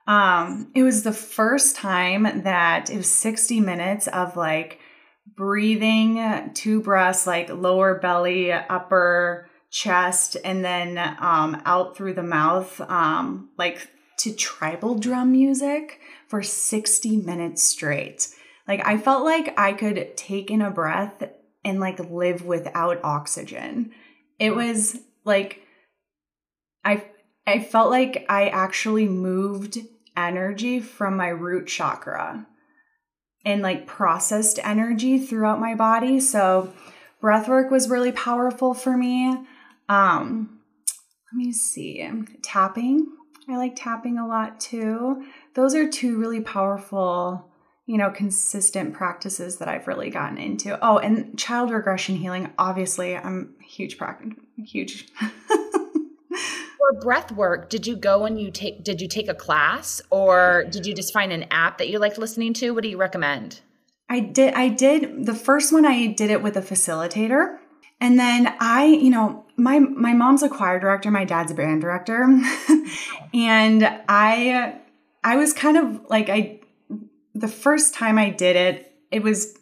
Um, 0.07 0.71
it 0.75 0.83
was 0.83 1.03
the 1.03 1.13
first 1.13 1.77
time 1.77 2.43
that 2.43 2.91
it 2.91 2.97
was 2.97 3.11
60 3.11 3.61
minutes 3.61 4.07
of 4.09 4.37
like 4.37 4.79
breathing, 5.27 6.51
two 6.55 6.83
breaths, 6.83 7.27
like 7.27 7.49
lower 7.49 7.99
belly, 7.99 8.53
upper 8.53 9.49
chest, 9.71 10.37
and 10.45 10.65
then 10.65 10.99
um, 10.99 11.61
out 11.65 11.97
through 11.97 12.15
the 12.15 12.23
mouth, 12.23 12.81
um, 12.83 13.51
like 13.57 13.89
to 14.19 14.33
tribal 14.33 14.95
drum 14.99 15.33
music 15.33 16.01
for 16.29 16.43
60 16.43 17.17
minutes 17.19 17.63
straight. 17.63 18.29
Like 18.69 18.87
I 18.87 18.99
felt 18.99 19.25
like 19.25 19.59
I 19.59 19.73
could 19.73 20.17
take 20.17 20.51
in 20.51 20.63
a 20.63 20.71
breath 20.71 21.23
and 21.65 21.81
like 21.81 21.99
live 21.99 22.45
without 22.45 23.01
oxygen. 23.03 23.93
It 24.39 24.55
was 24.55 24.99
like 25.25 25.63
I 26.85 27.05
I 27.47 27.63
felt 27.63 27.91
like 27.91 28.25
I 28.29 28.49
actually 28.49 29.07
moved 29.07 29.79
energy 30.17 30.81
from 30.81 31.17
my 31.17 31.29
root 31.29 31.67
chakra 31.67 32.47
and 33.45 33.63
like 33.63 33.87
processed 33.87 34.59
energy 34.63 35.19
throughout 35.19 35.61
my 35.61 35.75
body. 35.75 36.21
So 36.21 36.73
breath 37.21 37.49
work 37.49 37.71
was 37.71 37.91
really 37.91 38.13
powerful 38.13 38.75
for 38.75 38.97
me. 38.97 39.37
Um 39.89 40.61
let 41.33 41.39
me 41.39 41.53
see. 41.53 42.09
Tapping. 42.43 43.07
I 43.49 43.57
like 43.57 43.77
tapping 43.77 44.19
a 44.19 44.27
lot 44.27 44.61
too. 44.61 45.25
Those 45.55 45.75
are 45.75 45.89
two 45.89 46.17
really 46.17 46.41
powerful 46.41 47.51
you 47.87 47.99
know, 47.99 48.11
consistent 48.11 48.95
practices 48.95 49.59
that 49.59 49.69
I've 49.69 49.87
really 49.87 50.09
gotten 50.09 50.39
into. 50.39 50.79
Oh, 50.83 50.99
and 50.99 51.39
child 51.39 51.71
regression 51.71 52.17
healing. 52.17 52.51
Obviously, 52.59 53.15
I'm 53.17 53.55
huge 53.61 53.99
practice, 53.99 54.33
huge. 54.57 55.09
For 56.85 57.01
breath 57.01 57.33
work, 57.33 57.71
did 57.71 57.87
you 57.87 57.97
go 57.97 58.27
and 58.27 58.39
you 58.39 58.51
take? 58.51 58.85
Did 58.85 59.01
you 59.01 59.09
take 59.09 59.29
a 59.29 59.35
class, 59.35 60.03
or 60.11 60.67
did 60.71 60.85
you 60.85 60.93
just 60.93 61.15
find 61.15 61.33
an 61.33 61.47
app 61.51 61.79
that 61.79 61.89
you 61.89 61.99
liked 61.99 62.19
listening 62.19 62.53
to? 62.55 62.73
What 62.73 62.83
do 62.83 62.91
you 62.91 62.99
recommend? 62.99 63.63
I 64.11 64.21
did. 64.21 64.53
I 64.53 64.69
did 64.69 65.25
the 65.25 65.35
first 65.35 65.73
one. 65.73 65.87
I 65.87 66.09
did 66.09 66.31
it 66.31 66.43
with 66.43 66.59
a 66.59 66.61
facilitator, 66.61 67.57
and 68.03 68.19
then 68.19 68.55
I, 68.61 68.85
you 68.85 69.09
know, 69.09 69.47
my 69.57 69.79
my 69.79 70.13
mom's 70.13 70.43
a 70.43 70.49
choir 70.51 70.79
director, 70.79 71.11
my 71.11 71.25
dad's 71.25 71.53
a 71.53 71.55
band 71.55 71.81
director, 71.81 72.29
and 73.35 74.03
I 74.07 74.79
I 75.23 75.37
was 75.37 75.55
kind 75.55 75.79
of 75.79 76.03
like 76.11 76.29
I 76.29 76.61
the 77.35 77.49
first 77.49 77.95
time 77.95 78.19
I 78.19 78.29
did 78.29 78.57
it, 78.57 78.93
it 79.11 79.23
was 79.23 79.57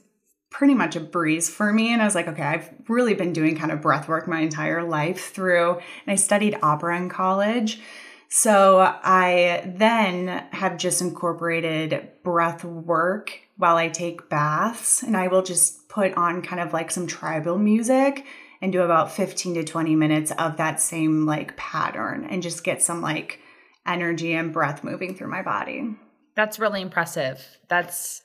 pretty 0.53 0.75
much 0.75 0.95
a 0.95 1.01
breeze 1.01 1.51
for 1.51 1.73
me. 1.73 1.93
And 1.93 2.01
I 2.01 2.05
was 2.05 2.15
like, 2.15 2.29
okay, 2.29 2.43
I've 2.43 2.71
really 2.89 3.15
been 3.15 3.33
doing 3.33 3.57
kind 3.57 3.73
of 3.73 3.81
breath 3.81 4.07
work 4.07 4.29
my 4.29 4.41
entire 4.41 4.85
life 4.85 5.33
through, 5.33 5.73
and 5.73 6.09
I 6.09 6.15
studied 6.15 6.59
opera 6.63 6.97
in 6.97 7.09
college. 7.09 7.81
So 8.29 8.81
I 8.81 9.63
then 9.77 10.29
have 10.53 10.79
just 10.79 11.03
incorporated 11.03 12.09
breath 12.23 12.65
work 12.65 13.39
while 13.57 13.77
I 13.77 13.89
take 13.89 14.29
baths, 14.29 15.03
and 15.03 15.17
I 15.17 15.29
will 15.29 15.43
just 15.43 15.89
put 15.89 16.15
on 16.15 16.43
kind 16.43 16.61
of 16.61 16.73
like 16.73 16.91
some 16.91 17.07
tribal 17.07 17.59
music 17.59 18.25
and 18.63 18.73
do 18.73 18.83
about 18.83 19.13
15 19.13 19.55
to 19.55 19.65
20 19.65 19.97
minutes 19.97 20.31
of 20.33 20.57
that 20.57 20.81
same 20.81 21.27
like 21.27 21.57
pattern 21.57 22.25
and 22.25 22.43
just 22.43 22.65
get 22.65 22.81
some 22.81 23.03
like 23.03 23.41
energy 23.87 24.33
and 24.33 24.53
breath 24.53 24.85
moving 24.85 25.15
through 25.15 25.29
my 25.29 25.43
body. 25.43 25.95
That's 26.35 26.59
really 26.59 26.81
impressive. 26.81 27.45
That's 27.69 28.22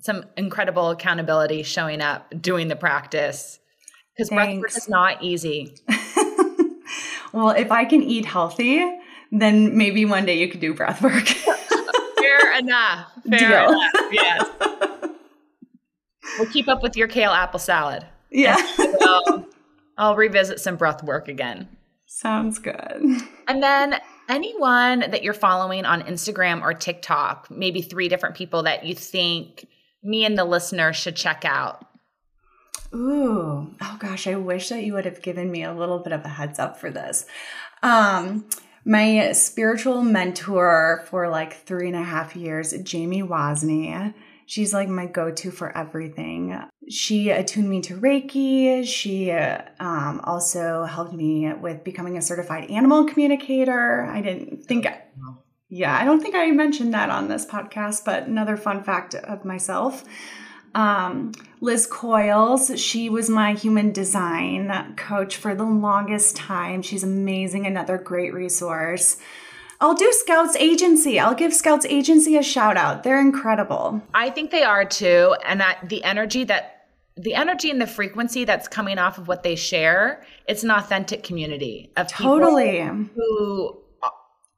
some 0.00 0.24
incredible 0.36 0.90
accountability 0.90 1.62
showing 1.62 2.00
up, 2.00 2.32
doing 2.40 2.68
the 2.68 2.76
practice. 2.76 3.58
Because 4.16 4.30
breathwork 4.30 4.76
is 4.76 4.88
not 4.88 5.22
easy. 5.22 5.76
well, 7.32 7.50
if 7.50 7.70
I 7.70 7.84
can 7.84 8.02
eat 8.02 8.24
healthy, 8.24 8.84
then 9.30 9.76
maybe 9.76 10.04
one 10.04 10.24
day 10.24 10.38
you 10.38 10.48
could 10.48 10.60
do 10.60 10.74
breath 10.74 11.02
work. 11.02 11.26
Fair 12.18 12.58
enough. 12.58 13.10
Fair 13.28 13.38
Deal. 13.38 13.72
enough. 13.72 13.92
Yes. 14.12 14.48
we'll 16.38 16.50
keep 16.50 16.68
up 16.68 16.82
with 16.82 16.96
your 16.96 17.08
kale 17.08 17.32
apple 17.32 17.58
salad. 17.58 18.06
Yeah. 18.30 18.56
I'll, 18.78 19.46
I'll 19.98 20.16
revisit 20.16 20.60
some 20.60 20.76
breath 20.76 21.02
work 21.02 21.28
again. 21.28 21.68
Sounds 22.06 22.58
good. 22.58 23.02
And 23.48 23.62
then 23.62 24.00
anyone 24.28 25.00
that 25.00 25.22
you're 25.22 25.34
following 25.34 25.84
on 25.84 26.02
Instagram 26.02 26.62
or 26.62 26.72
TikTok, 26.72 27.50
maybe 27.50 27.82
three 27.82 28.08
different 28.08 28.34
people 28.34 28.62
that 28.62 28.86
you 28.86 28.94
think 28.94 29.66
me 30.06 30.24
and 30.24 30.38
the 30.38 30.44
listener 30.44 30.92
should 30.92 31.16
check 31.16 31.44
out? 31.44 31.84
Ooh, 32.94 33.74
oh 33.80 33.96
gosh, 33.98 34.26
I 34.26 34.36
wish 34.36 34.68
that 34.68 34.84
you 34.84 34.94
would 34.94 35.04
have 35.04 35.22
given 35.22 35.50
me 35.50 35.64
a 35.64 35.74
little 35.74 35.98
bit 35.98 36.12
of 36.12 36.24
a 36.24 36.28
heads 36.28 36.58
up 36.58 36.78
for 36.78 36.90
this. 36.90 37.26
Um, 37.82 38.46
my 38.84 39.32
spiritual 39.32 40.02
mentor 40.02 41.04
for 41.10 41.28
like 41.28 41.54
three 41.66 41.88
and 41.88 41.96
a 41.96 42.02
half 42.02 42.36
years, 42.36 42.72
Jamie 42.82 43.22
Wozni, 43.22 44.14
She's 44.48 44.72
like 44.72 44.88
my 44.88 45.06
go 45.06 45.32
to 45.32 45.50
for 45.50 45.76
everything. 45.76 46.56
She 46.88 47.30
attuned 47.30 47.68
me 47.68 47.80
to 47.82 47.96
Reiki. 47.96 48.86
She 48.86 49.32
um, 49.32 50.20
also 50.22 50.84
helped 50.84 51.12
me 51.12 51.52
with 51.52 51.82
becoming 51.82 52.16
a 52.16 52.22
certified 52.22 52.70
animal 52.70 53.06
communicator. 53.06 54.04
I 54.04 54.20
didn't 54.20 54.64
think, 54.64 54.86
yeah, 55.68 55.96
I 55.96 56.04
don't 56.04 56.20
think 56.20 56.34
I 56.34 56.50
mentioned 56.50 56.94
that 56.94 57.10
on 57.10 57.28
this 57.28 57.44
podcast, 57.44 58.04
but 58.04 58.26
another 58.26 58.56
fun 58.56 58.82
fact 58.84 59.14
of 59.14 59.44
myself. 59.44 60.04
Um, 60.74 61.32
Liz 61.60 61.86
Coils, 61.86 62.78
she 62.78 63.08
was 63.08 63.30
my 63.30 63.54
human 63.54 63.92
design 63.92 64.94
coach 64.96 65.36
for 65.36 65.54
the 65.54 65.64
longest 65.64 66.36
time. 66.36 66.82
She's 66.82 67.02
amazing, 67.02 67.66
another 67.66 67.96
great 67.96 68.34
resource. 68.34 69.16
I'll 69.80 69.94
do 69.94 70.10
Scouts 70.12 70.56
Agency. 70.56 71.18
I'll 71.18 71.34
give 71.34 71.52
Scouts 71.52 71.86
Agency 71.86 72.36
a 72.36 72.42
shout 72.42 72.76
out. 72.76 73.02
They're 73.02 73.20
incredible. 73.20 74.02
I 74.14 74.30
think 74.30 74.50
they 74.50 74.62
are 74.62 74.84
too. 74.84 75.34
And 75.44 75.60
that 75.60 75.88
the 75.88 76.04
energy 76.04 76.44
that 76.44 76.88
the 77.16 77.34
energy 77.34 77.70
and 77.70 77.80
the 77.80 77.86
frequency 77.86 78.44
that's 78.44 78.68
coming 78.68 78.98
off 78.98 79.16
of 79.16 79.26
what 79.26 79.42
they 79.42 79.56
share, 79.56 80.22
it's 80.46 80.62
an 80.62 80.70
authentic 80.70 81.22
community 81.22 81.90
of 81.96 82.08
totally 82.08 82.82
who 83.14 83.78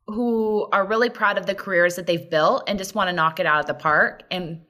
who 0.09 0.69
are 0.73 0.85
really 0.87 1.11
proud 1.11 1.39
of 1.39 1.47
the 1.47 1.55
careers 1.55 1.97
that 1.97 2.07
they've 2.07 2.29
built 2.29 2.65
and 2.67 2.79
just 2.79 2.95
want 2.95 3.09
to 3.09 3.13
knock 3.13 3.39
it 3.39 3.47
out 3.47 3.61
of 3.61 3.67
the 3.67 3.75
park. 3.75 4.25
And 4.31 4.61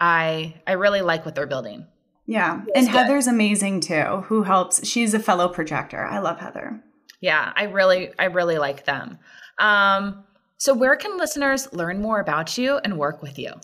I 0.00 0.54
I 0.66 0.72
really 0.72 1.00
like 1.00 1.24
what 1.24 1.34
they're 1.34 1.46
building. 1.46 1.86
Yeah. 2.26 2.62
It's 2.68 2.76
and 2.76 2.86
good. 2.86 2.96
Heather's 2.96 3.26
amazing 3.26 3.80
too, 3.80 4.22
who 4.26 4.42
helps. 4.42 4.86
She's 4.86 5.14
a 5.14 5.18
fellow 5.18 5.48
projector. 5.48 6.04
I 6.04 6.18
love 6.18 6.38
Heather. 6.38 6.82
Yeah, 7.20 7.52
I 7.56 7.64
really 7.64 8.12
I 8.18 8.26
really 8.26 8.58
like 8.58 8.84
them. 8.84 9.18
Um, 9.58 10.24
so, 10.56 10.74
where 10.74 10.96
can 10.96 11.16
listeners 11.16 11.72
learn 11.72 12.00
more 12.00 12.20
about 12.20 12.58
you 12.58 12.78
and 12.78 12.98
work 12.98 13.22
with 13.22 13.38
you? 13.38 13.54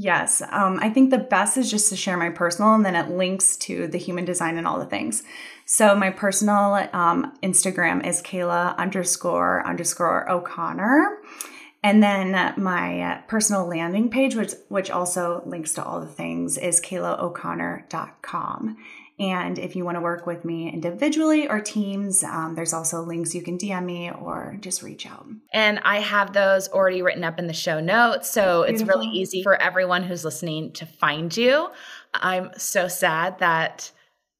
Yes, 0.00 0.42
um, 0.50 0.78
I 0.80 0.90
think 0.90 1.10
the 1.10 1.18
best 1.18 1.56
is 1.56 1.68
just 1.68 1.88
to 1.88 1.96
share 1.96 2.16
my 2.16 2.30
personal, 2.30 2.72
and 2.72 2.86
then 2.86 2.94
it 2.94 3.10
links 3.10 3.56
to 3.56 3.88
the 3.88 3.98
human 3.98 4.24
design 4.24 4.56
and 4.56 4.64
all 4.64 4.78
the 4.78 4.86
things. 4.86 5.24
So 5.64 5.96
my 5.96 6.10
personal 6.10 6.88
um, 6.92 7.36
Instagram 7.42 8.06
is 8.06 8.22
Kaila 8.22 8.76
underscore 8.76 9.66
underscore 9.66 10.30
O'Connor, 10.30 11.18
and 11.82 12.00
then 12.00 12.54
my 12.56 13.24
personal 13.26 13.66
landing 13.66 14.08
page, 14.08 14.36
which 14.36 14.52
which 14.68 14.88
also 14.88 15.42
links 15.44 15.74
to 15.74 15.82
all 15.82 16.00
the 16.00 16.06
things, 16.06 16.58
is 16.58 16.80
KailaO'Connor.com. 16.80 18.76
And 19.18 19.58
if 19.58 19.74
you 19.74 19.84
want 19.84 19.96
to 19.96 20.00
work 20.00 20.26
with 20.26 20.44
me 20.44 20.72
individually 20.72 21.48
or 21.48 21.60
teams, 21.60 22.22
um, 22.22 22.54
there's 22.54 22.72
also 22.72 23.02
links 23.02 23.34
you 23.34 23.42
can 23.42 23.58
DM 23.58 23.84
me 23.84 24.10
or 24.10 24.56
just 24.60 24.82
reach 24.82 25.06
out. 25.06 25.26
And 25.52 25.80
I 25.84 25.98
have 25.98 26.32
those 26.32 26.68
already 26.68 27.02
written 27.02 27.24
up 27.24 27.38
in 27.38 27.48
the 27.48 27.52
show 27.52 27.80
notes. 27.80 28.30
So 28.30 28.64
Beautiful. 28.64 28.74
it's 28.74 28.96
really 28.96 29.08
easy 29.08 29.42
for 29.42 29.60
everyone 29.60 30.04
who's 30.04 30.24
listening 30.24 30.72
to 30.74 30.86
find 30.86 31.36
you. 31.36 31.68
I'm 32.14 32.50
so 32.56 32.86
sad 32.86 33.38
that 33.40 33.90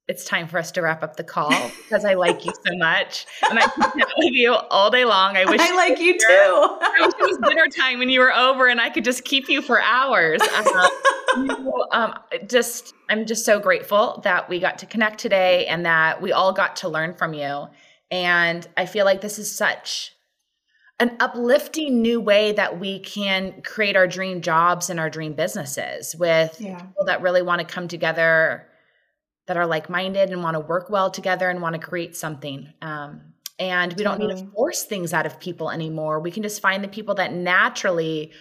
it's 0.09 0.25
time 0.25 0.47
for 0.47 0.57
us 0.57 0.71
to 0.71 0.81
wrap 0.81 1.03
up 1.03 1.17
the 1.17 1.23
call 1.23 1.53
because 1.83 2.03
I 2.03 2.15
like 2.15 2.43
you 2.43 2.51
so 2.65 2.75
much 2.77 3.27
and 3.47 3.59
I 3.59 3.67
can 3.67 3.83
chat 3.83 4.07
with 4.17 4.33
you 4.33 4.55
all 4.71 4.89
day 4.89 5.05
long. 5.05 5.37
I 5.37 5.45
wish 5.45 5.61
I 5.61 5.75
like 5.75 5.99
you 5.99 6.13
too. 6.17 6.25
I 6.27 6.95
wish 7.01 7.13
it 7.13 7.21
was 7.21 7.37
dinner 7.47 7.67
time 7.67 7.99
when 7.99 8.09
you 8.09 8.19
were 8.19 8.33
over 8.33 8.67
and 8.67 8.81
I 8.81 8.89
could 8.89 9.05
just 9.05 9.23
keep 9.23 9.47
you 9.49 9.61
for 9.61 9.79
hours. 9.79 10.41
Um, 10.41 10.89
you, 11.45 11.85
um, 11.91 12.15
just 12.47 12.95
I'm 13.07 13.27
just 13.27 13.45
so 13.45 13.59
grateful 13.59 14.19
that 14.23 14.49
we 14.49 14.59
got 14.59 14.79
to 14.79 14.87
connect 14.87 15.19
today 15.19 15.67
and 15.67 15.85
that 15.85 16.23
we 16.23 16.31
all 16.31 16.53
got 16.53 16.77
to 16.77 16.89
learn 16.89 17.13
from 17.13 17.35
you. 17.35 17.67
And 18.09 18.67
I 18.75 18.87
feel 18.87 19.05
like 19.05 19.21
this 19.21 19.37
is 19.37 19.55
such 19.55 20.15
an 20.99 21.17
uplifting 21.19 22.01
new 22.01 22.19
way 22.19 22.51
that 22.53 22.79
we 22.79 22.97
can 22.97 23.61
create 23.61 23.95
our 23.95 24.07
dream 24.07 24.41
jobs 24.41 24.89
and 24.89 24.99
our 24.99 25.11
dream 25.11 25.33
businesses 25.33 26.15
with 26.15 26.59
yeah. 26.59 26.79
people 26.79 27.05
that 27.05 27.21
really 27.21 27.43
want 27.43 27.59
to 27.59 27.65
come 27.65 27.87
together 27.87 28.65
that 29.49 29.57
are 29.57 29.65
like 29.65 29.89
minded 29.89 30.29
and 30.29 30.43
want 30.43 30.53
to 30.53 30.59
work 30.59 30.91
well 30.91 31.09
together 31.09 31.49
and 31.49 31.59
want 31.59 31.73
to 31.73 31.81
create 31.81 32.15
something. 32.15 32.71
Um, 32.83 33.33
And 33.57 33.91
we 33.97 34.03
don't 34.03 34.19
need 34.19 34.29
to 34.29 34.45
force 34.51 34.83
things 34.83 35.11
out 35.11 35.25
of 35.25 35.39
people 35.39 35.71
anymore. 35.71 36.19
We 36.19 36.29
can 36.29 36.43
just 36.43 36.61
find 36.61 36.83
the 36.83 36.87
people 36.87 37.15
that 37.15 37.33
naturally 37.33 38.31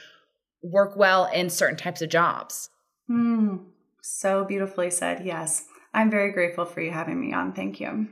work 0.62 0.96
well 0.96 1.24
in 1.32 1.48
certain 1.48 1.78
types 1.78 2.02
of 2.02 2.10
jobs. 2.10 2.68
Mm, 3.10 3.64
so 4.02 4.44
beautifully 4.44 4.90
said. 4.90 5.24
Yes. 5.24 5.64
I'm 5.94 6.10
very 6.10 6.30
grateful 6.30 6.66
for 6.66 6.82
you 6.82 6.90
having 6.90 7.18
me 7.18 7.32
on. 7.32 7.54
Thank 7.54 7.80
you. 7.80 8.08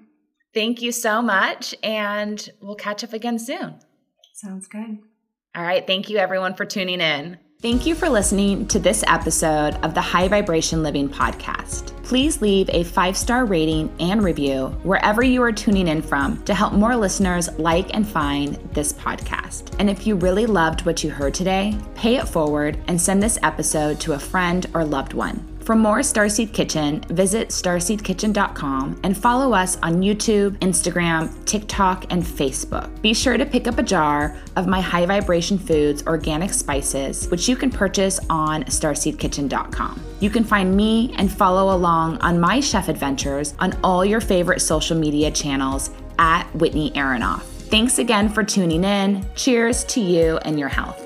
Thank 0.55 0.81
you 0.81 0.91
so 0.91 1.21
much. 1.21 1.75
And 1.83 2.49
we'll 2.63 2.77
catch 2.77 3.05
up 3.05 3.13
again 3.13 3.39
soon. 3.39 3.79
Sounds 4.33 4.67
good. 4.69 4.99
All 5.55 5.63
right. 5.63 5.87
Thank 5.87 6.09
you, 6.09 6.17
everyone, 6.17 6.55
for 6.55 6.65
tuning 6.65 7.03
in. 7.03 7.39
Thank 7.63 7.87
you 7.87 7.95
for 7.95 8.11
listening 8.11 8.69
to 8.69 8.79
this 8.79 9.03
episode 9.07 9.77
of 9.77 9.95
the 9.95 10.01
High 10.01 10.29
Vibration 10.29 10.83
Living 10.83 11.09
Podcast. 11.09 11.87
Please 12.03 12.43
leave 12.43 12.69
a 12.69 12.85
five 12.85 13.17
star 13.17 13.47
rating 13.47 13.91
and 13.99 14.23
review 14.23 14.67
wherever 14.83 15.23
you 15.23 15.43
are 15.43 15.53
tuning 15.53 15.89
in 15.89 16.03
from 16.03 16.45
to 16.45 16.53
help 16.53 16.75
more 16.75 16.95
listeners 16.95 17.49
like 17.59 17.95
and 17.95 18.07
find 18.07 18.57
this 18.75 18.93
podcast. 18.93 19.75
And 19.79 19.89
if 19.89 20.07
you 20.07 20.17
really 20.17 20.45
loved 20.45 20.85
what 20.85 21.03
you 21.03 21.11
heard 21.11 21.33
today, 21.33 21.75
pay 21.95 22.17
it 22.17 22.29
forward 22.29 22.79
and 22.89 23.01
send 23.01 23.23
this 23.23 23.39
episode 23.43 24.01
to 24.01 24.13
a 24.13 24.19
friend 24.19 24.67
or 24.75 24.85
loved 24.85 25.15
one. 25.15 25.56
For 25.67 25.75
more 25.75 25.99
Starseed 25.99 26.53
Kitchen, 26.53 27.01
visit 27.09 27.49
starseedkitchen.com 27.49 29.01
and 29.03 29.19
follow 29.19 29.53
us 29.53 29.77
on 29.83 30.01
YouTube, 30.01 30.57
Instagram, 30.59 31.45
TikTok, 31.45 32.07
and 32.11 32.23
Facebook. 32.23 33.03
Be 33.03 33.13
sure 33.13 33.37
to 33.37 33.45
pick 33.45 33.67
up 33.67 33.79
a 33.79 33.83
jar 33.83 34.37
of 34.55 34.69
my 34.69 34.81
High 34.81 35.07
Vibration 35.07 35.59
Foods 35.59 36.07
organic 36.07 36.53
spices, 36.53 37.27
which 37.31 37.49
you 37.49 37.57
can 37.57 37.73
purchase 37.73 38.21
on 38.31 38.63
starseedkitchen.com. 38.63 40.01
You 40.21 40.31
can 40.31 40.45
find 40.45 40.77
me 40.77 41.13
and 41.19 41.33
follow 41.33 41.75
along 41.75 42.19
on 42.19 42.39
my 42.39 42.61
chef 42.61 42.89
adventures 42.89 43.55
on 43.59 43.77
all 43.83 44.05
your 44.05 44.21
favorite 44.21 44.61
social 44.61 44.97
media 44.97 45.33
channels 45.33 45.91
at 46.21 46.45
Whitney 46.55 46.93
Aronoff. 46.93 47.43
Thanks 47.43 47.99
again 47.99 48.29
for 48.29 48.45
tuning 48.45 48.85
in. 48.85 49.27
Cheers 49.35 49.83
to 49.87 50.01
you 50.01 50.37
and 50.45 50.61
your 50.61 50.69
health. 50.69 51.06